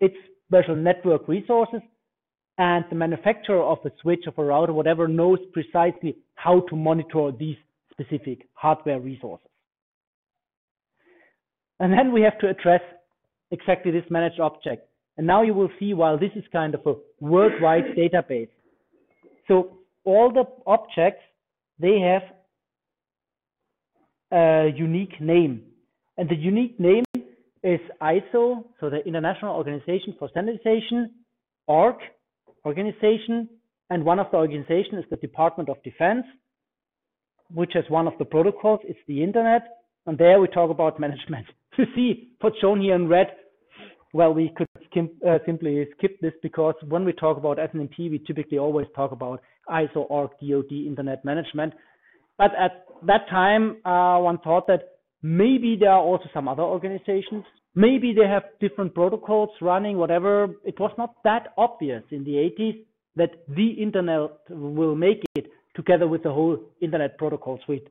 its 0.00 0.14
special 0.46 0.76
network 0.76 1.28
resources 1.28 1.80
and 2.58 2.84
the 2.90 2.96
manufacturer 2.96 3.62
of 3.62 3.78
a 3.84 3.90
switch, 4.02 4.26
of 4.26 4.38
a 4.38 4.44
router, 4.44 4.72
whatever, 4.72 5.08
knows 5.08 5.38
precisely 5.52 6.16
how 6.34 6.60
to 6.68 6.76
monitor 6.76 7.30
these 7.38 7.56
specific 7.90 8.48
hardware 8.54 9.00
resources. 9.00 9.46
And 11.78 11.92
then 11.92 12.12
we 12.12 12.22
have 12.22 12.38
to 12.40 12.48
address 12.48 12.82
exactly 13.50 13.92
this 13.92 14.04
managed 14.10 14.40
object. 14.40 14.88
And 15.16 15.26
now 15.26 15.42
you 15.42 15.54
will 15.54 15.70
see 15.78 15.94
while 15.94 16.18
this 16.18 16.30
is 16.36 16.44
kind 16.52 16.74
of 16.74 16.80
a 16.86 16.94
worldwide 17.20 17.84
database, 17.98 18.48
so 19.48 19.78
all 20.04 20.32
the 20.32 20.44
objects, 20.66 21.22
they 21.78 21.98
have 22.00 22.22
a 24.32 24.68
unique 24.76 25.20
name. 25.20 25.62
And 26.16 26.28
the 26.28 26.36
unique 26.36 26.78
name 26.78 27.04
is 27.62 27.80
ISO, 28.00 28.64
so 28.78 28.90
the 28.90 29.04
International 29.04 29.56
Organization 29.56 30.14
for 30.18 30.28
Standardization, 30.28 31.10
ORG 31.66 31.96
organization, 32.64 33.48
and 33.90 34.04
one 34.04 34.18
of 34.18 34.26
the 34.30 34.36
organization 34.36 34.98
is 34.98 35.04
the 35.10 35.16
Department 35.16 35.68
of 35.68 35.82
Defense, 35.82 36.24
which 37.52 37.72
has 37.74 37.84
one 37.88 38.06
of 38.06 38.12
the 38.18 38.24
protocols, 38.24 38.80
it's 38.84 38.98
the 39.08 39.22
internet, 39.22 39.62
and 40.06 40.16
there 40.16 40.40
we 40.40 40.46
talk 40.48 40.70
about 40.70 41.00
management. 41.06 41.46
You 41.76 41.86
see 41.94 42.32
what's 42.40 42.58
shown 42.60 42.80
here 42.80 42.94
in 42.94 43.08
red 43.08 43.28
well, 44.12 44.32
we 44.32 44.52
could 44.56 44.66
skim, 44.90 45.10
uh, 45.26 45.38
simply 45.46 45.86
skip 45.96 46.20
this 46.20 46.32
because 46.42 46.74
when 46.88 47.04
we 47.04 47.12
talk 47.12 47.36
about 47.36 47.58
SNMP, 47.58 48.10
we 48.10 48.22
typically 48.26 48.58
always 48.58 48.86
talk 48.94 49.12
about 49.12 49.40
ISO, 49.68 50.06
org, 50.10 50.30
DoD, 50.40 50.72
Internet 50.72 51.24
Management. 51.24 51.74
But 52.36 52.50
at 52.58 52.86
that 53.06 53.28
time, 53.28 53.76
uh, 53.84 54.18
one 54.18 54.38
thought 54.38 54.66
that 54.66 54.98
maybe 55.22 55.76
there 55.78 55.92
are 55.92 56.00
also 56.00 56.24
some 56.34 56.48
other 56.48 56.62
organizations. 56.62 57.44
Maybe 57.74 58.12
they 58.12 58.26
have 58.26 58.42
different 58.60 58.94
protocols 58.94 59.50
running, 59.60 59.96
whatever. 59.96 60.48
It 60.64 60.80
was 60.80 60.90
not 60.98 61.14
that 61.22 61.52
obvious 61.56 62.02
in 62.10 62.24
the 62.24 62.32
80s 62.32 62.84
that 63.16 63.30
the 63.48 63.70
Internet 63.70 64.30
will 64.48 64.96
make 64.96 65.22
it 65.36 65.46
together 65.76 66.08
with 66.08 66.22
the 66.24 66.32
whole 66.32 66.58
Internet 66.80 67.16
protocol 67.16 67.60
suite. 67.64 67.86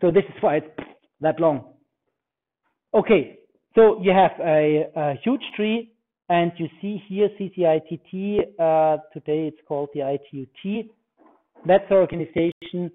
So 0.00 0.10
this 0.10 0.24
is 0.24 0.42
why 0.42 0.56
it's 0.56 0.66
that 1.20 1.40
long. 1.40 1.72
Okay, 2.94 3.40
so 3.76 4.00
you 4.02 4.10
have 4.10 4.32
a, 4.40 4.90
a 4.96 5.14
huge 5.22 5.42
tree, 5.54 5.92
and 6.28 6.50
you 6.56 6.66
see 6.80 7.00
here 7.08 7.28
CCITT, 7.38 8.40
uh, 8.58 8.96
today 9.12 9.46
it's 9.46 9.60
called 9.68 9.90
the 9.94 10.00
ITU-T. 10.00 10.90
That's 11.66 11.84
the 11.88 11.94
organization 11.94 12.90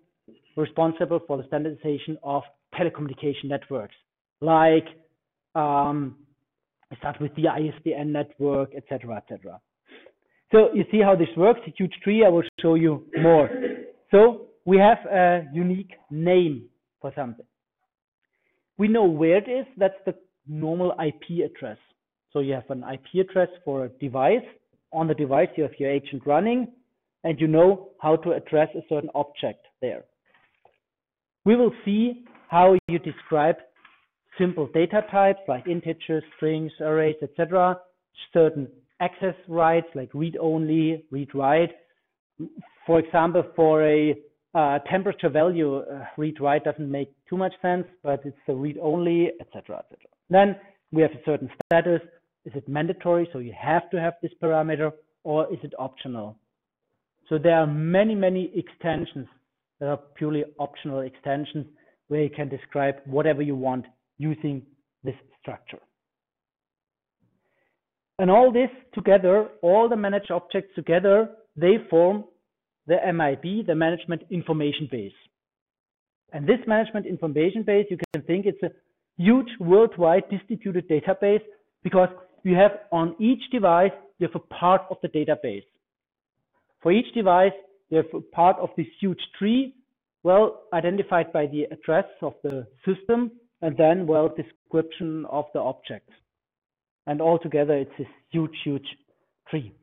responsible 0.57 1.21
for 1.27 1.37
the 1.37 1.43
standardization 1.47 2.17
of 2.23 2.43
telecommunication 2.75 3.45
networks, 3.45 3.95
like 4.41 4.85
um, 5.55 6.17
start 6.97 7.21
with 7.21 7.33
the 7.35 7.43
ISDN 7.43 8.07
network, 8.07 8.71
etc., 8.75 9.17
etc. 9.17 9.61
So 10.51 10.73
you 10.73 10.83
see 10.91 10.99
how 11.01 11.15
this 11.15 11.29
works, 11.37 11.61
a 11.67 11.73
huge 11.77 11.93
tree, 12.03 12.25
I 12.25 12.29
will 12.29 12.43
show 12.59 12.75
you 12.75 13.05
more. 13.21 13.49
So 14.09 14.47
we 14.65 14.77
have 14.77 14.97
a 15.09 15.45
unique 15.53 15.91
name 16.09 16.65
for 16.99 17.13
something. 17.15 17.45
We 18.77 18.87
know 18.87 19.05
where 19.05 19.37
it 19.37 19.47
is, 19.49 19.65
that's 19.77 19.93
the 20.05 20.15
normal 20.47 20.93
IP 21.03 21.45
address. 21.45 21.77
So 22.31 22.39
you 22.39 22.53
have 22.53 22.69
an 22.69 22.83
IP 22.83 23.27
address 23.27 23.49
for 23.65 23.85
a 23.85 23.89
device. 23.89 24.45
On 24.93 25.07
the 25.07 25.13
device, 25.13 25.49
you 25.55 25.63
have 25.63 25.73
your 25.79 25.89
agent 25.89 26.23
running, 26.25 26.67
and 27.23 27.39
you 27.39 27.47
know 27.47 27.89
how 28.01 28.15
to 28.17 28.31
address 28.31 28.69
a 28.75 28.81
certain 28.89 29.09
object 29.15 29.65
there. 29.81 30.03
We 31.45 31.55
will 31.55 31.71
see 31.85 32.25
how 32.49 32.75
you 32.87 32.99
describe 32.99 33.55
simple 34.37 34.67
data 34.73 35.01
types 35.11 35.39
like 35.47 35.67
integers, 35.67 36.23
strings, 36.35 36.71
arrays, 36.79 37.15
etc. 37.21 37.77
Certain 38.33 38.67
access 38.99 39.35
rights 39.47 39.87
like 39.95 40.09
read-only, 40.13 41.05
read-write. 41.11 41.71
For 42.85 42.99
example, 42.99 43.43
for 43.55 43.83
a 43.85 44.15
uh, 44.53 44.79
temperature 44.89 45.29
value, 45.29 45.77
uh, 45.77 46.05
read-write 46.17 46.63
doesn't 46.63 46.91
make 46.91 47.11
too 47.29 47.37
much 47.37 47.53
sense, 47.61 47.85
but 48.03 48.21
it's 48.25 48.37
the 48.47 48.53
read-only, 48.53 49.31
etc., 49.39 49.79
etc. 49.79 49.97
Then 50.31 50.55
we 50.91 51.01
have 51.03 51.11
a 51.11 51.23
certain 51.25 51.49
status 51.65 52.01
Is 52.45 52.53
it 52.55 52.67
mandatory? 52.67 53.29
So 53.31 53.39
you 53.39 53.53
have 53.59 53.89
to 53.91 53.99
have 53.99 54.13
this 54.21 54.31
parameter 54.41 54.91
or 55.23 55.51
is 55.53 55.59
it 55.61 55.73
optional? 55.77 56.37
So 57.29 57.37
there 57.37 57.55
are 57.55 57.67
many, 57.67 58.15
many 58.15 58.51
extensions 58.55 59.27
that 59.79 59.89
are 59.89 59.99
purely 60.15 60.43
optional 60.57 61.01
extensions 61.01 61.67
where 62.07 62.23
you 62.23 62.29
can 62.29 62.49
describe 62.49 62.95
whatever 63.05 63.41
you 63.41 63.55
want 63.55 63.85
using 64.17 64.63
this 65.03 65.15
structure. 65.39 65.79
And 68.19 68.29
all 68.29 68.51
this 68.51 68.69
together, 68.93 69.49
all 69.61 69.87
the 69.87 69.95
managed 69.95 70.31
objects 70.31 70.73
together, 70.75 71.29
they 71.55 71.75
form 71.89 72.25
the 72.87 72.97
MIB, 73.13 73.67
the 73.67 73.75
management 73.75 74.23
information 74.29 74.87
base. 74.91 75.19
And 76.33 76.47
this 76.47 76.59
management 76.67 77.05
information 77.05 77.63
base, 77.63 77.87
you 77.89 77.97
can 78.13 78.23
think 78.23 78.45
it's 78.45 78.61
a 78.63 78.71
huge 79.21 79.49
worldwide 79.59 80.29
distributed 80.29 80.89
database 80.89 81.43
because 81.83 82.09
you 82.43 82.55
have 82.55 82.71
on 82.91 83.15
each 83.19 83.41
device, 83.51 83.91
you 84.17 84.27
have 84.27 84.35
a 84.35 84.53
part 84.53 84.81
of 84.89 84.97
the 85.01 85.09
database. 85.09 85.63
For 86.81 86.91
each 86.91 87.13
device, 87.13 87.53
you 87.89 87.97
have 87.97 88.13
a 88.13 88.21
part 88.21 88.57
of 88.57 88.69
this 88.75 88.87
huge 88.99 89.19
tree, 89.37 89.75
well 90.23 90.63
identified 90.73 91.31
by 91.31 91.45
the 91.45 91.63
address 91.71 92.05
of 92.21 92.33
the 92.43 92.65
system, 92.85 93.31
and 93.61 93.77
then, 93.77 94.07
well, 94.07 94.29
description 94.35 95.25
of 95.29 95.45
the 95.53 95.59
object. 95.59 96.09
And 97.05 97.21
altogether, 97.21 97.77
it's 97.77 97.91
this 97.97 98.07
huge, 98.31 98.55
huge 98.63 98.87
tree. 99.49 99.73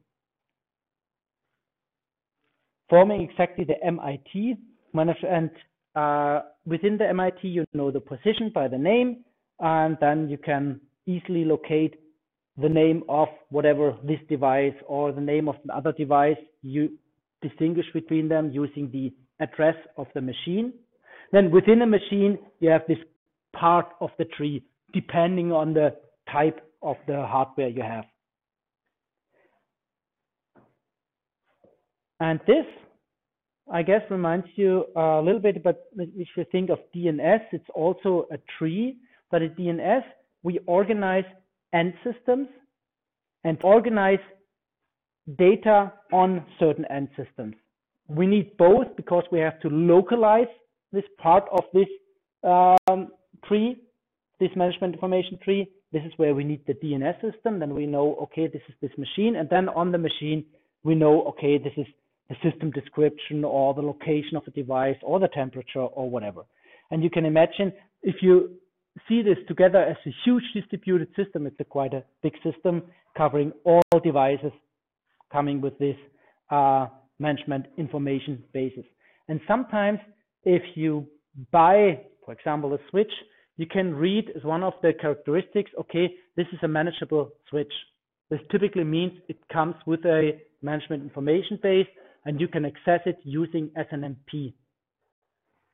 Forming 2.91 3.23
exactly 3.23 3.65
the 3.65 3.85
MIT, 3.85 4.57
and 4.95 5.51
uh, 5.95 6.41
within 6.67 6.97
the 6.97 7.07
MIT, 7.09 7.47
you 7.47 7.65
know 7.75 7.91
the 7.91 8.01
position 8.01 8.51
by 8.55 8.67
the 8.67 8.79
name, 8.79 9.25
and 9.61 9.97
then 10.01 10.29
you 10.29 10.39
can 10.39 10.81
easily 11.07 11.45
locate 11.45 11.95
the 12.61 12.69
name 12.69 13.03
of 13.09 13.29
whatever 13.51 13.97
this 14.05 14.19
device 14.29 14.75
or 14.87 15.13
the 15.13 15.21
name 15.21 15.49
of 15.49 15.57
another 15.65 15.93
device. 15.93 16.37
You 16.63 16.91
distinguish 17.41 17.87
between 17.93 18.29
them 18.29 18.51
using 18.53 18.91
the 18.91 19.13
address 19.41 19.77
of 19.97 20.07
the 20.15 20.21
machine. 20.21 20.73
Then 21.33 21.51
within 21.51 21.83
a 21.83 21.87
machine, 21.87 22.39
you 22.61 22.71
have 22.71 22.83
this 22.89 22.99
part 23.55 23.87
of 24.01 24.11
the 24.19 24.25
tree, 24.25 24.65
depending 24.93 25.53
on 25.53 25.75
the 25.75 25.95
type 26.33 26.61
of 26.83 26.97
the 27.07 27.25
hardware 27.27 27.69
you 27.69 27.83
have. 27.83 28.05
And 32.21 32.41
this, 32.47 32.67
I 33.71 33.83
guess, 33.83 34.01
reminds 34.11 34.47
you 34.57 34.87
a 34.97 35.21
little 35.23 35.41
bit 35.41 35.57
about 35.57 35.77
if 35.97 36.29
you 36.37 36.45
think 36.51 36.71
of 36.71 36.79
DNS, 36.95 37.41
it's 37.53 37.69
also 37.75 38.27
a 38.33 38.39
tree, 38.59 38.97
but 39.31 39.43
at 39.43 39.57
DNS, 39.57 40.03
we 40.43 40.59
organize 40.67 41.25
end 41.73 41.95
systems 42.05 42.49
and 43.45 43.59
organize 43.63 44.21
data 45.37 45.93
on 46.13 46.45
certain 46.59 46.85
end 46.87 47.09
systems. 47.17 47.55
We 48.09 48.27
need 48.27 48.57
both 48.57 48.87
because 48.97 49.25
we 49.31 49.39
have 49.41 49.61
to 49.61 49.69
localize 49.69 50.49
this 50.93 51.05
part 51.19 51.45
of 51.53 51.65
this 51.75 51.89
um, 52.43 53.09
tree, 53.45 53.77
this 54.41 54.51
management 54.57 54.95
information 54.95 55.39
tree. 55.43 55.71
This 55.93 56.03
is 56.05 56.13
where 56.17 56.35
we 56.35 56.45
need 56.45 56.63
the 56.67 56.75
DNS 56.75 57.21
system. 57.21 57.59
Then 57.59 57.75
we 57.75 57.87
know, 57.87 58.17
okay, 58.23 58.47
this 58.47 58.63
is 58.69 58.75
this 58.81 58.91
machine. 58.97 59.37
And 59.37 59.49
then 59.51 59.69
on 59.69 59.93
the 59.93 59.99
machine, 59.99 60.45
we 60.83 60.95
know, 60.95 61.23
okay, 61.29 61.59
this 61.59 61.73
is 61.77 61.87
the 62.29 62.37
system 62.43 62.71
description 62.71 63.45
or 63.45 63.75
the 63.75 63.83
location 63.83 64.37
of 64.37 64.45
the 64.45 64.51
device 64.51 64.97
or 65.03 65.19
the 65.19 65.29
temperature 65.29 65.81
or 65.81 66.09
whatever. 66.09 66.43
And 66.91 67.03
you 67.03 67.11
can 67.11 67.25
imagine 67.25 67.73
if 68.03 68.17
you 68.23 68.59
see 69.09 69.23
this 69.23 69.39
together 69.47 69.79
as 69.79 69.97
a 70.07 70.15
huge 70.25 70.45
distributed 70.55 71.09
system, 71.17 71.47
it's 71.47 71.61
a 71.61 71.65
quite 71.65 71.95
a 71.95 72.05
big 72.23 72.35
system 72.43 72.83
covering 73.17 73.53
all 73.65 73.83
devices 74.03 74.53
coming 75.33 75.61
with 75.61 75.79
this 75.79 75.97
uh, 76.51 76.87
management 77.19 77.67
information 77.77 78.43
basis. 78.53 78.85
And 79.29 79.41
sometimes 79.47 79.99
if 80.45 80.63
you 80.75 81.07
buy, 81.53 82.01
for 82.25 82.33
example, 82.33 82.73
a 82.75 82.79
switch, 82.91 83.13
you 83.57 83.67
can 83.67 83.95
read 83.95 84.31
as 84.37 84.45
one 84.45 84.63
of 84.63 84.75
the 84.83 84.93
characteristics, 84.99 85.71
okay, 85.79 86.15
this 86.37 86.47
is 86.53 86.59
a 86.63 86.69
manageable 86.69 87.31
switch. 87.51 87.73
This 88.31 88.41
typically 88.51 88.85
means 88.85 89.13
it 89.29 89.39
comes 89.53 89.75
with 89.87 90.05
a 90.05 90.39
management 90.63 91.03
information 91.03 91.59
base 91.63 91.87
and 92.25 92.41
you 92.41 92.49
can 92.49 92.65
access 92.65 93.01
it 93.07 93.19
using 93.25 93.71
SNMP. 93.77 94.55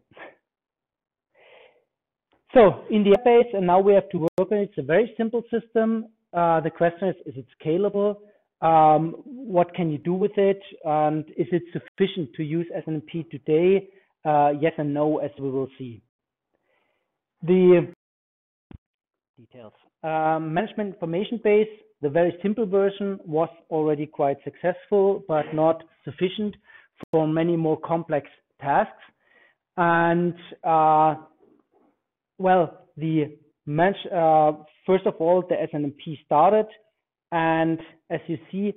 So 2.53 2.83
in 2.89 3.03
the 3.03 3.17
base, 3.23 3.47
and 3.53 3.65
now 3.67 3.79
we 3.79 3.93
have 3.93 4.09
to 4.09 4.17
work 4.17 4.51
on 4.51 4.57
it. 4.57 4.69
It's 4.69 4.77
a 4.77 4.81
very 4.81 5.13
simple 5.17 5.43
system. 5.51 6.07
Uh, 6.33 6.59
the 6.61 6.69
question 6.69 7.09
is, 7.09 7.15
is 7.25 7.35
it 7.37 7.45
scalable? 7.61 8.17
Um, 8.61 9.15
what 9.25 9.73
can 9.73 9.89
you 9.89 9.97
do 9.97 10.13
with 10.13 10.37
it? 10.37 10.61
And 10.83 11.25
is 11.37 11.47
it 11.51 11.63
sufficient 11.71 12.33
to 12.35 12.43
use 12.43 12.67
SNMP 12.75 13.29
today? 13.29 13.87
Uh, 14.25 14.51
yes 14.59 14.73
and 14.77 14.93
no, 14.93 15.19
as 15.19 15.31
we 15.39 15.49
will 15.49 15.67
see. 15.77 16.01
The 17.43 17.93
details. 19.37 19.73
Um, 20.03 20.53
management 20.53 20.93
information 20.93 21.39
base, 21.43 21.67
the 22.01 22.09
very 22.09 22.35
simple 22.41 22.65
version 22.65 23.19
was 23.25 23.49
already 23.69 24.05
quite 24.05 24.37
successful, 24.43 25.23
but 25.27 25.45
not 25.53 25.83
sufficient 26.03 26.55
for 27.11 27.27
many 27.27 27.55
more 27.55 27.79
complex 27.79 28.27
tasks. 28.61 29.03
And 29.77 30.33
uh, 30.63 31.15
well, 32.37 32.87
the 32.97 33.37
uh, 33.67 34.51
first 34.85 35.05
of 35.05 35.15
all, 35.19 35.43
the 35.47 35.55
SNMP 35.55 36.23
started, 36.25 36.67
and 37.31 37.79
as 38.09 38.19
you 38.27 38.37
see, 38.51 38.73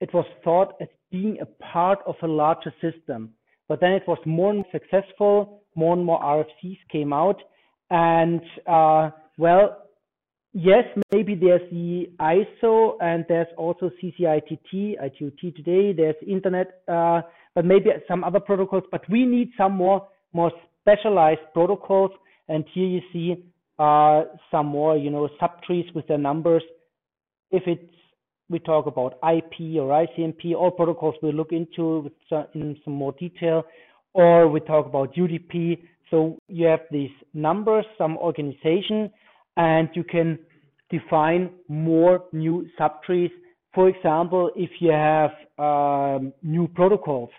it 0.00 0.12
was 0.12 0.24
thought 0.42 0.74
as 0.80 0.88
being 1.10 1.38
a 1.40 1.46
part 1.62 2.00
of 2.06 2.16
a 2.22 2.26
larger 2.26 2.72
system. 2.80 3.34
But 3.72 3.80
then 3.80 3.92
it 3.92 4.02
was 4.06 4.18
more 4.26 4.50
and 4.50 4.58
more 4.58 4.66
successful, 4.70 5.62
more 5.74 5.94
and 5.94 6.04
more 6.04 6.20
RFCs 6.20 6.76
came 6.90 7.10
out, 7.10 7.40
and 7.88 8.42
uh, 8.66 9.08
well, 9.38 9.84
yes, 10.52 10.84
maybe 11.10 11.34
there's 11.34 11.62
the 11.70 12.10
ISO 12.20 12.98
and 13.00 13.24
there's 13.30 13.46
also 13.56 13.90
CCITT, 13.98 15.02
ITU-T 15.02 15.52
today, 15.52 15.94
there's 15.94 16.16
internet, 16.28 16.82
uh, 16.86 17.22
but 17.54 17.64
maybe 17.64 17.88
some 18.06 18.24
other 18.24 18.40
protocols, 18.40 18.84
but 18.90 19.08
we 19.08 19.24
need 19.24 19.48
some 19.56 19.72
more, 19.72 20.06
more 20.34 20.52
specialized 20.82 21.40
protocols. 21.54 22.10
And 22.48 22.66
here 22.74 22.84
you 22.86 23.00
see 23.10 23.42
uh, 23.78 24.24
some 24.50 24.66
more, 24.66 24.98
you 24.98 25.08
know, 25.08 25.30
subtrees 25.40 25.94
with 25.94 26.06
their 26.08 26.18
numbers. 26.18 26.62
If 27.50 27.62
it's, 27.66 27.90
we 28.52 28.58
talk 28.58 28.86
about 28.86 29.14
IP 29.24 29.76
or 29.80 30.06
ICMP, 30.06 30.54
all 30.54 30.70
protocols 30.70 31.16
we 31.22 31.32
look 31.32 31.50
into 31.50 32.10
in 32.54 32.76
some 32.84 32.94
more 32.94 33.12
detail, 33.18 33.64
or 34.12 34.48
we 34.48 34.60
talk 34.60 34.86
about 34.86 35.14
UDP. 35.14 35.82
So 36.10 36.38
you 36.48 36.66
have 36.66 36.80
these 36.90 37.10
numbers, 37.34 37.86
some 37.96 38.16
organization, 38.18 39.10
and 39.56 39.88
you 39.94 40.04
can 40.04 40.38
define 40.90 41.50
more 41.68 42.24
new 42.32 42.68
subtrees. 42.78 43.30
For 43.74 43.88
example, 43.88 44.50
if 44.54 44.70
you 44.80 44.92
have 44.92 45.30
um, 45.58 46.32
new 46.42 46.68
protocols. 46.68 47.30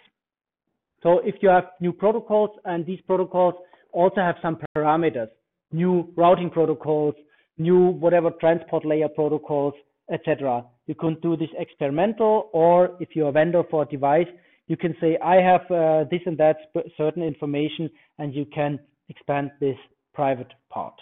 So 1.03 1.19
if 1.19 1.35
you 1.41 1.49
have 1.49 1.65
new 1.79 1.93
protocols 1.93 2.51
and 2.65 2.85
these 2.85 2.99
protocols 3.05 3.53
also 3.91 4.21
have 4.21 4.35
some 4.41 4.57
parameters, 4.75 5.27
new 5.71 6.11
routing 6.15 6.49
protocols, 6.49 7.13
new 7.57 7.89
whatever 7.89 8.31
transport 8.39 8.85
layer 8.85 9.09
protocols, 9.09 9.73
etc. 10.11 10.63
You 10.87 10.95
can 10.95 11.17
do 11.21 11.37
this 11.37 11.49
experimental, 11.57 12.49
or 12.53 12.97
if 12.99 13.09
you're 13.15 13.29
a 13.29 13.31
vendor 13.31 13.63
for 13.69 13.83
a 13.83 13.85
device, 13.85 14.27
you 14.67 14.77
can 14.77 14.95
say, 14.99 15.17
I 15.23 15.35
have 15.35 15.61
uh, 15.69 16.05
this 16.09 16.21
and 16.25 16.37
that 16.37 16.57
certain 16.97 17.23
information, 17.23 17.89
and 18.17 18.33
you 18.33 18.45
can 18.45 18.79
expand 19.09 19.51
this 19.59 19.77
private 20.13 20.51
part. 20.69 20.93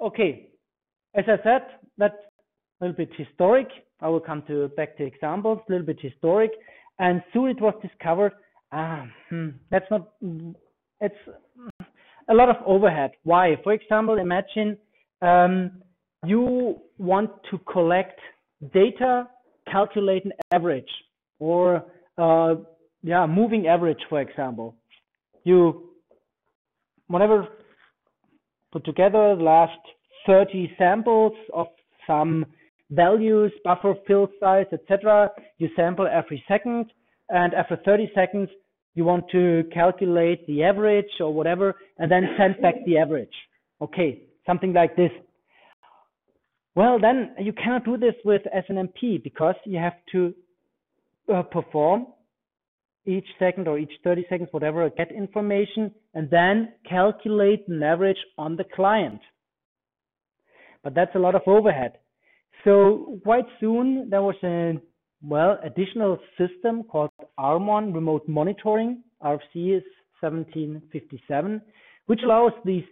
Okay, 0.00 0.48
as 1.14 1.24
I 1.28 1.42
said, 1.44 1.62
that's 1.98 2.14
a 2.80 2.86
little 2.86 2.96
bit 2.96 3.10
historic. 3.16 3.68
I 4.00 4.08
will 4.08 4.20
come 4.20 4.42
to 4.48 4.68
back 4.76 4.96
to 4.96 5.04
examples, 5.04 5.60
a 5.68 5.72
little 5.72 5.86
bit 5.86 6.00
historic. 6.00 6.50
And 6.98 7.22
soon 7.32 7.50
it 7.50 7.60
was 7.60 7.74
discovered, 7.80 8.32
ah, 8.72 9.06
hmm, 9.28 9.50
that's 9.70 9.86
not, 9.90 10.10
it's 11.00 11.14
a 12.28 12.34
lot 12.34 12.48
of 12.48 12.56
overhead. 12.66 13.12
Why? 13.22 13.56
For 13.62 13.72
example, 13.72 14.18
imagine 14.18 14.76
um, 15.20 15.82
you 16.24 16.80
want 16.98 17.30
to 17.50 17.58
collect 17.58 18.18
data, 18.72 19.28
calculate 19.70 20.24
an 20.24 20.32
average, 20.52 20.88
or 21.38 21.84
uh, 22.18 22.54
yeah, 23.02 23.26
moving 23.26 23.66
average, 23.66 23.98
for 24.08 24.20
example. 24.20 24.76
You, 25.44 25.90
whatever 27.08 27.48
put 28.72 28.84
together 28.84 29.34
the 29.36 29.42
last 29.42 29.78
30 30.26 30.72
samples 30.78 31.32
of 31.52 31.66
some 32.06 32.46
values, 32.90 33.52
buffer 33.64 33.94
fill 34.06 34.28
size, 34.40 34.66
etc. 34.72 35.30
You 35.58 35.68
sample 35.74 36.06
every 36.06 36.42
second, 36.46 36.92
and 37.28 37.54
after 37.54 37.76
30 37.84 38.10
seconds, 38.14 38.48
you 38.94 39.04
want 39.04 39.24
to 39.32 39.64
calculate 39.72 40.46
the 40.46 40.62
average 40.62 41.06
or 41.20 41.32
whatever, 41.32 41.74
and 41.98 42.10
then 42.10 42.28
send 42.38 42.60
back 42.60 42.74
the 42.86 42.98
average. 42.98 43.32
Okay, 43.80 44.22
something 44.46 44.72
like 44.72 44.96
this. 44.96 45.10
Well, 46.74 46.98
then 46.98 47.34
you 47.38 47.52
cannot 47.52 47.84
do 47.84 47.96
this 47.96 48.14
with 48.24 48.42
SNMP 48.44 49.22
because 49.22 49.54
you 49.66 49.78
have 49.78 49.96
to 50.12 50.34
uh, 51.32 51.42
perform 51.42 52.06
each 53.04 53.26
second 53.38 53.68
or 53.68 53.78
each 53.78 53.92
30 54.04 54.26
seconds, 54.28 54.48
whatever, 54.52 54.88
get 54.90 55.10
information 55.12 55.92
and 56.14 56.30
then 56.30 56.72
calculate 56.88 57.66
an 57.68 57.82
average 57.82 58.16
on 58.38 58.56
the 58.56 58.64
client. 58.64 59.20
But 60.82 60.94
that's 60.94 61.14
a 61.14 61.18
lot 61.18 61.34
of 61.34 61.42
overhead. 61.46 61.98
So 62.64 63.18
quite 63.24 63.44
soon 63.60 64.08
there 64.08 64.22
was 64.22 64.36
a 64.42 64.80
well 65.22 65.58
additional 65.64 66.18
system 66.38 66.84
called 66.84 67.10
RMON 67.38 67.94
remote 67.94 68.28
monitoring. 68.28 69.02
RFC 69.22 69.76
is 69.76 69.84
1757, 70.20 71.60
which 72.06 72.20
allows 72.24 72.52
these 72.64 72.84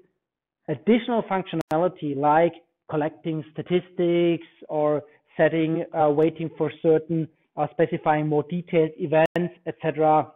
additional 0.68 1.22
functionality 1.22 2.16
like 2.16 2.52
collecting 2.90 3.44
statistics 3.52 4.46
or 4.68 5.02
setting, 5.36 5.84
uh, 5.98 6.10
waiting 6.10 6.50
for 6.58 6.70
certain 6.82 7.28
uh, 7.56 7.66
specifying 7.70 8.26
more 8.26 8.44
detailed 8.50 8.90
events, 8.98 9.54
etc. 9.66 10.26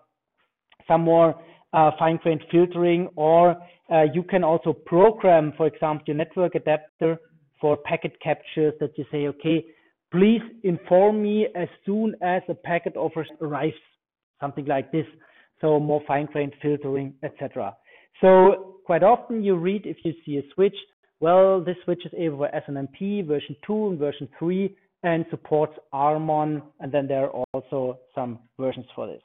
Some 0.89 1.03
more 1.03 1.35
uh, 1.73 1.91
fine-grained 1.99 2.45
filtering, 2.51 3.09
or 3.17 3.57
uh, 3.93 4.05
you 4.13 4.23
can 4.23 4.45
also 4.45 4.73
program, 4.73 5.53
for 5.57 5.67
example, 5.67 6.05
your 6.07 6.17
network 6.17 6.55
adapter 6.55 7.19
for 7.61 7.77
packet 7.77 8.13
captures 8.23 8.75
that 8.81 8.97
you 8.97 9.05
say, 9.11 9.27
okay, 9.27 9.65
please 10.13 10.43
inform 10.63 11.23
me 11.23 11.49
as 11.57 11.69
soon 11.85 12.15
as 12.23 12.43
a 12.49 12.55
packet 12.55 12.97
offer 12.97 13.27
arrives, 13.41 13.75
something 14.41 14.67
like 14.67 14.93
this. 14.93 15.07
So 15.61 15.81
more 15.81 16.03
fine-grained 16.07 16.55
filtering, 16.63 17.15
etc. 17.23 17.75
So 18.21 18.77
quite 18.85 19.03
often 19.03 19.43
you 19.43 19.57
read 19.57 19.87
if 19.87 19.97
you 20.05 20.13
see 20.25 20.39
a 20.39 20.43
switch, 20.55 20.77
well, 21.21 21.63
this 21.63 21.77
switch 21.85 22.03
is 22.05 22.13
able 22.17 22.39
for 22.39 22.51
SNMP 22.69 23.27
version 23.27 23.57
2 23.67 23.89
and 23.89 23.99
version 23.99 24.29
3 24.39 24.77
and 25.03 25.25
supports 25.31 25.75
RMON, 25.93 26.63
and 26.81 26.91
then 26.91 27.07
there 27.07 27.25
are 27.31 27.45
also 27.53 27.99
some 28.15 28.39
versions 28.59 28.87
for 28.95 29.07
this. 29.07 29.23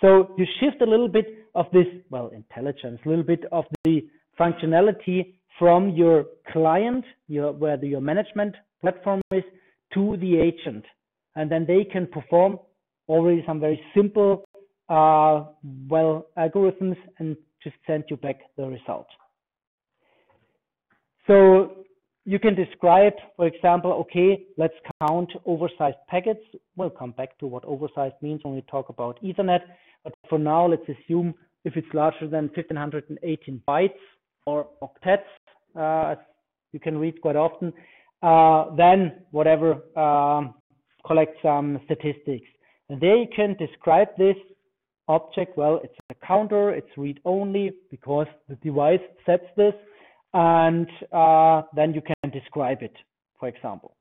So 0.00 0.34
you 0.36 0.44
shift 0.60 0.82
a 0.82 0.86
little 0.86 1.08
bit 1.08 1.26
of 1.54 1.66
this, 1.72 1.86
well, 2.10 2.28
intelligence, 2.28 3.00
a 3.04 3.08
little 3.08 3.24
bit 3.24 3.44
of 3.50 3.64
the 3.84 4.06
functionality 4.38 5.34
from 5.58 5.90
your 5.90 6.26
client, 6.52 7.04
your, 7.28 7.52
where 7.52 7.76
the, 7.76 7.88
your 7.88 8.00
management 8.00 8.54
platform 8.80 9.22
is, 9.32 9.44
to 9.94 10.16
the 10.18 10.38
agent. 10.38 10.84
And 11.36 11.50
then 11.50 11.64
they 11.66 11.84
can 11.84 12.06
perform 12.06 12.58
already 13.08 13.42
some 13.46 13.60
very 13.60 13.80
simple, 13.94 14.44
uh, 14.88 15.44
well, 15.88 16.26
algorithms 16.36 16.96
and 17.18 17.36
just 17.62 17.76
send 17.86 18.04
you 18.10 18.16
back 18.16 18.40
the 18.56 18.66
result. 18.66 19.06
So 21.26 21.84
you 22.24 22.38
can 22.38 22.54
describe, 22.54 23.14
for 23.36 23.46
example, 23.46 23.92
okay, 23.92 24.44
let's 24.56 24.74
count 25.00 25.30
oversized 25.46 25.96
packets. 26.08 26.40
We'll 26.76 26.90
come 26.90 27.12
back 27.12 27.38
to 27.38 27.46
what 27.46 27.64
oversized 27.64 28.14
means 28.22 28.40
when 28.42 28.54
we 28.54 28.62
talk 28.62 28.88
about 28.88 29.22
Ethernet. 29.22 29.60
But 30.02 30.14
for 30.28 30.38
now, 30.38 30.66
let's 30.66 30.88
assume 30.88 31.34
if 31.64 31.76
it's 31.76 31.86
larger 31.94 32.28
than 32.28 32.50
1518 32.54 33.62
bytes 33.66 33.90
or 34.46 34.68
octets, 34.82 35.24
uh, 35.78 36.14
you 36.72 36.80
can 36.80 36.98
read 36.98 37.20
quite 37.22 37.36
often, 37.36 37.72
uh, 38.22 38.74
then 38.76 39.22
whatever, 39.30 39.82
um, 39.98 40.54
collect 41.06 41.36
some 41.42 41.80
statistics. 41.84 42.46
And 42.88 43.00
there 43.00 43.16
you 43.16 43.28
can 43.34 43.54
describe 43.58 44.08
this 44.18 44.36
object. 45.08 45.56
Well, 45.56 45.80
it's 45.82 45.94
a 46.10 46.26
counter, 46.26 46.70
it's 46.70 46.88
read 46.96 47.20
only 47.24 47.72
because 47.90 48.26
the 48.48 48.56
device 48.56 49.00
sets 49.24 49.46
this 49.56 49.74
and 50.34 50.88
uh, 51.12 51.62
then 51.74 51.94
you 51.94 52.02
can 52.02 52.30
describe 52.30 52.82
it, 52.82 52.94
for 53.38 53.48
example. 53.48 53.96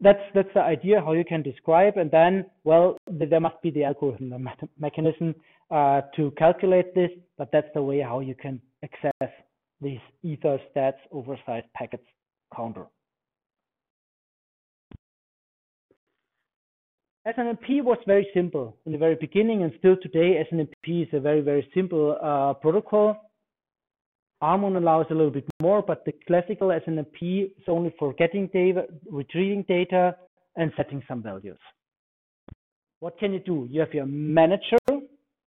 That's 0.00 0.20
that's 0.34 0.52
the 0.54 0.60
idea 0.60 1.00
how 1.00 1.12
you 1.12 1.24
can 1.24 1.42
describe, 1.42 1.96
and 1.96 2.10
then 2.10 2.46
well, 2.64 2.96
there 3.06 3.40
must 3.40 3.60
be 3.62 3.70
the 3.70 3.84
algorithm, 3.84 4.30
the 4.30 4.44
mechanism 4.78 5.34
uh, 5.70 6.00
to 6.16 6.32
calculate 6.32 6.94
this, 6.94 7.10
but 7.38 7.50
that's 7.52 7.68
the 7.74 7.82
way 7.82 8.00
how 8.00 8.20
you 8.20 8.34
can 8.34 8.60
access 8.82 9.30
these 9.80 10.00
ether 10.22 10.58
stats 10.74 11.00
oversized 11.12 11.66
packets 11.74 12.06
counter. 12.54 12.86
SNMP 17.26 17.82
was 17.82 17.96
very 18.06 18.28
simple 18.34 18.76
in 18.84 18.92
the 18.92 18.98
very 18.98 19.14
beginning, 19.14 19.62
and 19.62 19.72
still 19.78 19.96
today, 20.02 20.44
SNMP 20.50 21.02
is 21.02 21.08
a 21.14 21.20
very, 21.20 21.40
very 21.40 21.66
simple 21.74 22.18
uh, 22.22 22.52
protocol. 22.54 23.30
RMON 24.42 24.76
allows 24.76 25.06
a 25.10 25.14
little 25.14 25.30
bit 25.30 25.46
more, 25.62 25.82
but 25.82 26.04
the 26.04 26.12
classical 26.26 26.68
SNMP 26.68 27.44
is 27.46 27.64
only 27.68 27.94
for 27.98 28.12
getting 28.14 28.48
data, 28.48 28.84
retrieving 29.10 29.64
data, 29.68 30.16
and 30.56 30.72
setting 30.76 31.02
some 31.08 31.22
values. 31.22 31.58
What 33.00 33.18
can 33.18 33.32
you 33.32 33.40
do? 33.40 33.66
You 33.70 33.80
have 33.80 33.92
your 33.92 34.06
manager, 34.06 34.78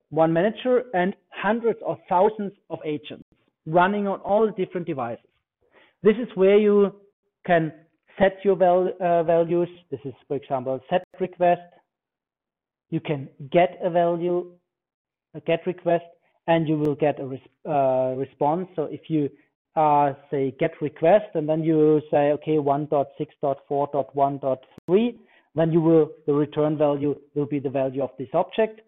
one 0.09 0.33
manager, 0.33 0.83
and 0.93 1.15
hundreds 1.29 1.79
or 1.85 1.97
thousands 2.09 2.53
of 2.69 2.79
agents 2.85 3.23
running 3.65 4.07
on 4.07 4.19
all 4.21 4.49
different 4.49 4.88
devices. 4.88 5.25
This 6.03 6.15
is 6.15 6.27
where 6.35 6.57
you 6.57 6.95
can 7.45 7.71
set 8.17 8.38
your 8.43 8.55
val 8.55 8.89
uh, 8.99 9.23
values. 9.23 9.69
This 9.91 9.99
is, 10.05 10.13
for 10.27 10.38
example, 10.38 10.79
set 10.89 11.03
request. 11.19 11.61
You 12.89 12.99
can 12.99 13.29
get 13.51 13.77
a 13.83 13.89
value, 13.89 14.51
a 15.33 15.41
get 15.41 15.65
request, 15.67 16.05
and 16.47 16.67
you 16.67 16.75
will 16.77 16.95
get 16.95 17.19
a 17.19 17.39
uh, 17.69 18.15
response. 18.15 18.67
So 18.75 18.85
if 18.85 19.01
you 19.09 19.29
uh, 19.75 20.13
say 20.31 20.55
get 20.59 20.71
request 20.81 21.35
and 21.35 21.47
then 21.47 21.63
you 21.63 22.01
say 22.09 22.31
okay 22.31 22.57
1.6.4.1.3, 22.57 25.19
then 25.55 25.71
you 25.71 25.81
will 25.81 26.09
the 26.25 26.33
return 26.33 26.75
value 26.77 27.15
will 27.35 27.45
be 27.45 27.59
the 27.59 27.69
value 27.69 28.01
of 28.01 28.09
this 28.17 28.29
object, 28.33 28.81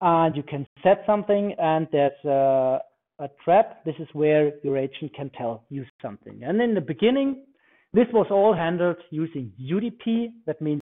and 0.00 0.36
you 0.36 0.42
can 0.42 0.66
set 0.82 1.04
something, 1.06 1.54
and 1.58 1.86
there's 1.92 2.24
a, 2.24 2.80
a 3.20 3.28
trap, 3.44 3.84
this 3.84 3.94
is 4.00 4.08
where 4.12 4.50
your 4.64 4.76
agent 4.76 5.14
can 5.14 5.30
tell 5.30 5.62
you 5.70 5.84
something. 6.00 6.42
And 6.42 6.60
in 6.60 6.74
the 6.74 6.80
beginning, 6.80 7.44
this 7.92 8.08
was 8.12 8.26
all 8.30 8.52
handled 8.54 8.96
using 9.10 9.52
UDP, 9.60 10.32
that 10.46 10.60
means 10.60 10.80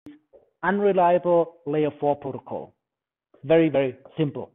unreliable 0.63 1.57
layer 1.67 1.91
4 1.99 2.15
protocol. 2.17 2.75
Very, 3.45 3.69
very 3.69 3.97
simple. 4.17 4.51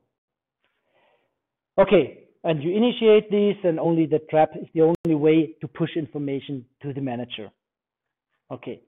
Okay, 1.78 2.28
and 2.44 2.62
you 2.62 2.76
initiate 2.76 3.32
this 3.32 3.56
and 3.64 3.80
only 3.80 4.06
the 4.06 4.20
trap 4.30 4.52
is 4.56 4.68
the 4.74 4.82
only 4.82 5.16
way 5.16 5.56
to 5.62 5.68
push 5.68 5.92
information 5.96 6.66
to 6.82 6.94
the 6.94 7.02
manager. 7.02 7.50
Okay. 8.52 8.82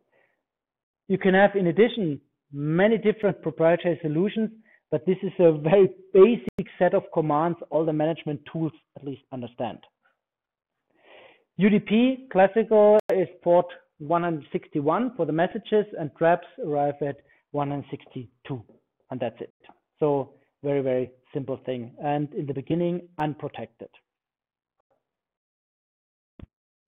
You 1.07 1.17
can 1.17 1.33
have, 1.33 1.51
in 1.55 1.67
addition, 1.67 2.19
many 2.51 2.97
different 2.97 3.41
proprietary 3.41 3.99
solutions, 4.01 4.49
but 4.91 5.05
this 5.05 5.17
is 5.23 5.31
a 5.39 5.53
very 5.53 5.89
basic 6.13 6.67
set 6.77 6.93
of 6.93 7.03
commands 7.13 7.57
all 7.69 7.85
the 7.85 7.93
management 7.93 8.41
tools 8.51 8.71
at 8.95 9.03
least 9.03 9.21
understand. 9.31 9.79
UDP 11.59 12.29
classical 12.31 12.99
is 13.13 13.27
port 13.43 13.65
161 13.99 15.13
for 15.15 15.25
the 15.25 15.31
messages 15.31 15.85
and 15.97 16.11
traps 16.17 16.47
arrive 16.65 16.95
at 17.01 17.17
162 17.51 18.63
and 19.09 19.19
that's 19.19 19.39
it. 19.39 19.53
So 19.99 20.33
very, 20.65 20.81
very 20.81 21.11
simple 21.33 21.59
thing. 21.65 21.91
And 22.03 22.27
in 22.33 22.47
the 22.47 22.53
beginning, 22.53 23.07
unprotected. 23.19 23.89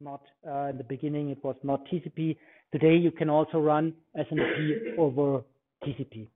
Not 0.01 0.21
uh, 0.47 0.69
in 0.71 0.78
the 0.78 0.84
beginning, 0.84 1.30
it 1.30 1.43
was 1.43 1.55
not 1.63 1.86
TCP. 1.88 2.38
Today, 2.71 2.95
you 2.95 3.11
can 3.11 3.30
also 3.30 3.59
run 3.59 3.93
SNMP 4.17 4.97
over 4.97 5.43
TCP. 5.84 6.28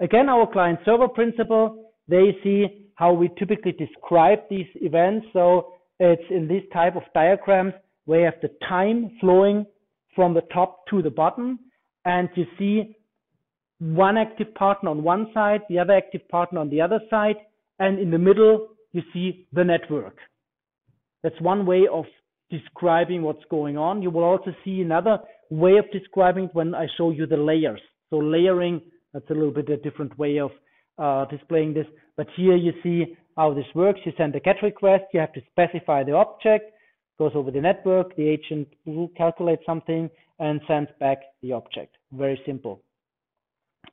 Again, 0.00 0.28
our 0.28 0.50
client 0.50 0.80
server 0.84 1.08
principle, 1.08 1.92
they 2.08 2.36
see 2.42 2.90
how 2.96 3.12
we 3.12 3.30
typically 3.38 3.72
describe 3.72 4.40
these 4.50 4.70
events. 4.76 5.26
So 5.32 5.74
it's 5.98 6.28
in 6.30 6.48
this 6.48 6.62
type 6.72 6.96
of 6.96 7.02
diagrams 7.14 7.74
where 8.06 8.20
you 8.20 8.24
have 8.26 8.40
the 8.42 8.52
time 8.68 9.10
flowing 9.20 9.66
from 10.16 10.34
the 10.34 10.42
top 10.52 10.86
to 10.90 11.02
the 11.02 11.10
bottom. 11.10 11.58
And 12.04 12.28
you 12.34 12.46
see 12.58 12.96
one 13.80 14.18
active 14.18 14.54
partner 14.54 14.90
on 14.90 15.02
one 15.02 15.28
side, 15.32 15.62
the 15.68 15.78
other 15.78 15.94
active 15.94 16.28
partner 16.28 16.60
on 16.60 16.68
the 16.68 16.80
other 16.80 17.00
side, 17.08 17.36
and 17.78 17.98
in 17.98 18.10
the 18.10 18.18
middle, 18.18 18.68
you 18.92 19.02
see 19.12 19.46
the 19.52 19.64
network. 19.64 20.16
That's 21.22 21.40
one 21.40 21.66
way 21.66 21.88
of 21.90 22.04
describing 22.50 23.22
what's 23.22 23.44
going 23.50 23.78
on. 23.78 24.02
You 24.02 24.10
will 24.10 24.24
also 24.24 24.54
see 24.64 24.82
another 24.82 25.18
way 25.50 25.78
of 25.78 25.90
describing 25.92 26.44
it 26.44 26.54
when 26.54 26.74
I 26.74 26.86
show 26.98 27.10
you 27.10 27.26
the 27.26 27.36
layers. 27.36 27.80
So 28.10 28.18
layering, 28.18 28.82
that's 29.14 29.28
a 29.30 29.34
little 29.34 29.50
bit 29.50 29.70
a 29.70 29.76
different 29.78 30.16
way 30.18 30.38
of 30.38 30.50
uh, 30.98 31.24
displaying 31.26 31.72
this. 31.72 31.86
But 32.16 32.26
here 32.36 32.56
you 32.56 32.72
see 32.82 33.16
how 33.36 33.54
this 33.54 33.64
works. 33.74 34.00
You 34.04 34.12
send 34.18 34.34
a 34.36 34.40
GET 34.40 34.56
request, 34.62 35.04
you 35.14 35.20
have 35.20 35.32
to 35.32 35.40
specify 35.50 36.04
the 36.04 36.12
object, 36.12 36.72
goes 37.18 37.32
over 37.34 37.50
the 37.50 37.60
network, 37.60 38.14
the 38.16 38.28
agent 38.28 38.68
will 38.84 39.08
calculate 39.16 39.60
something 39.64 40.10
and 40.38 40.60
sends 40.66 40.90
back 40.98 41.18
the 41.42 41.52
object. 41.52 41.96
Very 42.12 42.40
simple 42.44 42.82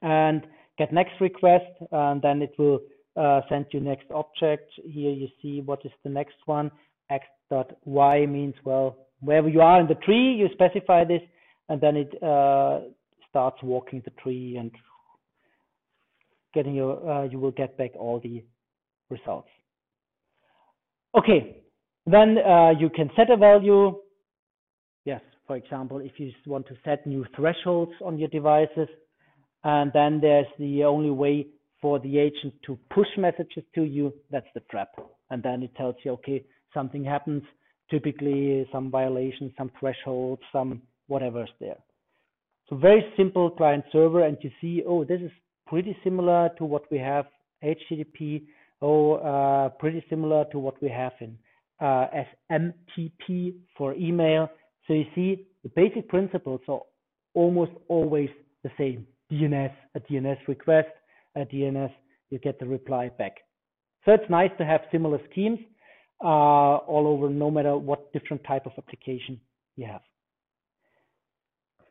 and 0.01 0.45
get 0.77 0.93
next 0.93 1.19
request, 1.19 1.65
and 1.91 2.21
then 2.21 2.41
it 2.41 2.53
will 2.57 2.79
uh, 3.15 3.41
send 3.49 3.65
you 3.71 3.79
next 3.79 4.05
object. 4.11 4.71
Here 4.83 5.11
you 5.11 5.27
see 5.41 5.61
what 5.61 5.79
is 5.85 5.91
the 6.03 6.09
next 6.09 6.35
one. 6.45 6.71
X 7.09 7.25
dot 7.49 7.71
Y 7.85 8.25
means, 8.25 8.55
well, 8.63 8.97
wherever 9.21 9.49
you 9.49 9.61
are 9.61 9.79
in 9.79 9.87
the 9.87 9.95
tree, 9.95 10.33
you 10.33 10.47
specify 10.53 11.03
this, 11.03 11.21
and 11.69 11.81
then 11.81 11.95
it 11.95 12.21
uh, 12.21 12.81
starts 13.29 13.57
walking 13.63 14.01
the 14.05 14.11
tree 14.21 14.57
and 14.57 14.71
getting 16.53 16.75
your, 16.75 17.09
uh, 17.09 17.23
you 17.23 17.39
will 17.39 17.51
get 17.51 17.77
back 17.77 17.91
all 17.97 18.19
the 18.19 18.43
results. 19.09 19.49
Okay, 21.17 21.57
then 22.05 22.37
uh, 22.37 22.71
you 22.77 22.89
can 22.89 23.09
set 23.15 23.29
a 23.29 23.37
value. 23.37 23.95
Yes, 25.05 25.21
for 25.47 25.55
example, 25.55 25.99
if 25.99 26.13
you 26.17 26.31
want 26.45 26.67
to 26.67 26.75
set 26.83 27.07
new 27.07 27.25
thresholds 27.35 27.93
on 28.03 28.17
your 28.17 28.29
devices, 28.29 28.89
and 29.67 29.91
then 29.91 30.21
there's 30.21 30.47
the 30.59 30.85
only 30.85 31.09
way 31.09 31.45
for 31.81 31.99
the 31.99 32.19
agent 32.19 32.53
to 32.65 32.79
push 32.89 33.09
messages 33.17 33.65
to 33.75 33.83
you. 33.83 34.13
That's 34.31 34.47
the 34.53 34.61
trap. 34.71 34.91
And 35.29 35.43
then 35.43 35.61
it 35.61 35.75
tells 35.75 35.95
you, 36.05 36.11
okay, 36.11 36.45
something 36.73 37.03
happens, 37.03 37.43
typically 37.91 38.65
some 38.71 38.89
violation, 38.89 39.53
some 39.57 39.69
threshold, 39.77 40.39
some 40.53 40.81
whatever 41.07 41.43
is 41.43 41.49
there. 41.59 41.75
So 42.69 42.77
very 42.77 43.03
simple 43.17 43.49
client 43.49 43.83
server. 43.91 44.23
And 44.23 44.37
you 44.39 44.51
see, 44.61 44.83
oh, 44.87 45.03
this 45.03 45.19
is 45.19 45.31
pretty 45.65 45.97
similar 46.01 46.49
to 46.59 46.63
what 46.63 46.89
we 46.89 46.97
have 46.99 47.25
HTTP. 47.61 48.43
Oh, 48.81 49.15
uh, 49.15 49.67
pretty 49.79 50.01
similar 50.09 50.45
to 50.53 50.59
what 50.59 50.81
we 50.81 50.87
have 50.87 51.11
in 51.19 51.37
uh, 51.81 52.05
SMTP 52.49 53.55
for 53.77 53.93
email. 53.95 54.49
So 54.87 54.93
you 54.93 55.05
see, 55.13 55.45
the 55.63 55.69
basic 55.75 56.07
principles 56.07 56.61
are 56.69 56.79
almost 57.33 57.73
always 57.89 58.29
the 58.63 58.69
same. 58.77 59.05
DNS, 59.31 59.73
a 59.95 59.99
DNS 59.99 60.37
request, 60.47 60.89
a 61.35 61.41
DNS, 61.41 61.91
you 62.29 62.39
get 62.39 62.59
the 62.59 62.65
reply 62.65 63.09
back. 63.17 63.37
So 64.05 64.13
it's 64.13 64.29
nice 64.29 64.51
to 64.57 64.65
have 64.65 64.81
similar 64.91 65.19
schemes 65.31 65.59
uh, 66.23 66.27
all 66.27 67.07
over, 67.07 67.29
no 67.29 67.51
matter 67.51 67.77
what 67.77 68.11
different 68.13 68.43
type 68.45 68.65
of 68.65 68.71
application 68.77 69.39
you 69.75 69.85
have. 69.85 70.01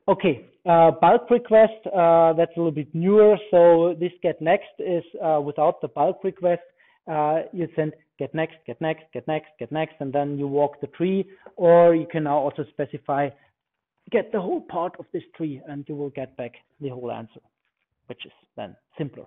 Okay, 0.08 0.46
uh, 0.64 0.92
bulk 1.00 1.28
request, 1.30 1.84
uh, 1.86 2.32
that's 2.34 2.52
a 2.56 2.60
little 2.60 2.70
bit 2.70 2.94
newer. 2.94 3.36
So 3.50 3.96
this 3.98 4.12
get 4.22 4.40
next 4.40 4.70
is 4.78 5.02
uh, 5.22 5.40
without 5.40 5.80
the 5.80 5.88
bulk 5.88 6.22
request, 6.22 6.62
uh, 7.10 7.42
you 7.52 7.68
send 7.74 7.92
get 8.18 8.34
next, 8.34 8.56
get 8.66 8.80
next, 8.80 9.04
get 9.12 9.26
next, 9.26 9.48
get 9.58 9.70
next, 9.72 9.94
and 10.00 10.12
then 10.12 10.38
you 10.38 10.46
walk 10.46 10.80
the 10.80 10.86
tree, 10.88 11.28
or 11.56 11.94
you 11.94 12.06
can 12.10 12.24
now 12.24 12.38
also 12.38 12.64
specify 12.70 13.28
get 14.10 14.32
the 14.32 14.40
whole 14.40 14.60
part 14.60 14.94
of 14.98 15.06
this 15.12 15.22
tree 15.36 15.60
and 15.68 15.84
you 15.88 15.94
will 15.94 16.10
get 16.10 16.36
back 16.36 16.52
the 16.80 16.88
whole 16.88 17.10
answer, 17.10 17.40
which 18.06 18.24
is 18.24 18.32
then 18.56 18.76
simpler. 18.96 19.24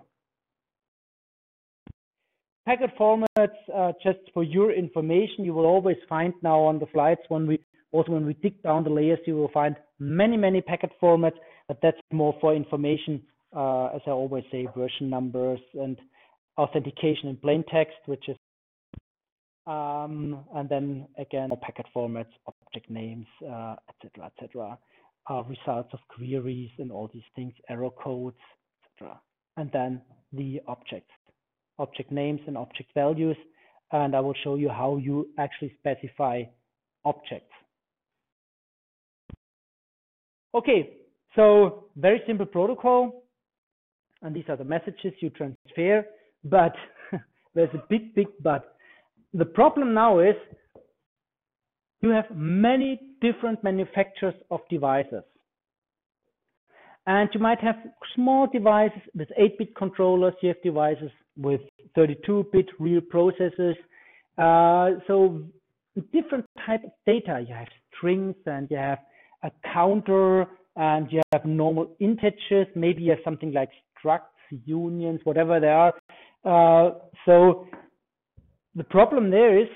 Packet 2.66 2.90
formats, 2.98 3.56
uh, 3.74 3.92
just 4.02 4.18
for 4.32 4.44
your 4.44 4.72
information, 4.72 5.44
you 5.44 5.54
will 5.54 5.66
always 5.66 5.96
find 6.08 6.32
now 6.42 6.60
on 6.60 6.78
the 6.78 6.86
slides 6.92 7.20
when 7.28 7.46
we 7.46 7.58
also 7.92 8.12
when 8.12 8.24
we 8.26 8.34
dig 8.34 8.62
down 8.62 8.84
the 8.84 8.90
layers, 8.90 9.18
you 9.26 9.34
will 9.34 9.50
find 9.52 9.76
many, 9.98 10.36
many 10.36 10.60
packet 10.60 10.92
formats, 11.02 11.34
but 11.66 11.78
that's 11.82 11.98
more 12.12 12.36
for 12.40 12.54
information, 12.54 13.20
uh, 13.56 13.86
as 13.86 14.00
I 14.06 14.10
always 14.10 14.44
say, 14.52 14.68
version 14.76 15.10
numbers 15.10 15.60
and 15.74 15.98
authentication 16.56 17.28
in 17.28 17.36
plain 17.36 17.64
text, 17.72 17.96
which 18.06 18.28
is 18.28 18.36
um, 19.66 20.44
and 20.54 20.68
then 20.68 21.06
again, 21.18 21.50
packet 21.60 21.86
formats, 21.94 22.32
object 22.46 22.90
names, 22.90 23.26
etc., 23.42 23.76
uh, 24.18 24.26
etc., 24.26 24.72
et 24.72 24.78
uh, 25.30 25.42
results 25.44 25.90
of 25.92 26.00
queries 26.08 26.70
and 26.78 26.90
all 26.90 27.08
these 27.12 27.28
things, 27.36 27.52
error 27.68 27.90
codes, 27.90 28.36
etc. 28.84 29.20
And 29.56 29.70
then 29.72 30.00
the 30.32 30.60
objects, 30.66 31.12
object 31.78 32.10
names 32.10 32.40
and 32.46 32.56
object 32.56 32.90
values. 32.94 33.36
And 33.92 34.14
I 34.14 34.20
will 34.20 34.34
show 34.44 34.54
you 34.54 34.68
how 34.68 34.96
you 34.96 35.28
actually 35.38 35.74
specify 35.78 36.44
objects. 37.04 37.52
Okay, 40.54 40.96
so 41.36 41.84
very 41.96 42.22
simple 42.26 42.46
protocol. 42.46 43.24
And 44.22 44.34
these 44.34 44.44
are 44.48 44.56
the 44.56 44.64
messages 44.64 45.12
you 45.20 45.30
transfer. 45.30 46.06
But 46.44 46.74
there's 47.54 47.74
a 47.74 47.82
big, 47.88 48.14
big 48.14 48.28
but 48.42 48.76
the 49.32 49.44
problem 49.44 49.94
now 49.94 50.18
is 50.18 50.34
you 52.00 52.10
have 52.10 52.24
many 52.34 53.00
different 53.20 53.62
manufacturers 53.62 54.34
of 54.50 54.60
devices. 54.70 55.22
And 57.06 57.28
you 57.32 57.40
might 57.40 57.60
have 57.60 57.76
small 58.14 58.46
devices 58.46 59.00
with 59.14 59.28
8-bit 59.38 59.74
controllers. 59.74 60.34
You 60.42 60.48
have 60.48 60.62
devices 60.62 61.10
with 61.36 61.60
32-bit 61.96 62.66
real 62.78 63.00
processors. 63.00 63.76
Uh, 64.38 65.00
so 65.06 65.42
different 66.12 66.46
type 66.66 66.84
of 66.84 66.90
data. 67.06 67.44
You 67.46 67.54
have 67.54 67.68
strings 67.96 68.36
and 68.46 68.70
you 68.70 68.76
have 68.76 68.98
a 69.42 69.50
counter 69.72 70.46
and 70.76 71.10
you 71.10 71.20
have 71.32 71.44
normal 71.44 71.90
integers. 72.00 72.66
Maybe 72.74 73.02
you 73.02 73.10
have 73.10 73.20
something 73.24 73.52
like 73.52 73.70
structs, 74.02 74.20
unions, 74.64 75.20
whatever 75.24 75.60
they 75.60 75.68
are. 75.68 75.94
Uh, 76.44 76.94
so 77.26 77.66
the 78.74 78.84
problem 78.84 79.30
there 79.30 79.58
is 79.58 79.68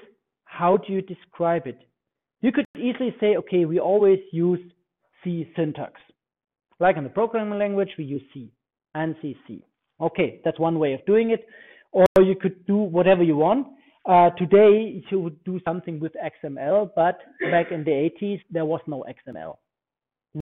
how 0.44 0.76
do 0.76 0.92
you 0.92 1.02
describe 1.02 1.66
it? 1.66 1.78
You 2.40 2.52
could 2.52 2.66
easily 2.76 3.14
say, 3.20 3.36
okay, 3.36 3.64
we 3.64 3.80
always 3.80 4.20
use 4.32 4.60
C 5.22 5.48
syntax. 5.56 6.00
Like 6.78 6.96
in 6.96 7.04
the 7.04 7.10
programming 7.10 7.58
language, 7.58 7.90
we 7.98 8.04
use 8.04 8.22
C 8.32 8.52
and 8.94 9.14
CC. 9.16 9.62
Okay, 10.00 10.40
that's 10.44 10.58
one 10.58 10.78
way 10.78 10.92
of 10.92 11.04
doing 11.06 11.30
it. 11.30 11.46
Or 11.92 12.04
you 12.18 12.34
could 12.40 12.66
do 12.66 12.76
whatever 12.76 13.22
you 13.22 13.36
want. 13.36 13.68
Uh, 14.06 14.30
today, 14.30 15.02
you 15.10 15.20
would 15.20 15.42
do 15.44 15.58
something 15.64 15.98
with 15.98 16.12
XML, 16.44 16.90
but 16.94 17.18
back 17.50 17.72
in 17.72 17.84
the 17.84 18.10
80s, 18.22 18.40
there 18.50 18.66
was 18.66 18.80
no 18.86 19.04
XML. 19.08 19.56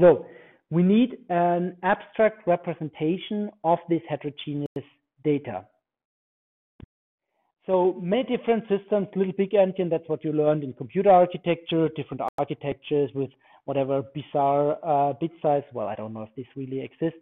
So 0.01 0.25
we 0.71 0.81
need 0.81 1.17
an 1.29 1.77
abstract 1.83 2.47
representation 2.47 3.51
of 3.63 3.77
this 3.89 4.01
heterogeneous 4.09 4.87
data. 5.23 5.65
So 7.65 7.97
many 8.01 8.23
different 8.23 8.63
systems, 8.67 9.07
little 9.15 9.33
big 9.37 9.51
endian, 9.51 9.89
that's 9.89 10.07
what 10.07 10.23
you 10.23 10.33
learned 10.33 10.63
in 10.63 10.73
computer 10.73 11.09
architecture, 11.09 11.87
different 11.95 12.21
architectures 12.37 13.09
with 13.15 13.29
whatever 13.65 14.03
bizarre 14.13 14.77
uh, 14.83 15.13
bit 15.13 15.31
size. 15.41 15.63
Well, 15.71 15.87
I 15.87 15.95
don't 15.95 16.13
know 16.13 16.23
if 16.23 16.35
this 16.35 16.45
really 16.57 16.81
exists. 16.81 17.19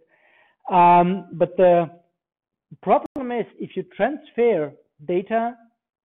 Um, 0.71 1.27
but 1.33 1.55
the 1.57 1.89
problem 2.81 3.31
is 3.31 3.45
if 3.59 3.71
you 3.75 3.83
transfer 3.95 4.73
data, 5.07 5.55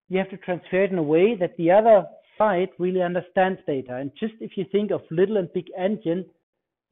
you 0.09 0.17
have 0.17 0.29
to 0.29 0.37
transfer 0.37 0.83
it 0.83 0.91
in 0.91 0.97
a 0.97 1.03
way 1.03 1.35
that 1.39 1.55
the 1.57 1.71
other 1.71 2.05
side 2.37 2.69
really 2.77 3.01
understands 3.01 3.59
data. 3.65 3.95
And 3.95 4.11
just 4.19 4.33
if 4.41 4.51
you 4.57 4.65
think 4.71 4.91
of 4.91 5.01
little 5.11 5.37
and 5.37 5.51
big 5.53 5.67
endian, 5.79 6.25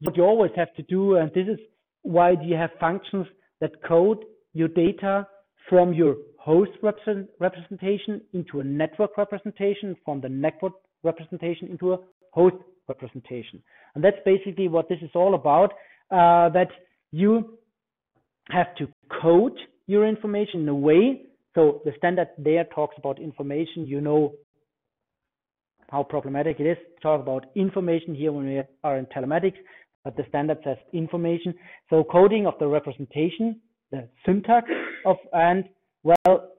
what 0.00 0.16
you 0.16 0.22
always 0.24 0.52
have 0.56 0.74
to 0.74 0.82
do, 0.82 1.16
and 1.16 1.30
this 1.34 1.46
is 1.46 1.58
why 2.02 2.36
you 2.42 2.56
have 2.56 2.70
functions 2.80 3.26
that 3.60 3.82
code 3.82 4.24
your 4.52 4.68
data 4.68 5.26
from 5.68 5.92
your 5.92 6.16
host 6.44 6.72
represent, 6.82 7.26
representation 7.40 8.20
into 8.34 8.60
a 8.60 8.64
network 8.64 9.16
representation, 9.16 9.96
from 10.04 10.20
the 10.20 10.28
network 10.28 10.74
representation 11.02 11.68
into 11.68 11.94
a 11.94 11.98
host 12.32 12.56
representation. 12.86 13.62
And 13.94 14.04
that's 14.04 14.18
basically 14.26 14.68
what 14.68 14.86
this 14.90 14.98
is 15.00 15.10
all 15.14 15.34
about, 15.34 15.72
uh, 16.10 16.50
that 16.50 16.68
you 17.12 17.58
have 18.50 18.74
to 18.76 18.88
code 19.22 19.58
your 19.86 20.06
information 20.06 20.60
in 20.60 20.68
a 20.68 20.74
way. 20.74 21.22
So 21.54 21.80
the 21.86 21.92
standard 21.96 22.28
there 22.36 22.64
talks 22.74 22.96
about 22.98 23.18
information. 23.18 23.86
You 23.86 24.02
know 24.02 24.34
how 25.88 26.02
problematic 26.02 26.60
it 26.60 26.66
is 26.66 26.76
to 26.76 27.00
talk 27.00 27.22
about 27.22 27.46
information 27.54 28.14
here 28.14 28.32
when 28.32 28.46
we 28.46 28.60
are 28.82 28.98
in 28.98 29.06
telematics, 29.06 29.56
but 30.02 30.14
the 30.16 30.24
standard 30.28 30.58
says 30.62 30.76
information. 30.92 31.54
So 31.88 32.04
coding 32.04 32.46
of 32.46 32.54
the 32.58 32.66
representation, 32.66 33.60
the 33.90 34.08
syntax 34.26 34.68
of, 35.06 35.16
and 35.32 35.64
well, 36.04 36.52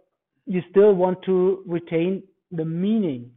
you 0.45 0.61
still 0.69 0.93
want 0.93 1.19
to 1.25 1.63
retain 1.65 2.23
the 2.51 2.65
meaning 2.65 3.31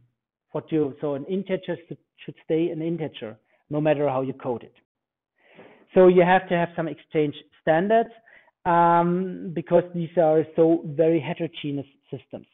what 0.51 0.71
you, 0.71 0.95
so 0.99 1.13
an 1.15 1.25
integer 1.25 1.77
should 2.25 2.35
stay 2.43 2.69
an 2.69 2.81
integer, 2.81 3.37
no 3.69 3.79
matter 3.79 4.09
how 4.09 4.21
you 4.21 4.33
code 4.33 4.63
it. 4.63 4.73
So 5.93 6.07
you 6.07 6.21
have 6.21 6.47
to 6.49 6.55
have 6.55 6.69
some 6.75 6.87
exchange 6.87 7.35
standards 7.61 8.09
um, 8.65 9.51
because 9.53 9.83
these 9.93 10.09
are 10.17 10.43
so 10.55 10.83
very 10.85 11.19
heterogeneous 11.19 11.87
systems. 12.11 12.47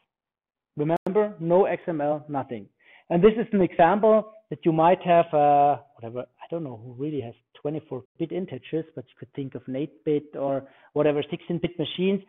Remember, 0.76 1.34
no 1.40 1.66
XML, 1.86 2.28
nothing. 2.28 2.66
And 3.08 3.22
this 3.22 3.32
is 3.38 3.46
an 3.52 3.62
example 3.62 4.32
that 4.50 4.58
you 4.64 4.72
might 4.72 5.00
have, 5.02 5.26
uh, 5.32 5.78
whatever, 5.94 6.20
I 6.20 6.46
don't 6.50 6.64
know 6.64 6.80
who 6.82 6.92
really 7.02 7.20
has 7.20 7.34
24-bit 7.64 8.32
integers, 8.32 8.84
but 8.94 9.04
you 9.08 9.14
could 9.18 9.32
think 9.34 9.54
of 9.54 9.62
an 9.66 9.74
8-bit 9.74 10.36
or 10.38 10.68
whatever 10.92 11.22
16-bit 11.22 11.78
machines. 11.78 12.20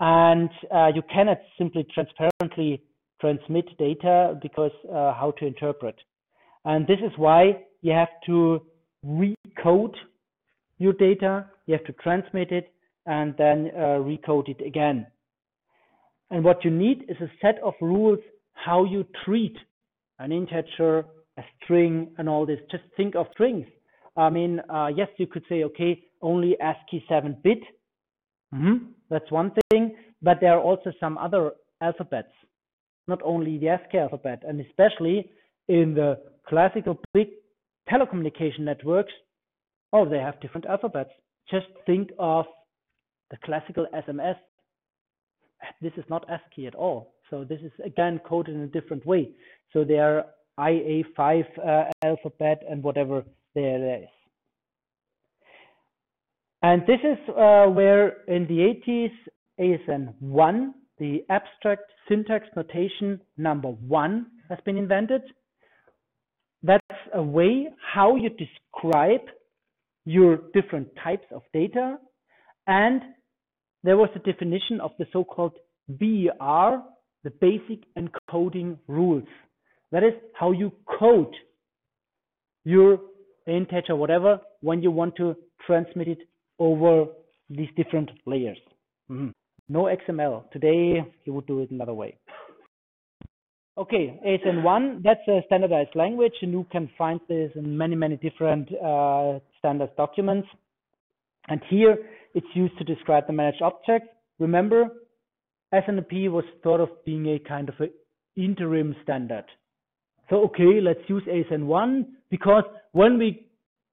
And 0.00 0.50
uh, 0.74 0.88
you 0.94 1.02
cannot 1.12 1.38
simply 1.56 1.86
transparently 1.94 2.82
transmit 3.20 3.66
data 3.78 4.38
because 4.42 4.72
uh, 4.88 5.14
how 5.14 5.32
to 5.38 5.46
interpret. 5.46 5.96
And 6.64 6.86
this 6.86 6.98
is 6.98 7.12
why 7.16 7.64
you 7.80 7.92
have 7.92 8.08
to 8.26 8.62
recode 9.04 9.94
your 10.78 10.92
data, 10.92 11.46
you 11.66 11.74
have 11.74 11.84
to 11.84 11.92
transmit 12.02 12.52
it, 12.52 12.72
and 13.06 13.34
then 13.38 13.70
uh, 13.74 14.00
recode 14.00 14.48
it 14.48 14.60
again. 14.66 15.06
And 16.30 16.44
what 16.44 16.64
you 16.64 16.70
need 16.70 17.04
is 17.08 17.16
a 17.20 17.30
set 17.40 17.58
of 17.62 17.74
rules 17.80 18.18
how 18.52 18.84
you 18.84 19.06
treat 19.24 19.56
an 20.18 20.32
integer, 20.32 21.04
a 21.38 21.42
string, 21.62 22.08
and 22.18 22.28
all 22.28 22.46
this. 22.46 22.58
Just 22.70 22.84
think 22.96 23.14
of 23.14 23.26
strings. 23.32 23.66
I 24.16 24.30
mean, 24.30 24.60
uh, 24.68 24.88
yes, 24.94 25.08
you 25.18 25.26
could 25.26 25.44
say, 25.48 25.62
okay, 25.64 26.02
only 26.22 26.56
ASCII 26.60 27.04
7 27.08 27.36
bit. 27.42 27.58
Mm 28.54 28.62
-hmm. 28.62 28.95
That's 29.10 29.30
one 29.30 29.52
thing, 29.70 29.96
but 30.22 30.38
there 30.40 30.52
are 30.56 30.60
also 30.60 30.92
some 30.98 31.18
other 31.18 31.52
alphabets, 31.80 32.32
not 33.06 33.20
only 33.24 33.58
the 33.58 33.68
ASCII 33.68 33.98
alphabet, 33.98 34.42
and 34.46 34.60
especially 34.60 35.30
in 35.68 35.94
the 35.94 36.18
classical 36.48 36.98
big 37.12 37.28
telecommunication 37.90 38.60
networks, 38.60 39.12
oh, 39.92 40.08
they 40.08 40.18
have 40.18 40.40
different 40.40 40.66
alphabets. 40.66 41.10
Just 41.50 41.66
think 41.86 42.10
of 42.18 42.46
the 43.30 43.36
classical 43.44 43.86
SMS. 43.94 44.36
This 45.80 45.92
is 45.96 46.04
not 46.08 46.28
ASCII 46.28 46.66
at 46.66 46.74
all. 46.74 47.14
So 47.30 47.44
this 47.44 47.60
is 47.60 47.72
again 47.84 48.20
coded 48.26 48.54
in 48.54 48.62
a 48.62 48.66
different 48.68 49.04
way. 49.04 49.30
So 49.72 49.84
they 49.84 49.98
are 49.98 50.26
IA5 50.58 51.44
uh, 51.58 51.84
alphabet 52.04 52.62
and 52.68 52.82
whatever 52.82 53.24
there 53.54 54.02
is. 54.02 54.08
And 56.62 56.82
this 56.82 57.00
is 57.02 57.18
uh, 57.28 57.66
where 57.66 58.22
in 58.28 58.46
the 58.46 58.74
80s 58.88 59.12
ASN1, 59.60 60.72
the 60.98 61.24
abstract 61.28 61.92
syntax 62.08 62.46
notation 62.56 63.20
number 63.36 63.68
one 63.68 64.26
has 64.48 64.58
been 64.64 64.76
invented. 64.76 65.22
That's 66.62 66.82
a 67.14 67.22
way 67.22 67.68
how 67.94 68.16
you 68.16 68.30
describe 68.30 69.26
your 70.04 70.38
different 70.54 70.88
types 71.02 71.26
of 71.32 71.42
data. 71.52 71.98
And 72.66 73.02
there 73.82 73.96
was 73.96 74.08
a 74.14 74.18
definition 74.20 74.80
of 74.80 74.92
the 74.98 75.06
so-called 75.12 75.52
BER, 75.88 76.82
the 77.22 77.30
basic 77.40 77.84
encoding 77.96 78.78
rules. 78.88 79.28
That 79.92 80.02
is 80.02 80.14
how 80.34 80.52
you 80.52 80.72
code 80.98 81.34
your 82.64 82.98
integer, 83.46 83.94
whatever, 83.94 84.40
when 84.60 84.82
you 84.82 84.90
want 84.90 85.14
to 85.16 85.36
transmit 85.64 86.08
it 86.08 86.18
over 86.58 87.06
these 87.50 87.68
different 87.76 88.10
layers. 88.26 88.58
Mm 89.08 89.18
-hmm. 89.18 89.32
No 89.68 89.88
XML. 89.88 90.44
Today, 90.52 91.04
you 91.24 91.32
would 91.34 91.46
do 91.46 91.60
it 91.60 91.70
another 91.70 91.94
way. 91.94 92.16
Okay, 93.78 94.18
ASN1, 94.24 95.02
that's 95.02 95.26
a 95.28 95.42
standardized 95.46 95.94
language, 95.94 96.32
and 96.40 96.50
you 96.50 96.64
can 96.72 96.88
find 96.96 97.20
this 97.28 97.50
in 97.56 97.76
many, 97.76 97.94
many 97.94 98.16
different 98.16 98.72
uh, 98.82 99.38
standard 99.58 99.94
documents. 99.96 100.48
And 101.48 101.60
here, 101.68 101.98
it's 102.34 102.46
used 102.54 102.78
to 102.78 102.84
describe 102.84 103.26
the 103.26 103.34
managed 103.34 103.60
object. 103.60 104.06
Remember, 104.38 104.88
SNMP 105.74 106.30
was 106.30 106.44
thought 106.62 106.80
of 106.80 106.88
being 107.04 107.26
a 107.26 107.38
kind 107.38 107.68
of 107.68 107.74
an 107.80 107.90
interim 108.34 108.96
standard. 109.02 109.44
So, 110.30 110.36
okay, 110.44 110.80
let's 110.80 111.00
use 111.06 111.22
ASN1 111.24 112.06
because 112.30 112.64
when 112.92 113.18
we 113.18 113.46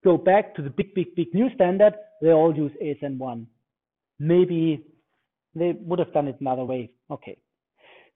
go 0.03 0.17
back 0.17 0.55
to 0.55 0.61
the 0.61 0.69
big, 0.69 0.93
big, 0.93 1.13
big 1.15 1.33
new 1.33 1.49
standard, 1.55 1.93
they 2.23 2.31
all 2.31 2.55
use 2.55 2.71
ASN1. 2.81 3.45
Maybe 4.17 4.85
they 5.53 5.73
would 5.81 5.99
have 5.99 6.13
done 6.13 6.29
it 6.29 6.37
another 6.39 6.63
way. 6.63 6.89
Okay. 7.11 7.37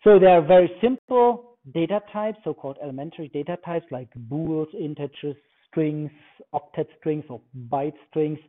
So 0.03 0.17
they 0.17 0.27
are 0.27 0.41
very 0.41 0.71
simple 0.81 1.57
data 1.73 1.99
types, 2.13 2.37
so-called 2.45 2.77
elementary 2.81 3.27
data 3.27 3.57
types 3.65 3.85
like 3.91 4.07
bools, 4.15 4.69
integers, 4.79 5.35
strings, 5.69 6.09
octet 6.53 6.87
strings 6.97 7.25
or 7.29 7.41
byte 7.69 7.93
strings, 8.09 8.39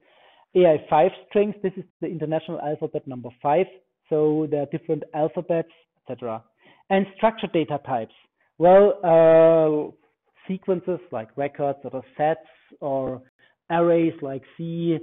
AI5 0.55 1.11
strings. 1.29 1.55
This 1.63 1.73
is 1.77 1.85
the 2.01 2.07
international 2.07 2.61
alphabet 2.61 3.07
number 3.09 3.31
five. 3.43 3.67
So 4.09 4.47
there 4.51 4.63
are 4.63 4.67
different 4.67 5.03
alphabets, 5.13 5.73
etc. 6.03 6.43
And 6.89 7.05
structured 7.17 7.53
data 7.53 7.81
types. 7.85 8.15
Well, 8.59 8.95
uh, 9.03 9.91
sequences 10.47 11.01
like 11.11 11.37
records 11.37 11.81
or 11.85 12.03
sets 12.17 12.41
or 12.81 13.23
arrays 13.71 14.15
like 14.23 14.43
C, 14.57 14.99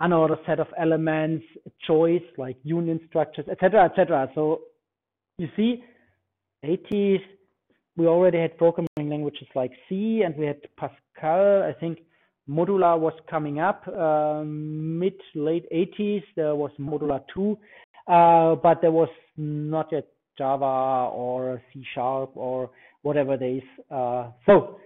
another 0.00 0.36
set 0.46 0.58
of 0.60 0.66
elements, 0.78 1.44
choice 1.86 2.22
like 2.38 2.56
union 2.62 3.00
structures, 3.08 3.46
etc., 3.50 3.84
etc. 3.84 4.30
So 4.34 4.62
you 5.38 5.48
see, 5.56 5.84
80s, 6.64 7.20
we 7.96 8.06
already 8.06 8.38
had 8.38 8.56
programming 8.58 8.88
languages 8.98 9.48
like 9.54 9.72
C 9.88 10.22
and 10.24 10.36
we 10.36 10.46
had 10.46 10.60
Pascal. 10.76 11.62
I 11.62 11.72
think 11.78 11.98
Modula 12.48 12.98
was 12.98 13.12
coming 13.28 13.60
up 13.60 13.86
um, 13.88 14.98
mid 14.98 15.14
late 15.34 15.66
80s. 15.72 16.22
There 16.36 16.54
was 16.54 16.70
Modula 16.80 17.22
2, 17.34 17.56
uh, 18.06 18.54
but 18.56 18.80
there 18.80 18.92
was 18.92 19.08
not 19.36 19.88
yet 19.92 20.06
Java 20.36 21.10
or 21.12 21.62
C 21.72 21.84
sharp 21.94 22.32
or 22.34 22.70
whatever 23.02 23.36
there 23.36 23.56
is. 23.56 23.62
Uh, 23.90 24.30
so 24.46 24.78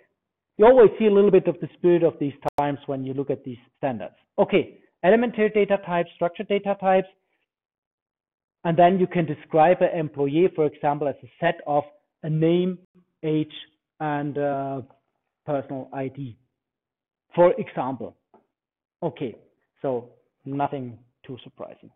you 0.56 0.66
always 0.66 0.90
see 0.98 1.06
a 1.06 1.12
little 1.12 1.30
bit 1.30 1.48
of 1.48 1.56
the 1.60 1.68
spirit 1.74 2.02
of 2.02 2.14
these 2.20 2.34
times 2.58 2.78
when 2.86 3.04
you 3.04 3.14
look 3.14 3.30
at 3.30 3.44
these 3.44 3.58
standards. 3.78 4.14
Okay, 4.38 4.78
elementary 5.04 5.50
data 5.50 5.78
types, 5.86 6.10
structured 6.14 6.48
data 6.48 6.76
types, 6.80 7.08
and 8.64 8.76
then 8.76 8.98
you 8.98 9.06
can 9.06 9.26
describe 9.26 9.82
an 9.82 9.98
employee, 9.98 10.48
for 10.56 10.64
example, 10.64 11.06
as 11.06 11.14
a 11.22 11.30
set 11.38 11.60
of 11.66 11.84
a 12.22 12.30
name, 12.30 12.78
age, 13.22 13.52
and 14.00 14.38
uh, 14.38 14.80
personal 15.44 15.88
ID, 15.92 16.36
for 17.34 17.52
example. 17.60 18.16
Okay, 19.02 19.36
so 19.82 20.08
nothing 20.46 20.98
too 21.26 21.36
surprising. 21.44 21.90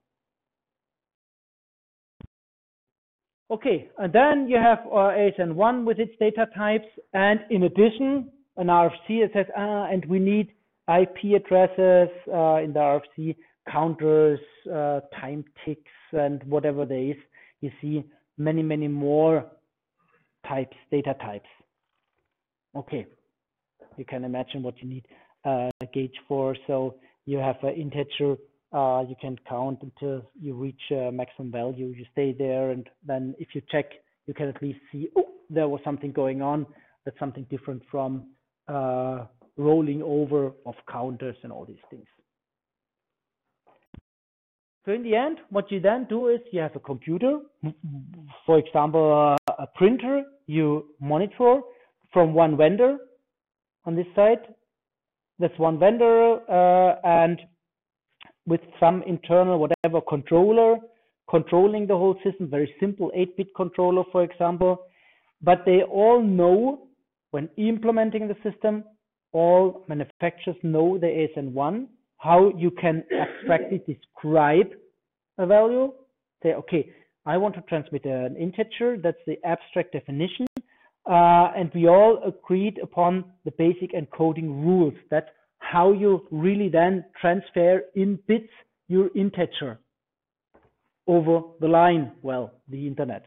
Okay, 3.51 3.89
and 3.97 4.13
then 4.13 4.47
you 4.47 4.59
have 4.59 4.81
uh, 4.87 5.17
ASN1 5.17 5.85
with 5.85 5.99
its 5.99 6.13
data 6.21 6.47
types, 6.55 6.85
and 7.15 7.41
in 7.49 7.63
addition, 7.63 8.31
an 8.59 8.67
RFC 8.67 9.33
says, 9.33 9.47
ah, 9.57 9.87
and 9.91 10.05
we 10.05 10.19
need 10.19 10.53
IP 10.89 11.37
addresses 11.37 12.09
uh, 12.33 12.57
in 12.57 12.73
the 12.73 13.01
RFC, 13.19 13.37
counters, 13.71 14.41
uh, 14.73 15.01
time 15.21 15.45
ticks, 15.65 15.91
and 16.13 16.43
whatever 16.45 16.87
there 16.87 17.11
is. 17.11 17.17
You 17.61 17.71
see, 17.81 18.05
many, 18.39 18.63
many 18.63 18.89
more 18.89 19.45
types, 20.47 20.77
data 20.91 21.15
types. 21.21 21.49
Okay, 22.77 23.07
you 23.97 24.05
can 24.05 24.25
imagine 24.25 24.63
what 24.63 24.81
you 24.81 24.89
need 24.89 25.07
a 25.45 25.71
gauge 25.93 26.15
for. 26.27 26.57
So 26.67 26.97
you 27.27 27.39
have 27.39 27.57
an 27.63 27.75
integer, 27.75 28.37
uh, 28.73 29.05
you 29.09 29.17
can 29.21 29.37
count 29.49 29.79
until 29.83 30.23
you 30.41 30.55
reach 30.55 30.81
a 30.91 31.11
maximum 31.11 31.51
value. 31.51 31.95
You 31.97 32.05
stay 32.13 32.33
there, 32.33 32.71
and 32.71 32.89
then 33.07 33.35
if 33.39 33.49
you 33.55 33.63
check, 33.71 33.87
you 34.27 34.35
can 34.35 34.49
at 34.49 34.63
least 34.63 34.79
see, 34.93 35.09
oh, 35.17 35.29
there 35.51 35.69
was 35.69 35.81
something 35.85 36.13
going 36.13 36.43
on. 36.43 36.67
That's 37.05 37.19
something 37.19 37.47
different 37.51 37.83
from 37.91 38.29
uh, 38.69 39.25
rolling 39.59 40.03
over 40.03 40.53
of 40.65 40.75
counters 40.91 41.37
and 41.43 41.53
all 41.53 41.65
these 41.67 41.85
things. 41.91 42.07
So 44.87 44.93
in 44.93 45.03
the 45.03 45.15
end, 45.15 45.39
what 45.51 45.71
you 45.71 45.81
then 45.81 46.07
do 46.09 46.29
is 46.29 46.41
you 46.51 46.61
have 46.61 46.75
a 46.75 46.81
computer, 46.81 47.41
for 48.47 48.59
example, 48.59 49.37
a 49.59 49.67
printer 49.75 50.23
you 50.47 50.87
monitor 50.99 51.61
from 52.11 52.33
one 52.33 52.57
vendor 52.57 52.97
on 53.85 53.95
this 53.95 54.07
side. 54.17 54.41
That's 55.39 55.59
one 55.59 55.79
vendor 55.79 56.39
uh, 56.51 56.97
and 57.05 57.39
with 58.47 58.63
some 58.81 59.03
internal 59.07 59.59
whatever 59.59 60.01
controller 60.01 60.77
controlling 61.29 61.87
the 61.87 61.97
whole 61.97 62.17
system, 62.25 62.49
very 62.49 62.75
simple 62.81 63.13
8-bit 63.17 63.55
controller, 63.55 64.05
for 64.11 64.25
example. 64.25 64.87
But 65.43 65.65
they 65.67 65.83
all 65.83 66.23
know 66.23 66.89
when 67.31 67.49
implementing 67.57 68.29
the 68.29 68.37
system, 68.43 68.85
all 69.33 69.85
manufacturers 69.89 70.57
know 70.63 70.99
the 70.99 71.07
ASN1 71.07 71.87
how 72.19 72.53
you 72.57 72.71
can 72.71 73.05
abstractly 73.13 73.81
describe 73.87 74.73
a 75.39 75.47
value. 75.47 75.93
Say, 76.43 76.51
okay, 76.55 76.91
I 77.25 77.37
want 77.37 77.55
to 77.55 77.63
transmit 77.63 78.05
an 78.05 78.37
integer. 78.37 78.97
That's 79.03 79.19
the 79.27 79.39
abstract 79.45 79.93
definition. 79.93 80.47
Uh, 81.09 81.53
and 81.57 81.71
we 81.75 81.89
all 81.89 82.21
agreed 82.27 82.79
upon 82.83 83.25
the 83.45 83.53
basic 83.53 83.93
encoding 83.93 84.49
rules. 84.65 84.95
That's 85.11 85.29
how 85.59 85.93
you 85.93 86.27
really 86.31 86.69
then 86.69 87.05
transfer 87.21 87.83
in 87.95 88.19
bits 88.27 88.51
your 88.89 89.11
integer 89.17 89.79
over 91.07 91.41
the 91.61 91.69
line, 91.69 92.13
well, 92.23 92.53
the 92.69 92.87
internet. 92.87 93.27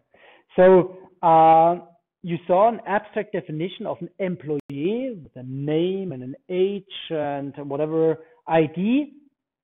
So 0.55 0.97
uh, 1.23 1.79
you 2.23 2.37
saw 2.45 2.69
an 2.69 2.79
abstract 2.85 3.33
definition 3.33 3.85
of 3.87 3.97
an 4.01 4.09
employee 4.19 5.17
with 5.23 5.35
a 5.35 5.43
name 5.43 6.11
and 6.11 6.21
an 6.21 6.35
age 6.49 6.83
and 7.09 7.53
whatever 7.57 8.17
ID, 8.47 9.13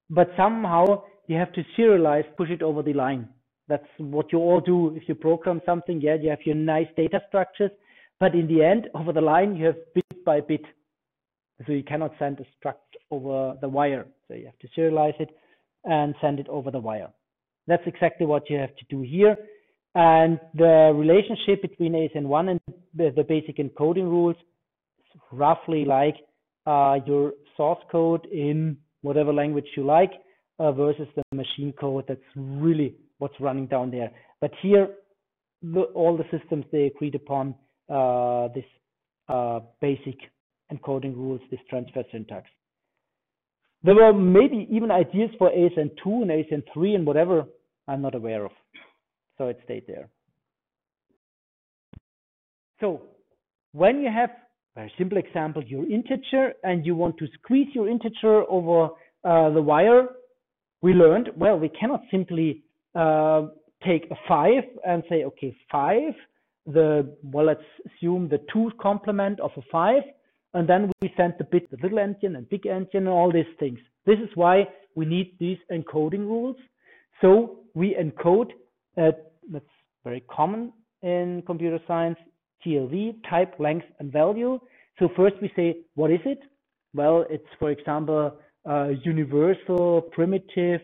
but 0.09 0.29
somehow 0.35 1.03
you 1.27 1.35
have 1.35 1.51
to 1.53 1.63
serialize, 1.77 2.23
push 2.35 2.49
it 2.49 2.61
over 2.61 2.81
the 2.81 2.93
line. 2.93 3.27
That's 3.67 3.87
what 3.97 4.31
you 4.31 4.39
all 4.39 4.61
do 4.61 4.95
if 4.95 5.03
you 5.07 5.15
program 5.15 5.61
something. 5.65 6.01
Yeah, 6.01 6.15
you 6.15 6.29
have 6.29 6.39
your 6.45 6.55
nice 6.55 6.87
data 6.95 7.19
structures, 7.27 7.71
but 8.19 8.33
in 8.33 8.47
the 8.47 8.63
end, 8.63 8.87
over 8.95 9.11
the 9.11 9.21
line, 9.21 9.55
you 9.55 9.65
have 9.65 9.75
bit 9.93 10.25
by 10.25 10.39
bit. 10.41 10.61
So 11.65 11.73
you 11.73 11.83
cannot 11.83 12.13
send 12.17 12.39
a 12.39 12.45
struct 12.55 12.75
over 13.11 13.55
the 13.59 13.67
wire. 13.67 14.07
So 14.27 14.35
you 14.35 14.45
have 14.45 14.57
to 14.59 14.67
serialize 14.79 15.19
it 15.19 15.29
and 15.83 16.15
send 16.21 16.39
it 16.39 16.47
over 16.47 16.71
the 16.71 16.79
wire. 16.79 17.09
That's 17.67 17.83
exactly 17.85 18.25
what 18.25 18.49
you 18.49 18.57
have 18.57 18.75
to 18.77 18.85
do 18.89 19.01
here. 19.01 19.37
And 19.97 20.39
the 20.53 20.91
relationship 20.93 21.63
between 21.63 21.93
ASN1 21.93 22.51
and 22.51 22.59
the 22.93 23.25
basic 23.27 23.57
encoding 23.57 24.03
rules 24.03 24.35
is 24.99 25.21
roughly 25.31 25.85
like 25.85 26.17
uh, 26.67 26.99
your 27.07 27.33
source 27.55 27.79
code 27.91 28.27
in 28.31 28.77
whatever 29.01 29.33
language 29.33 29.65
you 29.75 29.83
like 29.83 30.11
uh, 30.59 30.71
versus 30.71 31.07
the 31.15 31.23
machine 31.33 31.73
code 31.79 32.03
that's 32.07 32.21
really 32.35 32.93
what's 33.17 33.33
running 33.39 33.65
down 33.65 33.89
there. 33.89 34.11
But 34.39 34.51
here, 34.61 34.87
the, 35.63 35.81
all 35.95 36.15
the 36.15 36.25
systems 36.37 36.65
they 36.71 36.83
agreed 36.95 37.15
upon 37.15 37.55
uh, 37.89 38.49
this 38.53 38.65
uh, 39.29 39.61
basic 39.81 40.19
encoding 40.71 41.15
rules, 41.15 41.41
this 41.49 41.59
transfer 41.71 42.03
syntax. 42.11 42.47
There 43.81 43.95
were 43.95 44.13
maybe 44.13 44.67
even 44.69 44.91
ideas 44.91 45.31
for 45.39 45.49
ASN2 45.49 46.05
and 46.05 46.29
ASN3 46.29 46.93
and 46.93 47.07
whatever 47.07 47.45
I'm 47.87 48.03
not 48.03 48.13
aware 48.13 48.45
of. 48.45 48.51
So 49.37 49.47
it 49.47 49.59
stayed 49.63 49.85
there. 49.87 50.09
So 52.79 53.03
when 53.71 54.01
you 54.01 54.09
have 54.11 54.29
very 54.77 54.93
simple 54.95 55.17
example, 55.17 55.63
your 55.63 55.89
integer, 55.89 56.53
and 56.63 56.85
you 56.85 56.95
want 56.95 57.17
to 57.17 57.25
squeeze 57.39 57.67
your 57.73 57.89
integer 57.89 58.43
over 58.47 58.89
uh, 59.23 59.49
the 59.49 59.61
wire, 59.61 60.09
we 60.83 60.93
learned, 60.93 61.29
well, 61.35 61.57
we 61.57 61.69
cannot 61.69 62.01
simply 62.11 62.61
uh, 62.93 63.47
take 63.83 64.05
a 64.11 64.15
5 64.27 64.51
and 64.85 65.01
say, 65.09 65.23
okay, 65.23 65.55
5, 65.71 66.13
the, 66.67 67.11
well, 67.23 67.47
let's 67.47 67.61
assume 67.87 68.29
the 68.29 68.39
2 68.53 68.71
complement 68.79 69.39
of 69.39 69.49
a 69.57 69.61
5, 69.71 70.03
and 70.53 70.69
then 70.69 70.91
we 71.01 71.11
send 71.17 71.33
the 71.39 71.43
bit, 71.43 71.69
the 71.71 71.77
little 71.81 71.97
endian 71.97 72.37
and 72.37 72.47
big 72.47 72.63
endian 72.63 72.97
and 72.97 73.07
all 73.07 73.31
these 73.31 73.45
things. 73.59 73.79
This 74.05 74.19
is 74.19 74.29
why 74.35 74.67
we 74.93 75.05
need 75.05 75.35
these 75.39 75.57
encoding 75.71 76.19
rules. 76.19 76.57
So 77.21 77.61
we 77.73 77.95
encode, 77.95 78.51
uh, 78.97 79.11
that's 79.51 79.65
very 80.03 80.21
common 80.21 80.73
in 81.01 81.43
computer 81.45 81.79
science, 81.87 82.17
TLV, 82.65 83.15
type, 83.29 83.55
length, 83.59 83.85
and 83.99 84.11
value. 84.11 84.59
So 84.99 85.09
first 85.15 85.35
we 85.41 85.51
say, 85.55 85.77
what 85.95 86.11
is 86.11 86.19
it? 86.25 86.39
Well, 86.93 87.25
it's, 87.29 87.47
for 87.59 87.69
example, 87.69 88.37
uh, 88.67 88.89
universal, 89.03 90.01
primitive, 90.11 90.81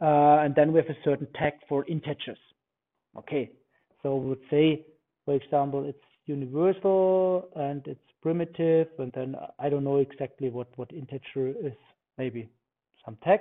uh, 0.00 0.42
and 0.42 0.54
then 0.54 0.72
we 0.72 0.78
have 0.78 0.88
a 0.88 0.98
certain 1.04 1.28
tag 1.34 1.54
for 1.68 1.84
integers. 1.86 2.38
Okay, 3.16 3.50
so 4.02 4.16
we 4.16 4.30
would 4.30 4.40
say, 4.50 4.84
for 5.24 5.34
example, 5.34 5.84
it's 5.88 5.98
universal 6.26 7.48
and 7.56 7.86
it's 7.86 8.00
primitive, 8.22 8.88
and 8.98 9.12
then 9.14 9.36
I 9.58 9.68
don't 9.68 9.84
know 9.84 9.98
exactly 9.98 10.50
what, 10.50 10.68
what 10.76 10.90
integer 10.92 11.48
is, 11.64 11.74
maybe 12.18 12.48
some 13.04 13.16
tag. 13.22 13.40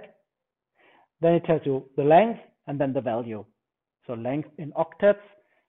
Then 1.22 1.34
it 1.34 1.46
tells 1.46 1.62
you 1.66 1.86
the 1.96 2.04
length 2.04 2.40
and 2.68 2.80
then 2.80 2.94
the 2.94 3.02
value. 3.02 3.46
So 4.08 4.14
length 4.14 4.50
in 4.58 4.72
octets 4.74 5.24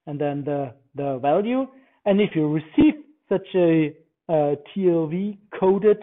and 0.07 0.21
then 0.21 0.45
the, 0.45 0.75
the 0.95 1.19
value. 1.21 1.67
And 2.05 2.21
if 2.21 2.31
you 2.35 2.49
receive 2.49 2.95
such 3.29 3.47
a, 3.55 3.95
a 4.29 4.57
TLV 4.77 5.39
coded 5.59 6.03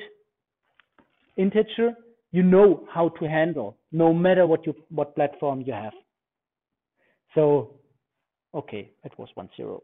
integer, 1.38 1.94
you 2.32 2.44
know 2.44 2.86
how 2.94 3.10
to 3.20 3.26
handle, 3.28 3.78
no 3.92 4.14
matter 4.14 4.46
what 4.46 4.66
you 4.66 4.76
what 4.90 5.16
platform 5.16 5.64
you 5.66 5.74
have. 5.74 5.94
So, 7.34 7.76
okay, 8.54 8.92
it 9.04 9.12
was 9.18 9.30
one 9.36 9.50
zero. 9.58 9.84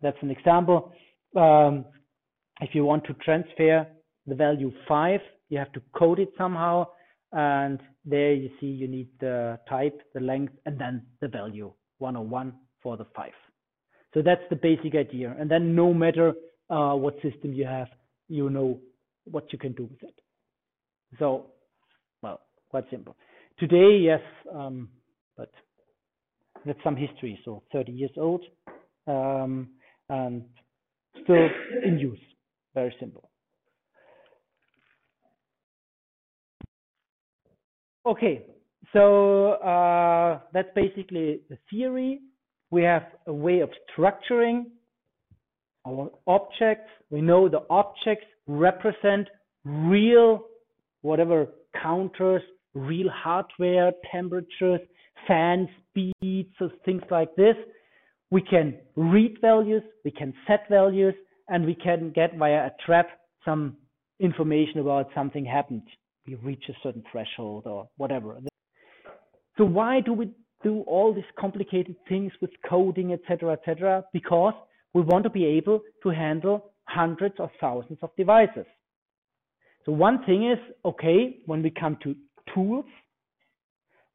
That's 0.00 0.16
an 0.22 0.30
example. 0.30 0.92
Um, 1.36 1.84
if 2.60 2.74
you 2.74 2.84
want 2.84 3.04
to 3.04 3.14
transfer 3.14 3.86
the 4.26 4.34
value 4.34 4.72
five, 4.88 5.20
you 5.48 5.58
have 5.58 5.72
to 5.72 5.82
code 5.96 6.18
it 6.18 6.32
somehow, 6.36 6.86
and 7.32 7.80
there 8.04 8.32
you 8.32 8.50
see 8.60 8.66
you 8.66 8.88
need 8.88 9.08
the 9.20 9.58
type, 9.68 10.00
the 10.14 10.20
length, 10.20 10.54
and 10.66 10.78
then 10.78 11.02
the 11.20 11.28
value 11.28 11.72
101 11.98 12.52
for 12.82 12.96
the 12.96 13.06
five. 13.16 13.32
So 14.14 14.22
that's 14.22 14.42
the 14.50 14.56
basic 14.56 14.94
idea. 14.94 15.34
And 15.38 15.50
then 15.50 15.74
no 15.74 15.94
matter 15.94 16.34
uh, 16.68 16.94
what 16.94 17.14
system 17.22 17.52
you 17.52 17.64
have, 17.64 17.88
you 18.28 18.50
know 18.50 18.80
what 19.24 19.52
you 19.52 19.58
can 19.58 19.72
do 19.72 19.84
with 19.84 20.02
it. 20.02 20.14
So, 21.18 21.46
well, 22.22 22.40
quite 22.70 22.84
simple. 22.90 23.16
Today, 23.58 23.98
yes, 24.02 24.20
um, 24.54 24.88
but 25.36 25.50
that's 26.66 26.78
some 26.82 26.96
history. 26.96 27.38
So 27.44 27.62
30 27.72 27.92
years 27.92 28.10
old 28.16 28.44
um, 29.06 29.68
and 30.08 30.44
still 31.22 31.48
in 31.84 31.98
use. 31.98 32.18
Very 32.74 32.94
simple. 32.98 33.30
Okay, 38.04 38.46
so 38.92 39.52
uh, 39.52 40.40
that's 40.52 40.68
basically 40.74 41.40
the 41.48 41.56
theory. 41.70 42.20
We 42.70 42.82
have 42.82 43.04
a 43.26 43.32
way 43.32 43.60
of 43.60 43.70
structuring 43.96 44.64
our 45.86 46.10
objects. 46.26 46.90
We 47.10 47.20
know 47.20 47.48
the 47.48 47.64
objects 47.70 48.26
represent 48.46 49.28
real, 49.64 50.46
whatever 51.02 51.46
counters, 51.80 52.42
real 52.74 53.08
hardware, 53.10 53.92
temperatures, 54.10 54.80
fan 55.28 55.68
speeds, 55.90 56.48
so 56.58 56.70
things 56.84 57.02
like 57.10 57.34
this. 57.36 57.54
We 58.30 58.42
can 58.42 58.78
read 58.96 59.36
values, 59.40 59.82
we 60.04 60.10
can 60.10 60.32
set 60.46 60.64
values, 60.70 61.14
and 61.48 61.66
we 61.66 61.74
can 61.74 62.10
get 62.14 62.36
via 62.36 62.66
a 62.66 62.70
trap 62.84 63.08
some 63.44 63.76
information 64.18 64.80
about 64.80 65.08
something 65.14 65.44
happened. 65.44 65.82
We 66.26 66.36
reach 66.36 66.64
a 66.68 66.72
certain 66.82 67.02
threshold 67.10 67.66
or 67.66 67.88
whatever. 67.96 68.38
So 69.58 69.64
why 69.64 70.00
do 70.00 70.12
we 70.12 70.30
do 70.62 70.82
all 70.82 71.12
these 71.12 71.24
complicated 71.38 71.96
things 72.08 72.32
with 72.40 72.50
coding, 72.68 73.12
etc., 73.12 73.52
etc.? 73.52 74.04
Because 74.12 74.54
we 74.94 75.02
want 75.02 75.24
to 75.24 75.30
be 75.30 75.44
able 75.44 75.80
to 76.02 76.08
handle 76.10 76.72
hundreds 76.84 77.34
or 77.38 77.50
thousands 77.60 77.98
of 78.02 78.10
devices. 78.16 78.66
So 79.84 79.92
one 79.92 80.24
thing 80.24 80.50
is, 80.50 80.58
okay, 80.84 81.38
when 81.46 81.62
we 81.62 81.70
come 81.70 81.98
to 82.04 82.14
tools, 82.54 82.84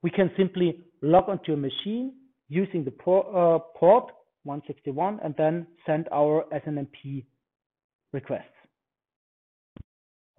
we 0.01 0.09
can 0.09 0.31
simply 0.37 0.85
log 1.01 1.27
onto 1.27 1.53
a 1.53 1.57
machine, 1.57 2.13
using 2.49 2.85
the 2.85 2.91
uh, 2.91 3.59
port 3.75 4.05
161 4.43 5.19
and 5.23 5.35
then 5.37 5.67
send 5.85 6.07
our 6.13 6.45
SNMP 6.53 7.25
requests. 8.13 8.43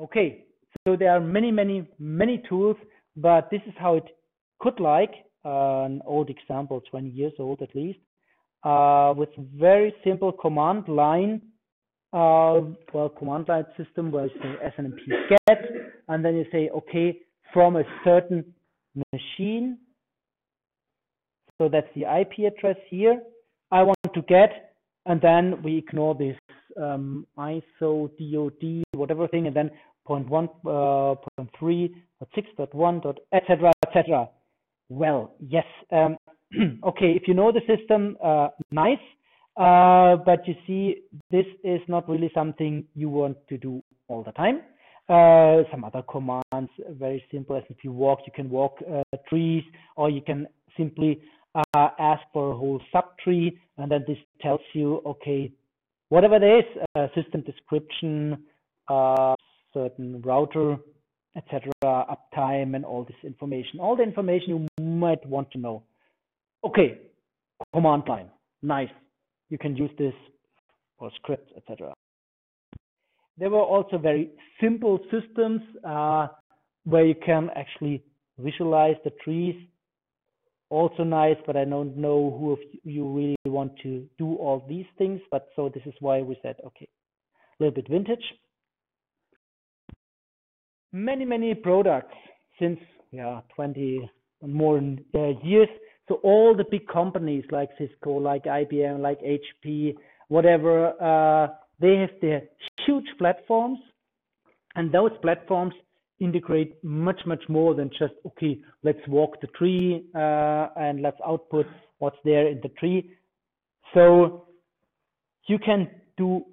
Okay, 0.01 0.47
so 0.87 0.97
there 0.97 1.11
are 1.11 1.21
many, 1.21 1.51
many, 1.51 1.87
many 1.99 2.43
tools, 2.49 2.77
but 3.17 3.51
this 3.51 3.61
is 3.67 3.75
how 3.79 3.97
it 3.97 4.05
could 4.61 4.81
like, 4.81 5.13
uh, 5.45 5.85
an 5.85 6.03
old 6.07 6.31
example, 6.31 6.83
20 6.91 7.09
years 7.09 7.33
old 7.39 7.63
at 7.63 7.75
least, 7.75 7.99
uh, 8.65 9.15
with 9.17 9.29
very 9.57 9.95
simple 10.05 10.33
command 10.33 10.89
line, 10.89 11.41
uh, 12.13 12.61
well, 12.93 13.09
command 13.19 13.47
line 13.49 13.67
system 13.77 14.11
where 14.11 14.27
you 14.27 14.31
say 14.43 14.55
SNMP 14.77 14.99
get, 15.47 15.63
and 16.09 16.25
then 16.25 16.37
you 16.37 16.47
say, 16.51 16.71
okay, 16.71 17.19
from 17.53 17.77
a 17.77 17.85
certain 18.05 18.45
machine, 19.13 19.79
so 21.59 21.69
that's 21.69 21.89
the 21.95 22.03
IP 22.03 22.53
address 22.53 22.77
here, 22.89 23.21
I 23.71 23.83
want 23.83 23.99
to 24.15 24.23
get, 24.23 24.75
and 25.07 25.21
then 25.21 25.63
we 25.63 25.79
ignore 25.79 26.15
this 26.15 26.37
um, 26.81 27.27
ISO, 27.39 28.11
DOD, 28.19 28.85
whatever 28.93 29.29
thing, 29.29 29.47
and 29.47 29.57
then 29.57 29.71
point 30.09 30.29
one, 30.29 30.49
uh, 30.67 31.15
point 31.37 31.51
three, 31.59 31.95
six 32.35 32.49
dot 32.57 32.75
one 32.75 33.01
dot 33.01 33.19
etc. 33.33 33.73
etc. 33.87 34.29
Well, 34.89 35.35
yes. 35.39 35.67
Um, 35.93 36.17
okay, 36.85 37.13
if 37.13 37.29
you 37.29 37.35
know 37.35 37.53
the 37.53 37.61
system, 37.69 38.17
uh, 38.25 38.49
nice. 38.73 39.07
Uh, 39.57 40.17
but 40.25 40.47
you 40.47 40.55
see, 40.67 41.03
this 41.31 41.45
is 41.63 41.81
not 41.89 42.09
really 42.09 42.31
something 42.33 42.85
you 42.95 43.09
want 43.09 43.37
to 43.49 43.59
do 43.59 43.83
all 44.09 44.23
the 44.23 44.33
time. 44.33 44.63
Uh, 45.09 45.65
some 45.71 45.85
other 45.85 46.03
commands, 46.03 46.71
very 46.91 47.23
simple, 47.33 47.57
as 47.57 47.65
if 47.69 47.79
you 47.83 47.91
walk, 47.91 48.21
you 48.27 48.33
can 48.35 48.49
walk 48.49 48.77
uh, 48.91 49.03
trees, 49.29 49.65
or 49.97 50.11
you 50.11 50.21
can 50.21 50.47
simply 50.77 51.21
uh, 51.55 51.89
ask 51.99 52.23
for 52.33 52.53
a 52.53 52.57
whole 52.57 52.81
subtree, 52.95 53.51
and 53.79 53.91
then 53.91 54.05
this 54.07 54.19
tells 54.41 54.61
you, 54.75 55.03
okay, 55.05 55.51
whatever 56.11 56.37
it 56.37 56.45
is, 56.61 56.83
uh, 56.95 57.09
system 57.15 57.41
description, 57.43 58.45
certain 59.79 60.21
router, 60.23 60.77
etc., 61.37 61.71
uptime, 61.85 62.75
and 62.75 62.85
all 62.85 63.05
this 63.05 63.17
information. 63.23 63.79
All 63.81 63.97
the 63.97 64.03
information 64.03 64.69
you 64.79 64.85
might 64.85 65.25
want 65.27 65.51
to 65.53 65.59
know. 65.59 65.85
Okay, 66.65 66.99
command 67.73 68.03
line, 68.09 68.29
nice. 68.63 68.91
You 69.51 69.59
can 69.59 69.77
use 69.77 69.91
this 69.99 70.15
for 70.99 71.11
scripts, 71.17 71.53
etc. 71.57 71.95
There 73.39 73.51
were 73.51 73.63
also 73.63 73.99
very 73.99 74.31
simple 74.61 74.99
systems 75.13 75.61
uh, 75.87 76.27
where 76.85 77.07
you 77.07 77.15
can 77.15 77.51
actually 77.55 78.03
visualize 78.39 78.97
the 79.05 79.13
trees. 79.23 79.55
Also 80.71 81.03
nice, 81.05 81.37
but 81.47 81.57
I 81.57 81.65
don't 81.65 81.97
know 81.97 82.37
who 82.39 82.53
of 82.53 82.59
you 82.85 83.09
really 83.09 83.37
want 83.47 83.73
to 83.85 84.07
do 84.19 84.35
all 84.35 84.67
these 84.69 84.85
things. 84.99 85.21
But 85.31 85.49
so 85.57 85.71
this 85.73 85.85
is 85.87 85.95
why 86.01 86.21
we 86.21 86.37
said, 86.43 86.57
okay, 86.67 86.89
a 87.59 87.63
little 87.63 87.75
bit 87.75 87.89
vintage 87.89 88.25
many, 90.93 91.25
many 91.25 91.55
products 91.55 92.15
since 92.59 92.79
yeah 93.11 93.41
20 93.55 94.11
more 94.47 94.79
uh, 95.15 95.29
years. 95.43 95.69
So 96.09 96.17
all 96.23 96.55
the 96.57 96.65
big 96.71 96.87
companies 96.89 97.45
like 97.51 97.69
Cisco, 97.79 98.13
like 98.13 98.45
IBM, 98.45 99.01
like 99.01 99.21
HP, 99.21 99.95
whatever, 100.29 100.89
uh, 101.01 101.49
they 101.81 101.97
have 101.97 102.11
their 102.23 102.43
huge 102.87 103.07
platforms, 103.19 103.79
and 104.75 104.91
those 104.91 105.13
platforms 105.23 105.75
integrate 106.21 106.83
much, 106.83 107.21
much 107.27 107.43
more 107.49 107.75
than 107.75 107.91
just 107.91 108.15
okay, 108.27 108.59
let's 108.83 109.07
walk 109.07 109.41
the 109.41 109.47
tree 109.49 110.05
uh, 110.15 110.69
and 110.77 111.03
let's 111.03 111.19
output 111.27 111.67
what's 111.99 112.17
there 112.25 112.49
in 112.49 112.61
the 112.63 112.69
tree. 112.71 113.11
So 113.95 114.49
you 115.47 115.59
can 115.59 115.89
do 116.17 116.45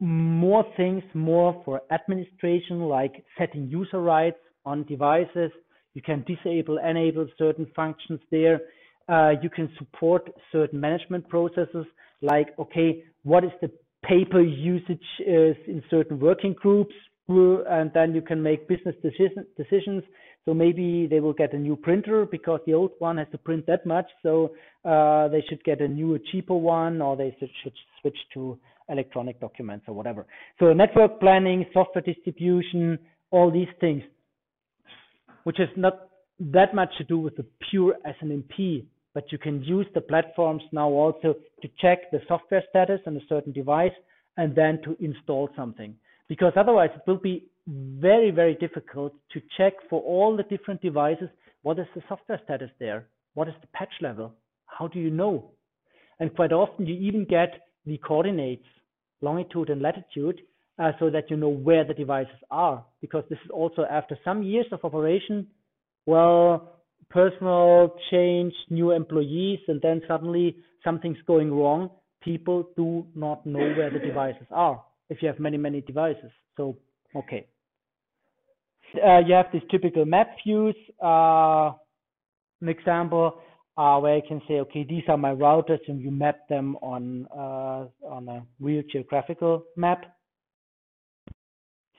more 0.00 0.64
things 0.76 1.02
more 1.14 1.60
for 1.64 1.82
administration, 1.90 2.80
like 2.82 3.24
setting 3.36 3.68
user 3.68 4.00
rights 4.00 4.38
on 4.64 4.84
devices. 4.84 5.50
You 5.94 6.02
can 6.02 6.24
disable, 6.26 6.78
enable 6.78 7.26
certain 7.36 7.66
functions 7.74 8.20
there. 8.30 8.60
Uh, 9.08 9.32
you 9.42 9.50
can 9.50 9.70
support 9.78 10.30
certain 10.52 10.78
management 10.78 11.28
processes, 11.28 11.86
like, 12.20 12.48
okay, 12.58 13.02
what 13.22 13.42
is 13.42 13.50
the 13.60 13.70
paper 14.04 14.40
usage 14.40 15.08
is 15.26 15.56
in 15.66 15.82
certain 15.90 16.20
working 16.20 16.54
groups, 16.54 16.94
and 17.28 17.90
then 17.94 18.14
you 18.14 18.22
can 18.22 18.42
make 18.42 18.68
business 18.68 18.94
decision, 19.02 19.46
decisions. 19.56 20.02
So 20.44 20.54
maybe 20.54 21.06
they 21.06 21.20
will 21.20 21.32
get 21.32 21.52
a 21.52 21.58
new 21.58 21.76
printer 21.76 22.24
because 22.24 22.60
the 22.64 22.74
old 22.74 22.92
one 23.00 23.18
has 23.18 23.26
to 23.32 23.38
print 23.38 23.66
that 23.66 23.84
much. 23.84 24.06
So 24.22 24.54
uh, 24.84 25.28
they 25.28 25.42
should 25.48 25.62
get 25.64 25.80
a 25.80 25.88
newer, 25.88 26.18
cheaper 26.32 26.54
one, 26.54 27.02
or 27.02 27.16
they 27.16 27.36
should 27.38 27.72
switch 28.00 28.16
to 28.34 28.58
electronic 28.88 29.40
documents 29.40 29.84
or 29.88 29.94
whatever. 29.94 30.26
So 30.58 30.72
network 30.72 31.20
planning, 31.20 31.66
software 31.72 32.02
distribution, 32.02 32.98
all 33.30 33.50
these 33.50 33.68
things, 33.80 34.02
which 35.44 35.60
is 35.60 35.68
not 35.76 36.08
that 36.40 36.74
much 36.74 36.90
to 36.98 37.04
do 37.04 37.18
with 37.18 37.36
the 37.36 37.46
pure 37.70 37.96
SNMP, 38.06 38.84
but 39.14 39.32
you 39.32 39.38
can 39.38 39.62
use 39.62 39.86
the 39.94 40.00
platforms 40.00 40.62
now 40.72 40.88
also 40.88 41.34
to 41.62 41.68
check 41.80 42.10
the 42.12 42.20
software 42.28 42.62
status 42.70 43.00
on 43.06 43.16
a 43.16 43.20
certain 43.28 43.52
device 43.52 43.92
and 44.36 44.54
then 44.54 44.80
to 44.84 44.96
install 45.00 45.48
something. 45.56 45.94
Because 46.28 46.52
otherwise 46.56 46.90
it 46.94 47.02
will 47.06 47.18
be 47.18 47.48
very, 47.66 48.30
very 48.30 48.54
difficult 48.54 49.12
to 49.32 49.40
check 49.56 49.72
for 49.90 50.00
all 50.02 50.36
the 50.36 50.42
different 50.44 50.80
devices 50.80 51.28
what 51.62 51.78
is 51.78 51.86
the 51.94 52.02
software 52.08 52.40
status 52.44 52.70
there? 52.78 53.06
What 53.34 53.48
is 53.48 53.54
the 53.60 53.66
patch 53.68 53.92
level? 54.00 54.32
How 54.66 54.88
do 54.88 54.98
you 54.98 55.10
know? 55.10 55.50
And 56.20 56.34
quite 56.34 56.52
often 56.52 56.86
you 56.86 56.94
even 56.94 57.24
get 57.24 57.68
the 57.84 57.98
coordinates 57.98 58.64
longitude 59.20 59.70
and 59.70 59.82
latitude 59.82 60.40
uh, 60.78 60.92
so 60.98 61.10
that 61.10 61.30
you 61.30 61.36
know 61.36 61.48
where 61.48 61.84
the 61.84 61.94
devices 61.94 62.40
are. 62.50 62.84
Because 63.00 63.24
this 63.28 63.38
is 63.44 63.50
also 63.50 63.84
after 63.90 64.18
some 64.24 64.42
years 64.42 64.66
of 64.72 64.84
operation, 64.84 65.46
well, 66.06 66.80
personal 67.10 67.96
change, 68.10 68.52
new 68.70 68.92
employees, 68.92 69.60
and 69.68 69.80
then 69.82 70.02
suddenly 70.06 70.56
something's 70.84 71.18
going 71.26 71.52
wrong. 71.52 71.90
People 72.22 72.68
do 72.76 73.06
not 73.14 73.44
know 73.46 73.58
where 73.58 73.90
the 73.90 73.98
devices 73.98 74.46
are 74.50 74.82
if 75.08 75.22
you 75.22 75.28
have 75.28 75.38
many, 75.38 75.56
many 75.56 75.80
devices. 75.80 76.30
So, 76.56 76.76
okay. 77.14 77.46
Uh, 78.94 79.18
you 79.18 79.34
have 79.34 79.46
these 79.52 79.62
typical 79.70 80.04
map 80.04 80.30
views. 80.44 80.74
Uh, 81.02 81.72
an 82.60 82.68
example, 82.68 83.40
uh, 83.78 83.96
where 84.00 84.16
I 84.16 84.22
can 84.26 84.42
say, 84.48 84.54
okay, 84.54 84.84
these 84.88 85.04
are 85.08 85.16
my 85.16 85.32
routers, 85.32 85.78
and 85.86 86.00
you 86.02 86.10
map 86.10 86.48
them 86.48 86.76
on 86.82 87.28
uh, 87.32 87.86
on 88.06 88.28
a 88.28 88.44
real 88.60 88.82
geographical 88.90 89.62
map. 89.76 90.04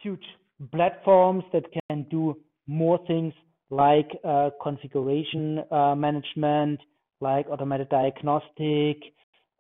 Huge 0.04 0.26
platforms 0.74 1.44
that 1.54 1.64
can 1.72 2.06
do 2.12 2.38
more 2.68 3.00
things 3.08 3.34
like 3.70 4.10
uh, 4.26 4.50
configuration 4.62 5.64
uh, 5.72 5.96
management, 5.96 6.80
like 7.22 7.48
automated 7.50 7.88
diagnostic, 7.90 8.98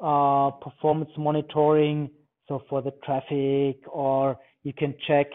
uh, 0.02 0.52
performance 0.62 1.12
monitoring, 1.18 2.10
so 2.48 2.62
for 2.70 2.82
the 2.82 2.92
traffic, 3.06 3.78
or 3.88 4.38
you 4.64 4.74
can 4.74 4.94
check 5.08 5.28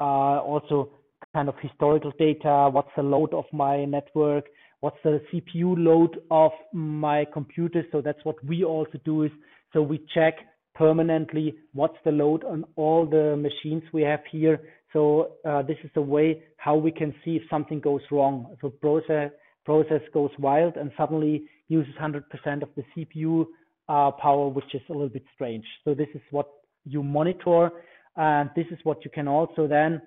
uh, 0.00 0.40
also 0.40 0.90
kind 1.32 1.48
of 1.48 1.54
historical 1.62 2.12
data, 2.18 2.68
what's 2.70 2.90
the 2.96 3.02
load 3.02 3.32
of 3.32 3.44
my 3.52 3.84
network, 3.84 4.44
what's 4.80 4.98
the 5.02 5.20
CPU 5.32 5.74
load 5.76 6.18
of 6.30 6.52
my 6.72 7.24
computer. 7.32 7.84
So 7.92 8.00
that's 8.00 8.24
what 8.24 8.42
we 8.44 8.64
also 8.64 8.98
do 9.04 9.24
is 9.24 9.30
so 9.72 9.82
we 9.82 10.00
check 10.14 10.34
permanently 10.74 11.54
what's 11.72 11.96
the 12.04 12.12
load 12.12 12.44
on 12.44 12.64
all 12.76 13.06
the 13.06 13.36
machines 13.36 13.82
we 13.92 14.02
have 14.02 14.20
here. 14.30 14.60
So 14.92 15.32
uh, 15.44 15.62
this 15.62 15.78
is 15.84 15.90
a 15.96 16.00
way 16.00 16.42
how 16.56 16.76
we 16.76 16.90
can 16.90 17.14
see 17.24 17.36
if 17.36 17.42
something 17.50 17.80
goes 17.80 18.02
wrong. 18.10 18.54
If 18.54 18.62
a 18.62 18.70
process 18.70 19.30
process 19.64 20.00
goes 20.14 20.30
wild 20.38 20.76
and 20.76 20.92
suddenly 20.96 21.42
uses 21.68 21.92
100% 22.00 22.22
of 22.62 22.68
the 22.76 22.84
CPU 22.96 23.44
uh, 23.88 24.12
power, 24.12 24.48
which 24.48 24.72
is 24.74 24.80
a 24.88 24.92
little 24.92 25.08
bit 25.08 25.24
strange. 25.34 25.64
So 25.84 25.92
this 25.92 26.08
is 26.14 26.22
what 26.30 26.46
you 26.84 27.02
monitor, 27.02 27.70
and 28.16 28.48
this 28.54 28.66
is 28.70 28.78
what 28.84 29.04
you 29.04 29.10
can 29.10 29.26
also 29.26 29.66
then 29.66 30.00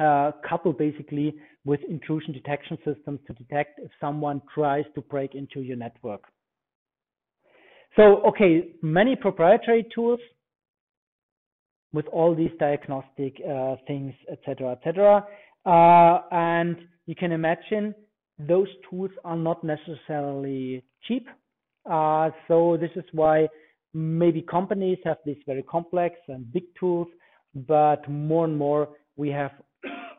uh, 0.00 0.32
couple 0.48 0.72
basically 0.72 1.34
with 1.64 1.80
intrusion 1.88 2.32
detection 2.32 2.78
systems 2.84 3.20
to 3.26 3.34
detect 3.34 3.78
if 3.78 3.90
someone 4.00 4.40
tries 4.54 4.84
to 4.94 5.02
break 5.02 5.34
into 5.34 5.60
your 5.60 5.76
network. 5.76 6.22
So, 7.96 8.22
okay, 8.28 8.70
many 8.82 9.14
proprietary 9.16 9.86
tools 9.94 10.20
with 11.92 12.06
all 12.06 12.34
these 12.34 12.52
diagnostic 12.58 13.34
uh, 13.48 13.76
things, 13.86 14.14
etc., 14.30 14.72
etc. 14.72 15.26
Uh, 15.66 16.20
and 16.30 16.76
you 17.06 17.14
can 17.14 17.32
imagine 17.32 17.94
those 18.38 18.68
tools 18.88 19.10
are 19.24 19.36
not 19.36 19.62
necessarily 19.64 20.82
cheap. 21.06 21.26
Uh, 21.90 22.30
so 22.48 22.78
this 22.80 22.90
is 22.94 23.04
why 23.12 23.48
maybe 23.92 24.40
companies 24.40 24.98
have 25.04 25.16
these 25.26 25.42
very 25.46 25.64
complex 25.64 26.14
and 26.28 26.50
big 26.52 26.62
tools, 26.78 27.08
but 27.54 28.08
more 28.08 28.44
and 28.44 28.56
more 28.56 28.88
we 29.16 29.28
have 29.28 29.50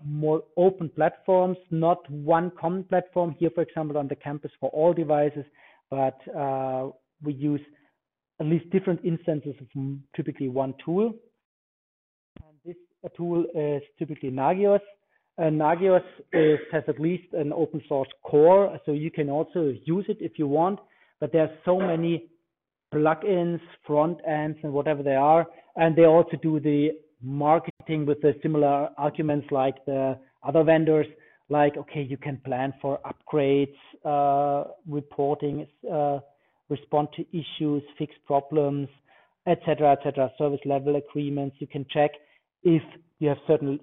more 0.03 0.43
open 0.57 0.89
platforms, 0.89 1.57
not 1.69 2.09
one 2.09 2.51
common 2.59 2.83
platform. 2.83 3.35
Here, 3.37 3.51
for 3.53 3.61
example, 3.61 3.97
on 3.97 4.07
the 4.07 4.15
campus 4.15 4.51
for 4.59 4.69
all 4.69 4.93
devices, 4.93 5.45
but 5.89 6.17
uh, 6.35 6.89
we 7.23 7.33
use 7.33 7.61
at 8.39 8.47
least 8.47 8.69
different 8.71 8.99
instances 9.03 9.55
of 9.59 9.67
typically 10.15 10.49
one 10.49 10.73
tool. 10.83 11.13
And 12.43 12.55
this 12.65 12.75
tool 13.15 13.45
is 13.55 13.83
typically 13.99 14.31
Nagios. 14.31 14.79
And 15.37 15.59
Nagios 15.59 16.03
is, 16.33 16.59
has 16.71 16.83
at 16.87 16.99
least 16.99 17.33
an 17.33 17.53
open 17.53 17.81
source 17.87 18.09
core, 18.23 18.77
so 18.85 18.91
you 18.91 19.11
can 19.11 19.29
also 19.29 19.73
use 19.85 20.05
it 20.07 20.17
if 20.19 20.33
you 20.37 20.47
want. 20.47 20.79
But 21.19 21.31
there 21.31 21.43
are 21.43 21.51
so 21.65 21.79
many 21.79 22.29
plugins, 22.93 23.61
front 23.85 24.19
ends, 24.27 24.57
and 24.63 24.73
whatever 24.73 25.03
they 25.03 25.15
are, 25.15 25.47
and 25.75 25.95
they 25.95 26.05
also 26.05 26.37
do 26.41 26.59
the 26.59 26.89
marketing 27.21 28.05
with 28.05 28.21
the 28.21 28.35
similar 28.41 28.89
arguments 28.97 29.47
like 29.51 29.83
the 29.85 30.17
other 30.43 30.63
vendors. 30.63 31.07
Like, 31.49 31.75
okay, 31.77 32.01
you 32.01 32.17
can 32.17 32.37
plan 32.45 32.73
for 32.81 32.99
upgrades, 33.05 33.75
uh, 34.05 34.71
reporting, 34.87 35.67
uh, 35.91 36.19
respond 36.69 37.09
to 37.17 37.25
issues, 37.31 37.83
fix 37.97 38.13
problems, 38.25 38.87
etc., 39.47 39.91
etc. 39.93 40.31
Service 40.37 40.61
level 40.65 40.95
agreements. 40.95 41.57
You 41.59 41.67
can 41.67 41.85
check 41.91 42.11
if 42.63 42.81
you 43.19 43.27
have 43.29 43.37
certain 43.47 43.79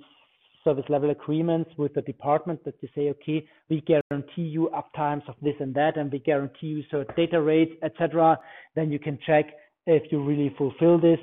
service 0.64 0.84
level 0.89 1.11
agreements 1.11 1.70
with 1.76 1.95
the 1.95 2.03
department 2.03 2.64
that 2.64 2.74
you 2.80 2.89
say, 2.95 3.09
okay, 3.11 3.47
we 3.68 3.80
guarantee 3.82 4.43
you 4.43 4.70
uptimes 4.74 5.26
of 5.28 5.34
this 5.43 5.55
and 5.61 5.74
that, 5.74 5.97
and 5.97 6.11
we 6.11 6.18
guarantee 6.18 6.66
you 6.66 6.82
certain 6.91 7.14
data 7.16 7.41
rates, 7.41 7.72
etc. 7.82 8.39
Then 8.74 8.91
you 8.91 8.99
can 8.99 9.18
check 9.26 9.47
if 9.86 10.11
you 10.12 10.22
really 10.22 10.55
fulfill 10.59 10.99
this. 11.01 11.18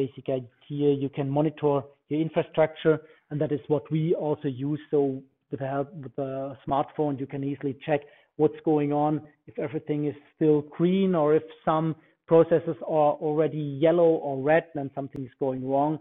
Basic 0.00 0.26
idea, 0.28 0.94
you 1.04 1.10
can 1.18 1.28
monitor 1.28 1.82
your 2.08 2.20
infrastructure, 2.28 2.96
and 3.28 3.40
that 3.40 3.52
is 3.52 3.60
what 3.68 3.84
we 3.90 4.14
also 4.14 4.48
use. 4.48 4.80
So 4.90 5.22
with 5.50 5.60
the 5.60 5.66
help 5.66 5.92
with 5.94 6.14
the 6.16 6.56
smartphone, 6.66 7.20
you 7.20 7.26
can 7.26 7.42
easily 7.44 7.76
check 7.84 8.00
what's 8.36 8.60
going 8.64 8.92
on, 8.92 9.20
if 9.46 9.58
everything 9.58 10.06
is 10.06 10.14
still 10.34 10.62
green, 10.62 11.14
or 11.14 11.34
if 11.34 11.42
some 11.66 11.94
processes 12.26 12.76
are 12.86 13.12
already 13.26 13.58
yellow 13.58 14.10
or 14.26 14.42
red, 14.42 14.64
then 14.74 14.90
something 14.94 15.22
is 15.22 15.34
going 15.38 15.62
wrong. 15.68 15.98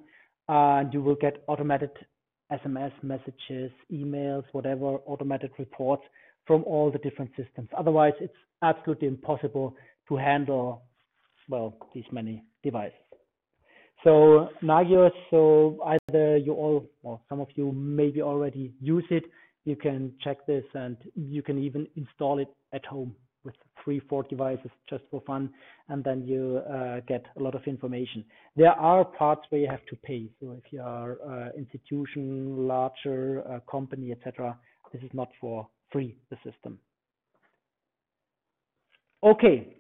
Uh, 0.48 0.80
and 0.80 0.94
you 0.94 1.02
will 1.02 1.20
get 1.26 1.44
automated 1.48 1.92
SMS 2.50 2.94
messages, 3.04 3.72
emails, 3.92 4.46
whatever, 4.54 5.00
automated 5.12 5.52
reports 5.60 6.04
from 6.48 6.64
all 6.64 6.90
the 6.90 7.00
different 7.00 7.32
systems. 7.36 7.68
Otherwise, 7.78 8.14
it's 8.22 8.42
absolutely 8.62 9.10
impossible 9.10 9.76
to 10.08 10.16
handle, 10.16 10.84
well, 11.50 11.76
these 11.94 12.10
many 12.12 12.44
devices. 12.64 13.09
So 14.04 14.50
Nagios, 14.64 15.12
so 15.30 15.78
either 15.86 16.38
you 16.38 16.54
all, 16.54 16.86
or 17.04 17.20
some 17.28 17.42
of 17.42 17.48
you 17.56 17.72
maybe 17.74 18.22
already 18.22 18.74
use 18.80 19.06
it, 19.10 19.24
you 19.66 19.76
can 19.76 20.14
check 20.24 20.46
this 20.48 20.64
and 20.74 20.96
you 21.16 21.42
can 21.42 21.62
even 21.62 21.86
install 21.96 22.40
it 22.40 22.48
at 22.74 22.86
home 22.86 23.14
with 23.44 23.56
three, 23.84 24.00
four 24.10 24.24
devices 24.24 24.72
just 24.90 25.04
for 25.12 25.22
fun, 25.22 25.50
and 25.90 26.04
then 26.04 26.24
you 26.26 26.62
uh, 26.70 27.00
get 27.08 27.26
a 27.38 27.42
lot 27.42 27.56
of 27.56 27.64
information. 27.66 28.24
There 28.56 28.72
are 28.72 29.04
parts 29.04 29.42
where 29.50 29.62
you 29.62 29.68
have 29.68 29.86
to 29.88 29.96
pay. 29.98 30.30
So 30.40 30.52
if 30.52 30.72
you 30.72 30.82
are 30.82 31.18
uh, 31.28 31.50
institution, 31.58 32.68
larger 32.68 33.44
uh, 33.50 33.60
company, 33.70 34.12
etc., 34.12 34.58
this 34.94 35.02
is 35.02 35.10
not 35.14 35.30
for 35.40 35.68
free, 35.92 36.16
the 36.30 36.38
system. 36.44 36.80
Okay, 39.24 39.76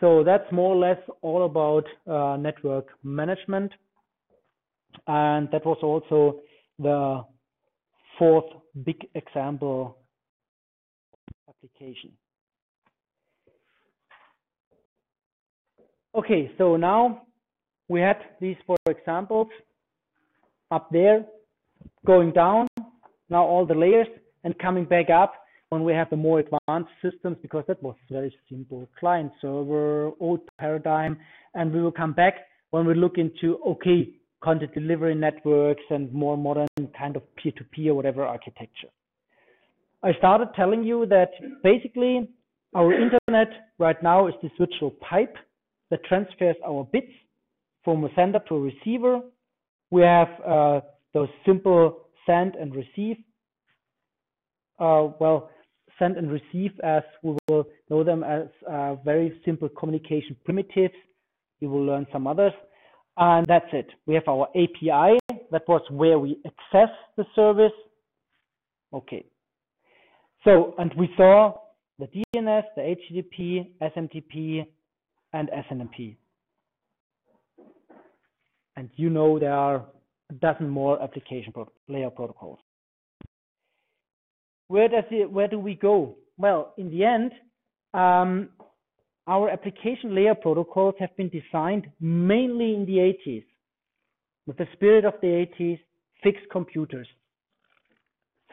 so 0.00 0.22
that's 0.24 0.50
more 0.52 0.74
or 0.74 0.78
less 0.78 0.98
all 1.22 1.44
about 1.44 1.84
uh, 2.06 2.36
network 2.36 2.88
management. 3.02 3.72
And 5.06 5.48
that 5.52 5.64
was 5.64 5.78
also 5.82 6.40
the 6.78 7.24
fourth 8.18 8.44
big 8.84 9.06
example 9.14 9.96
application. 11.48 12.12
Okay, 16.14 16.50
so 16.58 16.76
now 16.76 17.22
we 17.88 18.00
had 18.00 18.18
these 18.40 18.56
four 18.66 18.76
examples 18.86 19.48
up 20.70 20.88
there, 20.90 21.24
going 22.06 22.32
down, 22.32 22.68
now 23.30 23.44
all 23.44 23.66
the 23.66 23.74
layers, 23.74 24.06
and 24.44 24.58
coming 24.58 24.84
back 24.84 25.08
up 25.10 25.32
when 25.72 25.84
we 25.84 25.94
have 25.94 26.10
the 26.10 26.16
more 26.16 26.40
advanced 26.40 26.90
systems, 27.00 27.38
because 27.40 27.64
that 27.66 27.82
was 27.82 27.96
very 28.10 28.30
simple, 28.46 28.86
client 29.00 29.32
server, 29.40 30.10
old 30.20 30.40
paradigm, 30.58 31.16
and 31.54 31.72
we 31.72 31.80
will 31.80 31.90
come 31.90 32.12
back 32.12 32.34
when 32.72 32.84
we 32.86 32.92
look 32.94 33.16
into, 33.16 33.58
okay, 33.66 34.10
content 34.44 34.74
delivery 34.74 35.14
networks 35.14 35.80
and 35.88 36.12
more 36.12 36.36
modern 36.36 36.68
kind 36.98 37.16
of 37.16 37.22
peer-to-peer, 37.36 37.90
-peer, 37.90 37.96
whatever 37.96 38.22
architecture. 38.36 38.90
I 40.02 40.12
started 40.20 40.48
telling 40.60 40.82
you 40.90 41.06
that 41.06 41.30
basically 41.62 42.14
our 42.74 42.90
internet 43.04 43.50
right 43.78 44.00
now 44.02 44.20
is 44.28 44.34
this 44.42 44.54
virtual 44.58 44.92
pipe 45.10 45.36
that 45.90 46.00
transfers 46.10 46.58
our 46.70 46.82
bits 46.94 47.14
from 47.84 48.04
a 48.04 48.10
sender 48.16 48.40
to 48.48 48.54
a 48.60 48.62
receiver. 48.70 49.14
We 49.90 50.02
have 50.02 50.32
uh, 50.54 50.78
those 51.14 51.30
simple 51.46 51.82
send 52.26 52.50
and 52.60 52.68
receive. 52.82 53.16
Uh, 54.78 55.04
well, 55.22 55.38
send 55.98 56.16
and 56.16 56.30
receive 56.30 56.72
as 56.82 57.02
we 57.22 57.36
will 57.48 57.64
know 57.90 58.04
them 58.04 58.24
as 58.24 58.46
uh, 58.70 58.94
very 58.96 59.40
simple 59.44 59.68
communication 59.68 60.36
primitives. 60.44 60.94
You 61.60 61.70
will 61.70 61.84
learn 61.84 62.06
some 62.12 62.26
others. 62.26 62.52
And 63.16 63.46
that's 63.46 63.66
it. 63.72 63.88
We 64.06 64.14
have 64.14 64.26
our 64.26 64.48
API. 64.50 65.18
That 65.50 65.68
was 65.68 65.82
where 65.90 66.18
we 66.18 66.38
access 66.46 66.88
the 67.16 67.24
service. 67.34 67.72
Okay. 68.92 69.26
So, 70.44 70.74
and 70.78 70.92
we 70.96 71.08
saw 71.16 71.54
the 71.98 72.06
DNS, 72.06 72.62
the 72.74 72.96
HTTP, 72.96 73.68
SMTP, 73.80 74.66
and 75.32 75.50
SNMP. 75.50 76.16
And 78.76 78.90
you 78.96 79.10
know 79.10 79.38
there 79.38 79.52
are 79.52 79.84
a 80.30 80.34
dozen 80.34 80.68
more 80.68 81.00
application 81.02 81.52
pro 81.52 81.70
layer 81.88 82.10
protocols. 82.10 82.58
Where 84.72 84.88
does 84.88 85.04
it, 85.10 85.30
where 85.30 85.48
do 85.48 85.58
we 85.58 85.74
go? 85.74 86.16
Well, 86.38 86.74
in 86.78 86.90
the 86.90 87.04
end, 87.04 87.32
um, 87.94 88.48
our 89.26 89.50
application 89.50 90.14
layer 90.14 90.34
protocols 90.34 90.94
have 90.98 91.14
been 91.16 91.30
designed 91.30 91.86
mainly 92.00 92.74
in 92.74 92.84
the 92.86 92.98
80s 93.30 93.44
with 94.46 94.56
the 94.56 94.66
spirit 94.72 95.04
of 95.04 95.14
the 95.20 95.46
80s, 95.60 95.78
fixed 96.22 96.48
computers, 96.50 97.06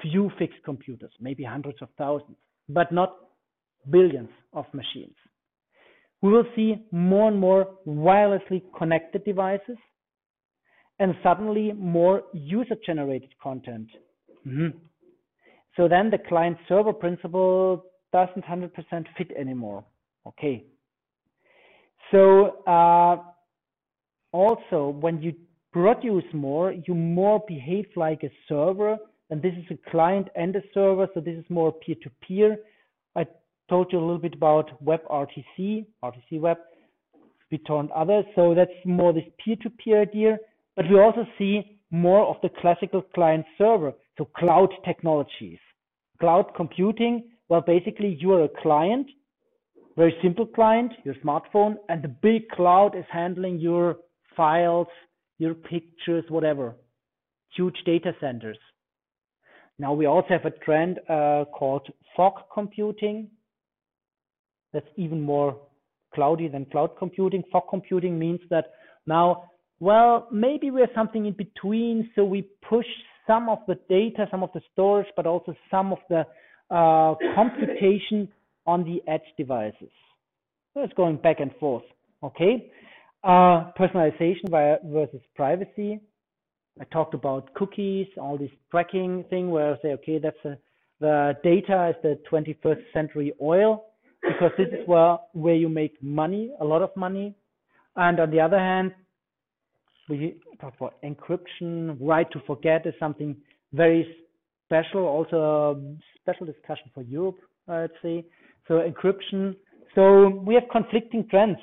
few 0.02 0.32
fixed 0.38 0.64
computers, 0.64 1.12
maybe 1.20 1.44
hundreds 1.44 1.82
of 1.82 1.90
thousands, 1.98 2.38
but 2.68 2.92
not 2.92 3.16
billions 3.90 4.30
of 4.54 4.66
machines 4.74 5.16
we 6.22 6.32
will 6.32 6.46
see 6.56 6.76
more 6.92 7.30
and 7.30 7.40
more 7.40 7.68
wirelessly 7.88 8.62
connected 8.78 9.24
devices 9.24 9.78
and 11.00 11.16
suddenly 11.24 11.72
more 11.74 12.24
user 12.34 12.76
generated 12.86 13.30
content. 13.42 13.88
Mm-hmm. 14.46 14.78
So 15.76 15.88
then 15.88 16.10
the 16.10 16.18
client 16.18 16.58
server 16.68 16.94
principle 16.94 17.86
doesn't 18.12 18.44
100% 18.44 18.72
fit 19.18 19.32
anymore. 19.38 19.84
Okay. 20.28 20.66
So 22.12 22.64
uh, 22.66 23.18
also 24.32 24.90
when 25.00 25.22
you 25.22 25.34
produce 25.72 26.24
more, 26.34 26.74
you 26.88 26.96
more 26.96 27.44
behave 27.48 27.86
like 27.96 28.24
a 28.24 28.32
server 28.48 28.98
and 29.30 29.42
this 29.42 29.54
is 29.54 29.66
a 29.70 29.92
client 29.92 30.28
and 30.36 30.56
a 30.56 30.62
server. 30.74 31.08
So 31.14 31.20
this 31.20 31.38
is 31.38 31.46
more 31.50 31.72
peer 31.72 31.96
to 32.04 32.10
peer. 32.28 32.58
I 33.16 33.26
told 33.70 33.92
you 33.92 34.00
a 34.00 34.02
little 34.02 34.18
bit 34.18 34.34
about 34.34 34.84
WebRTC, 34.84 35.86
RTC 36.04 36.40
Web, 36.40 36.58
BitTorrent 37.52 37.90
others. 37.96 38.26
So 38.36 38.54
that's 38.54 38.72
more 38.86 39.14
this 39.14 39.24
peer-to-peer 39.44 40.02
idea. 40.02 40.38
But 40.76 40.90
we 40.90 41.00
also 41.00 41.26
see 41.38 41.80
more 41.92 42.26
of 42.28 42.38
the 42.42 42.50
classical 42.62 43.02
client 43.02 43.46
server, 43.58 43.94
so 44.20 44.26
cloud 44.36 44.70
technologies. 44.86 45.58
Cloud 46.20 46.54
computing, 46.56 47.30
well, 47.48 47.62
basically 47.62 48.18
you 48.20 48.34
are 48.34 48.44
a 48.44 48.50
client, 48.62 49.08
very 49.96 50.14
simple 50.22 50.46
client, 50.46 50.92
your 51.06 51.16
smartphone, 51.26 51.76
and 51.88 52.04
the 52.04 52.10
big 52.10 52.50
cloud 52.50 52.96
is 52.96 53.06
handling 53.10 53.60
your 53.60 53.98
files, 54.36 54.88
your 55.40 55.54
pictures, 55.56 56.26
whatever. 56.30 56.76
Huge 57.56 57.78
data 57.86 58.12
centers. 58.20 58.58
Now 59.80 59.94
we 59.94 60.06
also 60.06 60.28
have 60.30 60.46
a 60.46 60.52
trend 60.52 61.00
uh, 61.10 61.46
called 61.46 61.88
fog 62.16 62.34
computing, 62.54 63.30
that's 64.74 64.88
even 64.98 65.22
more 65.22 65.58
cloudy 66.14 66.48
than 66.48 66.66
cloud 66.66 66.92
computing. 66.98 67.44
Fog 67.52 67.64
computing 67.70 68.20
means 68.20 68.40
that 68.50 68.66
now, 69.08 69.46
well, 69.80 70.28
maybe 70.32 70.70
we're 70.70 70.94
something 70.94 71.26
in 71.26 71.34
between. 71.34 72.12
So 72.16 72.24
we 72.24 72.44
push 72.70 72.86
some 73.30 73.48
of 73.48 73.60
the 73.68 73.78
data, 73.88 74.28
some 74.32 74.42
of 74.42 74.50
the 74.54 74.62
storage, 74.74 75.08
but 75.16 75.28
also 75.28 75.54
some 75.70 75.94
of 75.94 76.00
the 76.10 76.26
uh, 76.72 77.14
computation 77.36 78.28
on 78.66 78.84
the 78.84 79.02
edge 79.12 79.30
devices. 79.38 79.92
So 80.74 80.82
it's 80.82 80.94
going 80.94 81.18
back 81.18 81.40
and 81.40 81.52
forth. 81.60 81.84
Okay. 82.24 82.72
Uh, 83.24 83.72
personalization 83.78 84.50
versus 84.84 85.22
privacy. 85.36 86.00
I 86.80 86.86
talked 86.86 87.14
about 87.14 87.54
cookies, 87.54 88.08
all 88.18 88.38
this 88.38 88.52
tracking 88.72 89.26
thing 89.30 89.52
where 89.52 89.74
I 89.74 89.82
say, 89.82 89.90
okay, 89.90 90.18
that's 90.20 90.44
a, 90.46 90.58
the 91.00 91.34
data 91.44 91.90
is 91.90 91.96
the 92.02 92.20
21st 92.32 92.82
century 92.94 93.34
oil 93.42 93.86
because 94.22 94.52
this 94.58 94.68
is 94.70 94.88
where 94.88 95.18
where 95.34 95.56
you 95.56 95.70
make 95.70 96.02
money, 96.02 96.52
a 96.62 96.66
lot 96.66 96.82
of 96.82 96.96
money. 96.96 97.36
And 97.96 98.20
on 98.20 98.32
the 98.32 98.40
other 98.40 98.60
hand, 98.60 98.94
we 100.10 100.36
talk 100.60 100.74
about 100.78 100.96
encryption. 101.04 101.98
Right 102.00 102.30
to 102.32 102.40
forget 102.46 102.86
is 102.86 102.94
something 103.00 103.36
very 103.74 104.08
special, 104.66 105.02
also 105.06 105.82
special 106.22 106.46
discussion 106.46 106.92
for 106.94 107.04
Europe, 107.04 107.38
I'd 107.68 107.90
say. 108.02 108.26
So 108.68 108.82
encryption. 108.82 109.56
So 109.96 110.30
we 110.30 110.54
have 110.56 110.64
conflicting 110.72 111.28
trends. 111.30 111.58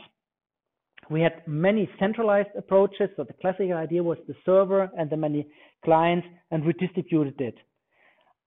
We 1.09 1.21
had 1.21 1.43
many 1.47 1.89
centralized 2.01 2.49
approaches. 2.57 3.11
So 3.17 3.25
the 3.25 3.35
classical 3.35 3.75
idea 3.75 4.03
was 4.03 4.19
the 4.27 4.35
server 4.45 4.91
and 4.99 5.09
the 5.09 5.17
many 5.17 5.47
clients, 5.85 6.27
and 6.51 6.65
we 6.65 6.73
distributed 6.73 7.41
it. 7.41 7.57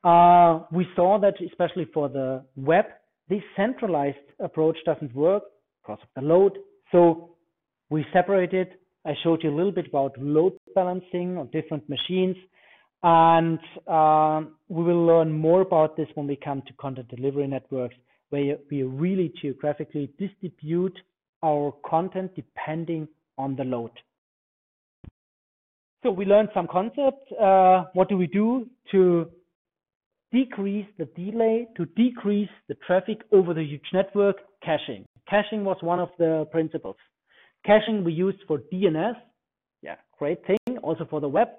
Uh, 0.03 0.61
we 0.71 0.87
saw 0.95 1.19
that 1.19 1.35
especially 1.45 1.85
for 1.93 2.09
the 2.09 2.43
web, 2.55 2.85
this 3.29 3.41
centralized 3.55 4.17
approach 4.39 4.77
doesn't 4.85 5.13
work 5.13 5.43
because 5.81 5.99
of 6.01 6.09
the 6.15 6.27
load. 6.27 6.57
So 6.91 7.35
we 7.89 8.05
separated. 8.11 8.69
I 9.09 9.15
showed 9.23 9.43
you 9.43 9.49
a 9.49 9.57
little 9.57 9.71
bit 9.71 9.87
about 9.87 10.15
load 10.19 10.53
balancing 10.75 11.39
on 11.39 11.47
different 11.47 11.89
machines. 11.89 12.35
And 13.01 13.57
uh, 13.87 14.41
we 14.67 14.83
will 14.83 15.03
learn 15.03 15.31
more 15.31 15.61
about 15.61 15.97
this 15.97 16.07
when 16.13 16.27
we 16.27 16.35
come 16.35 16.61
to 16.67 16.73
content 16.73 17.07
delivery 17.09 17.47
networks, 17.47 17.95
where 18.29 18.57
we 18.69 18.83
really 18.83 19.33
geographically 19.41 20.11
distribute 20.19 20.95
our 21.43 21.73
content 21.89 22.35
depending 22.35 23.07
on 23.39 23.55
the 23.55 23.63
load. 23.63 23.91
So 26.03 26.11
we 26.11 26.25
learned 26.25 26.49
some 26.53 26.67
concepts. 26.67 27.31
Uh, 27.41 27.85
what 27.93 28.09
do 28.09 28.17
we 28.17 28.27
do 28.27 28.67
to 28.91 29.31
decrease 30.31 30.85
the 30.99 31.05
delay, 31.05 31.67
to 31.77 31.85
decrease 31.97 32.49
the 32.67 32.75
traffic 32.85 33.21
over 33.31 33.55
the 33.55 33.63
huge 33.63 33.89
network? 33.91 34.35
Caching. 34.63 35.05
Caching 35.27 35.65
was 35.65 35.77
one 35.81 35.99
of 35.99 36.09
the 36.19 36.47
principles. 36.51 36.97
Caching 37.65 38.03
we 38.03 38.13
used 38.13 38.39
for 38.47 38.59
DNS. 38.71 39.15
Yeah, 39.81 39.95
great 40.17 40.39
thing. 40.45 40.77
Also 40.83 41.05
for 41.09 41.21
the 41.21 41.27
web. 41.27 41.49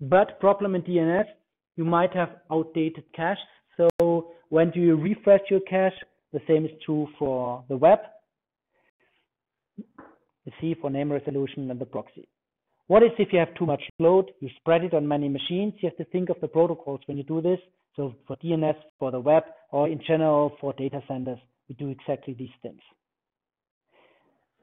But 0.00 0.40
problem 0.40 0.74
in 0.74 0.82
DNS, 0.82 1.26
you 1.76 1.84
might 1.84 2.14
have 2.14 2.30
outdated 2.50 3.04
cache. 3.14 3.38
So 3.76 4.32
when 4.48 4.70
do 4.70 4.80
you 4.80 4.96
refresh 4.96 5.42
your 5.50 5.60
cache? 5.60 5.94
The 6.32 6.40
same 6.48 6.64
is 6.64 6.70
true 6.84 7.08
for 7.18 7.64
the 7.68 7.76
web. 7.76 7.98
The 10.44 10.52
C 10.60 10.74
for 10.80 10.90
name 10.90 11.12
resolution 11.12 11.70
and 11.70 11.80
the 11.80 11.86
proxy. 11.86 12.28
What 12.88 13.02
is 13.02 13.10
if 13.18 13.32
you 13.32 13.38
have 13.38 13.54
too 13.54 13.66
much 13.66 13.82
load? 13.98 14.32
You 14.40 14.48
spread 14.56 14.82
it 14.84 14.92
on 14.92 15.06
many 15.06 15.28
machines. 15.28 15.74
You 15.80 15.88
have 15.88 15.96
to 15.98 16.10
think 16.10 16.30
of 16.30 16.40
the 16.40 16.48
protocols 16.48 17.00
when 17.06 17.16
you 17.16 17.22
do 17.22 17.40
this. 17.40 17.60
So 17.94 18.14
for 18.26 18.36
DNS, 18.36 18.74
for 18.98 19.10
the 19.10 19.20
web, 19.20 19.44
or 19.70 19.88
in 19.88 20.00
general 20.06 20.56
for 20.60 20.72
data 20.72 21.00
centers, 21.06 21.38
we 21.68 21.74
do 21.76 21.88
exactly 21.88 22.34
these 22.34 22.50
things. 22.62 22.80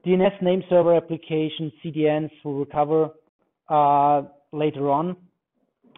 DNS 0.06 0.42
name 0.42 0.64
server 0.70 0.96
applications, 0.96 1.74
CDNs, 1.84 2.30
will 2.44 2.60
recover 2.60 3.10
uh, 3.70 4.24
later 4.52 4.90
on 4.90 5.18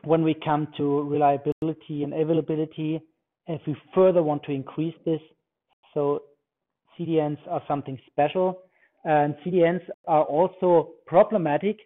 when 0.04 0.24
we 0.24 0.34
come 0.34 0.68
to 0.78 1.04
reliability 1.04 2.04
and 2.04 2.14
availability. 2.14 2.99
If 3.47 3.62
we 3.68 3.76
further 3.93 4.24
want 4.24 4.43
to 4.43 4.52
increase 4.52 4.95
this, 5.06 5.22
so 5.93 6.24
CDNs 6.99 7.38
are 7.49 7.62
something 7.68 7.97
special. 8.08 8.62
And 9.04 9.36
CDNs 9.45 9.82
are 10.08 10.24
also 10.24 10.91
problematic 11.06 11.78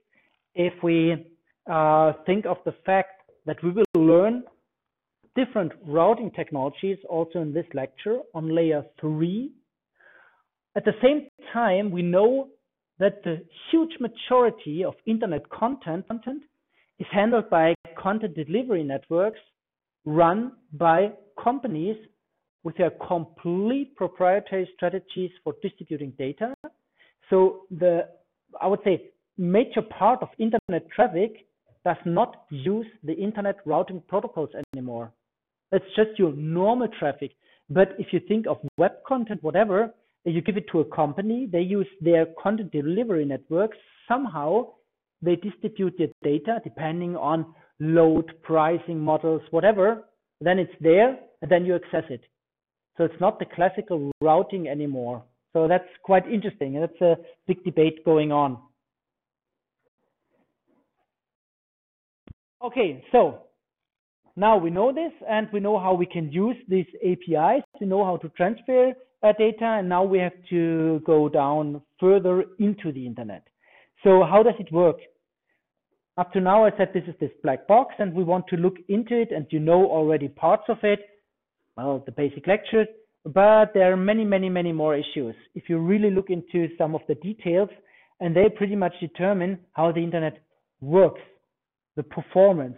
if 0.54 0.74
we 0.84 1.26
uh, 1.72 2.14
think 2.26 2.46
of 2.46 2.58
the 2.66 2.74
fact 2.86 3.22
that 3.46 3.62
we 3.64 3.72
will 3.72 3.86
learn 3.96 4.44
different 5.36 5.72
routing 5.86 6.32
technologies 6.32 6.98
also 7.10 7.40
in 7.40 7.54
this 7.54 7.66
lecture 7.74 8.20
on 8.34 8.54
layer 8.54 8.84
three. 9.00 9.52
At 10.76 10.86
the 10.86 10.94
same 11.02 11.28
time, 11.54 11.92
we 11.92 12.02
know 12.02 12.50
that 13.00 13.24
the 13.24 13.44
huge 13.72 13.92
majority 14.00 14.84
of 14.84 14.96
internet 15.06 15.50
content, 15.50 16.08
content 16.08 16.44
is 17.00 17.08
handled 17.12 17.50
by 17.50 17.74
content 17.98 18.36
delivery 18.36 18.84
networks 18.84 19.40
run 20.06 20.54
by 20.74 21.12
companies 21.42 21.98
with 22.64 22.76
their 22.78 22.92
complete 23.08 23.96
proprietary 23.96 24.70
strategies 24.76 25.32
for 25.44 25.54
distributing 25.62 26.14
data. 26.18 26.54
So 27.30 27.62
the, 27.72 28.08
I 28.62 28.68
would 28.68 28.80
say, 28.84 29.12
major 29.38 29.82
part 29.82 30.22
of 30.22 30.30
internet 30.40 30.90
traffic 30.90 31.48
does 31.86 31.98
not 32.06 32.46
use 32.50 32.88
the 33.04 33.14
internet 33.14 33.58
routing 33.66 34.02
protocols 34.08 34.50
anymore. 34.74 35.12
It's 35.72 35.86
just 35.96 36.18
your 36.18 36.34
normal 36.34 36.88
traffic. 37.00 37.32
But 37.70 37.90
if 38.00 38.08
you 38.12 38.20
think 38.28 38.48
of 38.48 38.58
web 38.78 38.92
content, 39.08 39.44
whatever, 39.44 39.94
you 40.34 40.42
give 40.42 40.58
it 40.58 40.66
to 40.72 40.80
a 40.80 40.86
company, 40.86 41.48
they 41.52 41.62
use 41.62 41.88
their 42.02 42.28
content 42.42 42.72
delivery 42.72 43.26
networks. 43.26 43.78
Somehow 44.08 44.74
they 45.22 45.36
distribute 45.36 45.96
their 45.98 46.08
data 46.24 46.60
depending 46.64 47.16
on 47.16 47.54
load, 47.80 48.32
pricing 48.42 49.00
models, 49.00 49.42
whatever. 49.52 50.06
Then 50.42 50.60
it's 50.60 50.74
there, 50.82 51.18
and 51.42 51.52
then 51.52 51.66
you 51.66 51.76
access 51.76 52.04
it. 52.10 52.22
So 52.98 53.04
it's 53.04 53.20
not 53.20 53.40
the 53.40 53.46
classical 53.46 54.12
routing 54.22 54.68
anymore. 54.68 55.24
So 55.54 55.68
that's 55.68 55.88
quite 56.04 56.28
interesting. 56.28 56.76
And 56.76 56.84
that's 56.84 57.02
a 57.02 57.16
big 57.48 57.64
debate 57.64 58.04
going 58.04 58.32
on. 58.32 58.58
Okay, 62.64 63.04
so 63.12 63.44
now 64.36 64.58
we 64.58 64.70
know 64.70 64.92
this 64.92 65.12
and 65.30 65.48
we 65.54 65.60
know 65.60 65.80
how 65.80 65.94
we 65.94 66.06
can 66.06 66.32
use 66.32 66.58
these 66.68 66.88
APIs. 67.04 67.64
We 67.80 67.88
know 67.88 68.04
how 68.04 68.18
to 68.18 68.30
transfer 68.30 68.94
data 69.34 69.66
and 69.66 69.90
now 69.90 70.04
we 70.04 70.20
have 70.20 70.34
to 70.50 71.02
go 71.06 71.30
down 71.30 71.82
further 72.00 72.46
into 72.60 72.92
the 72.92 73.06
internet. 73.06 73.48
So 74.04 74.24
how 74.24 74.44
does 74.44 74.56
it 74.60 74.72
work? 74.72 74.98
Up 76.18 76.32
to 76.34 76.40
now 76.40 76.66
I 76.66 76.72
said 76.78 76.92
this 76.94 77.04
is 77.08 77.16
this 77.20 77.32
black 77.44 77.68
box 77.68 77.96
and 78.00 78.14
we 78.14 78.24
want 78.24 78.48
to 78.48 78.56
look 78.58 78.76
into 78.88 79.20
it 79.20 79.32
and 79.32 79.46
you 79.50 79.60
know 79.60 79.86
already 79.86 80.28
parts 80.28 80.64
of 80.70 80.78
it. 80.84 81.00
Well, 81.76 82.04
the 82.06 82.12
basic 82.12 82.48
lectures, 82.48 82.88
but 83.26 83.74
there 83.74 83.92
are 83.92 83.98
many, 83.98 84.24
many, 84.24 84.50
many 84.50 84.72
more 84.72 84.96
issues. 84.96 85.36
If 85.56 85.64
you 85.68 85.80
really 85.80 86.12
look 86.12 86.30
into 86.30 86.70
some 86.78 86.96
of 86.96 87.02
the 87.08 87.16
details 87.16 87.70
and 88.20 88.36
they 88.36 88.48
pretty 88.56 88.76
much 88.76 88.94
determine 89.02 89.60
how 89.74 89.92
the 89.92 90.00
internet 90.00 90.38
works, 90.80 91.22
the 91.96 92.04
performance, 92.04 92.78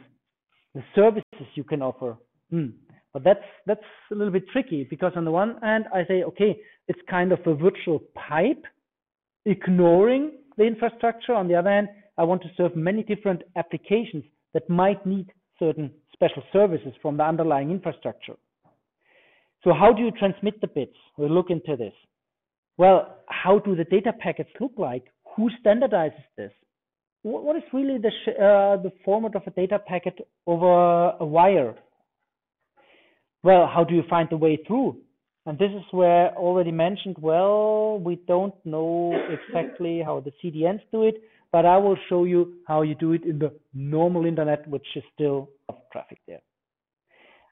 the 0.74 0.84
services 0.96 1.48
you 1.56 1.64
can 1.64 1.82
offer. 1.82 2.18
Hmm. 2.50 2.68
But 3.14 3.24
that's 3.24 3.44
that's 3.66 3.84
a 4.12 4.16
little 4.16 4.34
bit 4.34 4.48
tricky 4.52 4.86
because 4.90 5.14
on 5.16 5.26
the 5.26 5.32
one 5.32 5.58
hand 5.62 5.86
I 5.94 6.06
say 6.08 6.24
okay 6.24 6.58
it's 6.88 7.00
kind 7.10 7.32
of 7.32 7.40
a 7.46 7.56
virtual 7.56 8.00
pipe 8.16 8.64
ignoring 9.46 10.32
the 10.58 10.66
infrastructure. 10.66 11.34
On 11.34 11.48
the 11.48 11.56
other 11.56 11.70
hand 11.70 11.88
I 12.18 12.24
want 12.24 12.42
to 12.44 12.50
serve 12.58 12.76
many 12.76 13.04
different 13.04 13.44
applications 13.56 14.24
that 14.54 14.70
might 14.70 15.06
need 15.06 15.32
certain 15.60 15.92
special 16.14 16.44
services 16.52 16.94
from 17.02 17.18
the 17.18 17.24
underlying 17.24 17.72
infrastructure. 17.72 18.36
So 19.64 19.74
how 19.74 19.94
do 19.94 20.02
you 20.02 20.12
transmit 20.12 20.62
the 20.62 20.68
bits? 20.68 20.96
We'll 21.18 21.32
look 21.32 21.50
into 21.50 21.76
this. 21.76 21.94
Well, 22.78 23.18
how 23.28 23.60
do 23.60 23.76
the 23.76 23.84
data 23.84 24.14
packets 24.20 24.50
look 24.60 24.74
like? 24.78 25.06
Who 25.36 25.50
standardizes 25.64 26.24
this? 26.38 26.52
what 27.24 27.58
is 27.58 27.64
really 27.74 27.98
the 27.98 28.12
uh, 28.32 28.82
the 28.82 28.92
format 29.04 29.36
of 29.36 29.42
a 29.48 29.52
data 29.52 29.80
packet 29.80 30.18
over 30.46 31.12
a 31.20 31.26
wire? 31.26 31.76
Well, 33.48 33.66
how 33.74 33.86
do 33.86 33.96
you 33.96 34.04
find 34.10 34.28
the 34.30 34.36
way 34.36 34.60
through? 34.68 34.98
And 35.46 35.58
this 35.58 35.72
is 35.72 35.86
where 35.92 36.36
already 36.36 36.72
mentioned, 36.72 37.16
well, 37.18 37.98
we 37.98 38.18
don't 38.28 38.54
know 38.66 39.18
exactly 39.36 40.02
how 40.06 40.20
the 40.20 40.34
CDNs 40.44 40.82
do 40.92 41.04
it, 41.04 41.16
but 41.54 41.66
I 41.66 41.78
will 41.78 41.96
show 42.10 42.26
you 42.26 42.56
how 42.68 42.82
you 42.82 42.94
do 42.94 43.14
it 43.14 43.24
in 43.24 43.40
the 43.40 43.54
normal 43.74 44.26
internet, 44.26 44.68
which 44.68 44.86
is 44.98 45.04
still 45.14 45.48
traffic 45.94 46.20
there. 46.28 46.42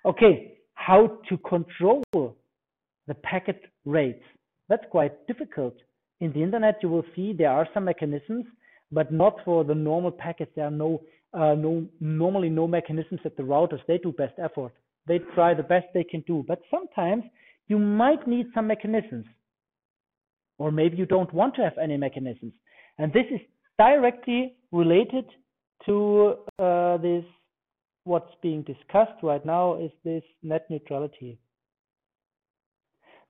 Okay, 0.03 0.57
how 0.73 1.17
to 1.29 1.37
control 1.37 2.03
the 2.11 3.13
packet 3.23 3.61
rates. 3.85 4.25
That's 4.67 4.83
quite 4.91 5.25
difficult. 5.27 5.75
In 6.19 6.33
the 6.33 6.43
internet, 6.43 6.79
you 6.83 6.89
will 6.89 7.05
see 7.15 7.31
there 7.31 7.51
are 7.51 7.69
some 7.73 7.85
mechanisms 7.85 8.43
but 8.91 9.13
not 9.13 9.37
for 9.45 9.63
the 9.63 9.75
normal 9.75 10.11
packets. 10.11 10.51
There 10.57 10.65
are 10.65 10.71
no, 10.71 11.03
uh, 11.33 11.55
no 11.55 11.87
normally 12.01 12.49
no 12.49 12.67
mechanisms 12.67 13.21
at 13.23 13.37
the 13.37 13.43
routers. 13.43 13.79
They 13.87 13.97
do 13.97 14.11
best 14.11 14.33
effort. 14.43 14.73
They 15.07 15.19
try 15.33 15.53
the 15.53 15.63
best 15.63 15.87
they 15.93 16.03
can 16.03 16.21
do. 16.21 16.43
But 16.47 16.61
sometimes 16.71 17.23
you 17.67 17.79
might 17.79 18.27
need 18.27 18.47
some 18.53 18.67
mechanisms, 18.67 19.25
or 20.57 20.71
maybe 20.71 20.97
you 20.97 21.05
don't 21.05 21.33
want 21.33 21.55
to 21.55 21.61
have 21.63 21.77
any 21.81 21.97
mechanisms. 21.97 22.53
And 22.97 23.11
this 23.11 23.25
is 23.31 23.41
directly 23.77 24.55
related 24.71 25.25
to 25.85 26.35
uh, 26.59 26.97
this. 26.97 27.23
What's 28.03 28.31
being 28.43 28.61
discussed 28.61 29.23
right 29.23 29.43
now 29.43 29.79
is 29.79 29.89
this 30.03 30.21
net 30.43 30.67
neutrality. 30.69 31.39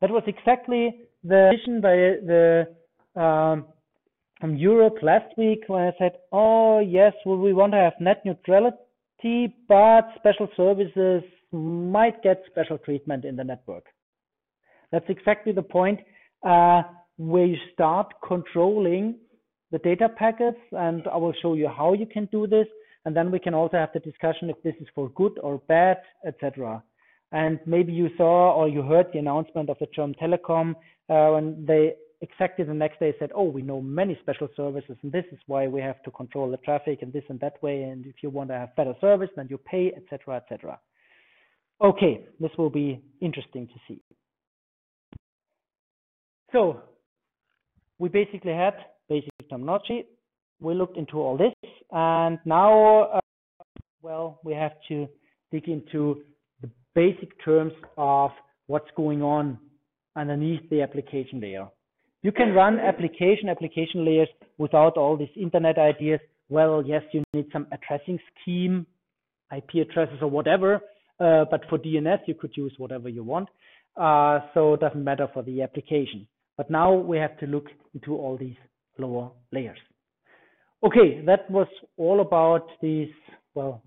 That 0.02 0.10
was 0.10 0.24
exactly 0.28 1.00
the 1.24 1.52
vision 1.56 1.80
by 1.80 1.96
the 1.96 2.76
um, 3.20 3.68
from 4.42 4.58
Europe 4.58 4.98
last 5.02 5.36
week 5.38 5.64
when 5.68 5.84
I 5.84 5.92
said, 5.98 6.14
oh, 6.32 6.80
yes, 6.80 7.14
well, 7.26 7.38
we 7.38 7.54
want 7.54 7.72
to 7.72 7.78
have 7.78 7.94
net 8.00 8.22
neutrality, 8.26 9.56
but 9.68 10.10
special 10.18 10.50
services 10.58 11.24
might 11.56 12.22
get 12.24 12.44
special 12.50 12.78
treatment 12.78 13.26
in 13.26 13.36
the 13.36 13.44
network. 13.44 13.86
That's 14.92 15.06
exactly 15.10 15.52
the 15.52 15.64
point 15.64 16.00
uh, 16.46 16.84
where 17.18 17.46
you 17.46 17.58
start 17.74 18.14
controlling 18.26 19.16
the 19.72 19.80
data 19.80 20.10
packets, 20.10 20.60
and 20.72 21.04
I 21.12 21.18
will 21.18 21.34
show 21.42 21.54
you 21.56 21.68
how 21.68 21.94
you 21.94 22.06
can 22.06 22.26
do 22.32 22.48
this. 22.48 22.68
And 23.06 23.16
then 23.16 23.32
we 23.32 23.40
can 23.40 23.54
also 23.54 23.78
have 23.78 23.90
the 23.94 24.00
discussion 24.00 24.50
if 24.50 24.62
this 24.64 24.76
is 24.80 24.88
for 24.96 25.10
good 25.10 25.38
or 25.44 25.60
bad, 25.68 25.98
etc. 26.26 26.84
And 27.32 27.60
maybe 27.66 27.92
you 27.94 28.10
saw 28.18 28.54
or 28.56 28.68
you 28.68 28.82
heard 28.82 29.08
the 29.12 29.20
announcement 29.20 29.70
of 29.70 29.78
the 29.80 29.88
German 29.96 30.16
Telecom 30.22 30.76
uh, 31.10 31.34
when 31.34 31.66
they 31.68 31.94
exactly 32.22 32.66
the 32.66 32.74
next 32.74 33.00
day 33.00 33.14
said, 33.20 33.32
oh, 33.36 33.44
we 33.44 33.62
know 33.62 33.82
many 33.82 34.18
special 34.22 34.48
services 34.56 34.98
and 35.04 35.12
this 35.12 35.26
is 35.32 35.40
why 35.48 35.68
we 35.68 35.82
have 35.82 36.02
to 36.04 36.12
control 36.12 36.50
the 36.50 36.58
traffic 36.58 37.00
and 37.02 37.14
this 37.14 37.24
and 37.30 37.40
that 37.40 37.62
way. 37.62 37.84
And 37.84 38.06
if 38.06 38.16
you 38.24 38.30
want 38.30 38.50
to 38.50 38.56
have 38.56 38.76
better 38.76 38.96
service, 39.02 39.30
then 39.36 39.48
you 39.50 39.58
pay, 39.58 39.94
etc., 39.96 40.38
etc. 40.38 40.80
Okay, 41.82 42.26
this 42.40 42.52
will 42.58 42.70
be 42.70 43.02
interesting 43.22 43.68
to 43.68 43.74
see. 43.88 44.02
So 46.52 46.82
we 48.00 48.10
basically 48.10 48.54
had 48.54 48.74
basic 49.10 49.32
terminology. 49.50 50.06
We 50.62 50.74
looked 50.74 50.98
into 50.98 51.20
all 51.20 51.38
this 51.38 51.54
and 51.92 52.40
now, 52.46 53.04
uh, 53.04 53.20
well, 54.02 54.40
we 54.44 54.54
have 54.54 54.72
to 54.88 55.08
dig 55.52 55.68
into 55.68 56.22
the 56.62 56.70
basic 56.94 57.44
terms 57.44 57.74
of 57.98 58.32
what's 58.68 58.90
going 58.96 59.22
on 59.22 59.60
underneath 60.16 60.62
the 60.70 60.82
application 60.82 61.42
layer. 61.42 61.68
You 62.24 62.32
can 62.32 62.54
run 62.54 62.80
application 62.80 63.50
application 63.50 64.06
layers 64.06 64.30
without 64.58 64.98
all 64.98 65.18
these 65.18 65.30
internet 65.36 65.78
ideas. 65.78 66.22
Well, 66.50 66.84
yes, 66.86 67.04
you 67.12 67.24
need 67.34 67.48
some 67.52 67.68
addressing 67.72 68.18
scheme, 68.42 68.88
IP 69.56 69.88
addresses 69.88 70.20
or 70.22 70.30
whatever, 70.30 70.82
uh, 71.20 71.46
but 71.50 71.62
for 71.70 71.78
DNS 71.78 72.20
you 72.26 72.36
could 72.36 72.52
use 72.56 72.74
whatever 72.78 73.10
you 73.10 73.24
want. 73.24 73.50
Uh, 73.98 74.40
so 74.54 74.74
it 74.74 74.82
doesn't 74.82 75.04
matter 75.04 75.28
for 75.34 75.44
the 75.44 75.62
application. 75.62 76.28
But 76.58 76.70
now 76.70 76.94
we 76.94 77.18
have 77.18 77.38
to 77.40 77.48
look 77.48 77.68
into 77.94 78.16
all 78.16 78.38
these 78.38 78.56
lower 78.98 79.32
layers. 79.52 79.78
Okay, 80.84 81.22
that 81.26 81.50
was 81.50 81.68
all 81.98 82.22
about 82.22 82.68
these, 82.82 83.10
well, 83.54 83.82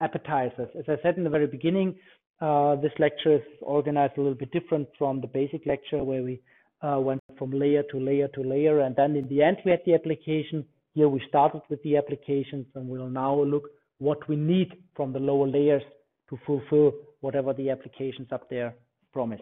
appetizers. 0.00 0.68
As 0.78 0.84
I 0.88 0.96
said 1.02 1.16
in 1.16 1.24
the 1.24 1.30
very 1.30 1.46
beginning, 1.46 1.94
uh, 2.40 2.76
this 2.76 2.92
lecture 2.98 3.36
is 3.36 3.42
organized 3.62 4.18
a 4.18 4.20
little 4.20 4.36
bit 4.36 4.50
different 4.50 4.88
from 4.98 5.20
the 5.20 5.26
basic 5.26 5.66
lecture 5.66 6.02
where 6.02 6.22
we 6.22 6.40
uh, 6.82 6.98
went 7.00 7.20
from 7.38 7.50
layer 7.52 7.82
to 7.90 7.98
layer 7.98 8.28
to 8.28 8.42
layer. 8.42 8.80
And 8.80 8.94
then 8.96 9.16
in 9.16 9.28
the 9.28 9.42
end, 9.42 9.58
we 9.64 9.70
had 9.70 9.80
the 9.86 9.94
application. 9.94 10.64
Here 10.94 11.08
we 11.08 11.22
started 11.28 11.62
with 11.70 11.82
the 11.82 11.96
applications 11.96 12.66
and 12.74 12.88
we'll 12.88 13.08
now 13.08 13.40
look 13.40 13.70
what 13.98 14.28
we 14.28 14.36
need 14.36 14.72
from 14.94 15.12
the 15.12 15.18
lower 15.18 15.46
layers 15.46 15.82
to 16.30 16.38
fulfill 16.46 16.92
whatever 17.20 17.52
the 17.52 17.70
applications 17.70 18.28
up 18.32 18.48
there 18.48 18.74
promise. 19.12 19.40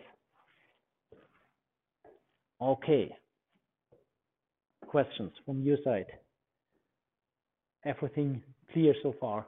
Okay. 2.61 3.15
Questions 4.87 5.33
from 5.45 5.63
your 5.63 5.79
side? 5.85 6.07
Everything 7.85 8.43
clear 8.73 8.95
so 9.03 9.15
far? 9.21 9.47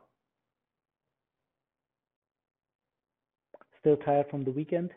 Still 3.80 3.96
tired 3.98 4.26
from 4.30 4.44
the 4.44 4.50
weekend? 4.50 4.90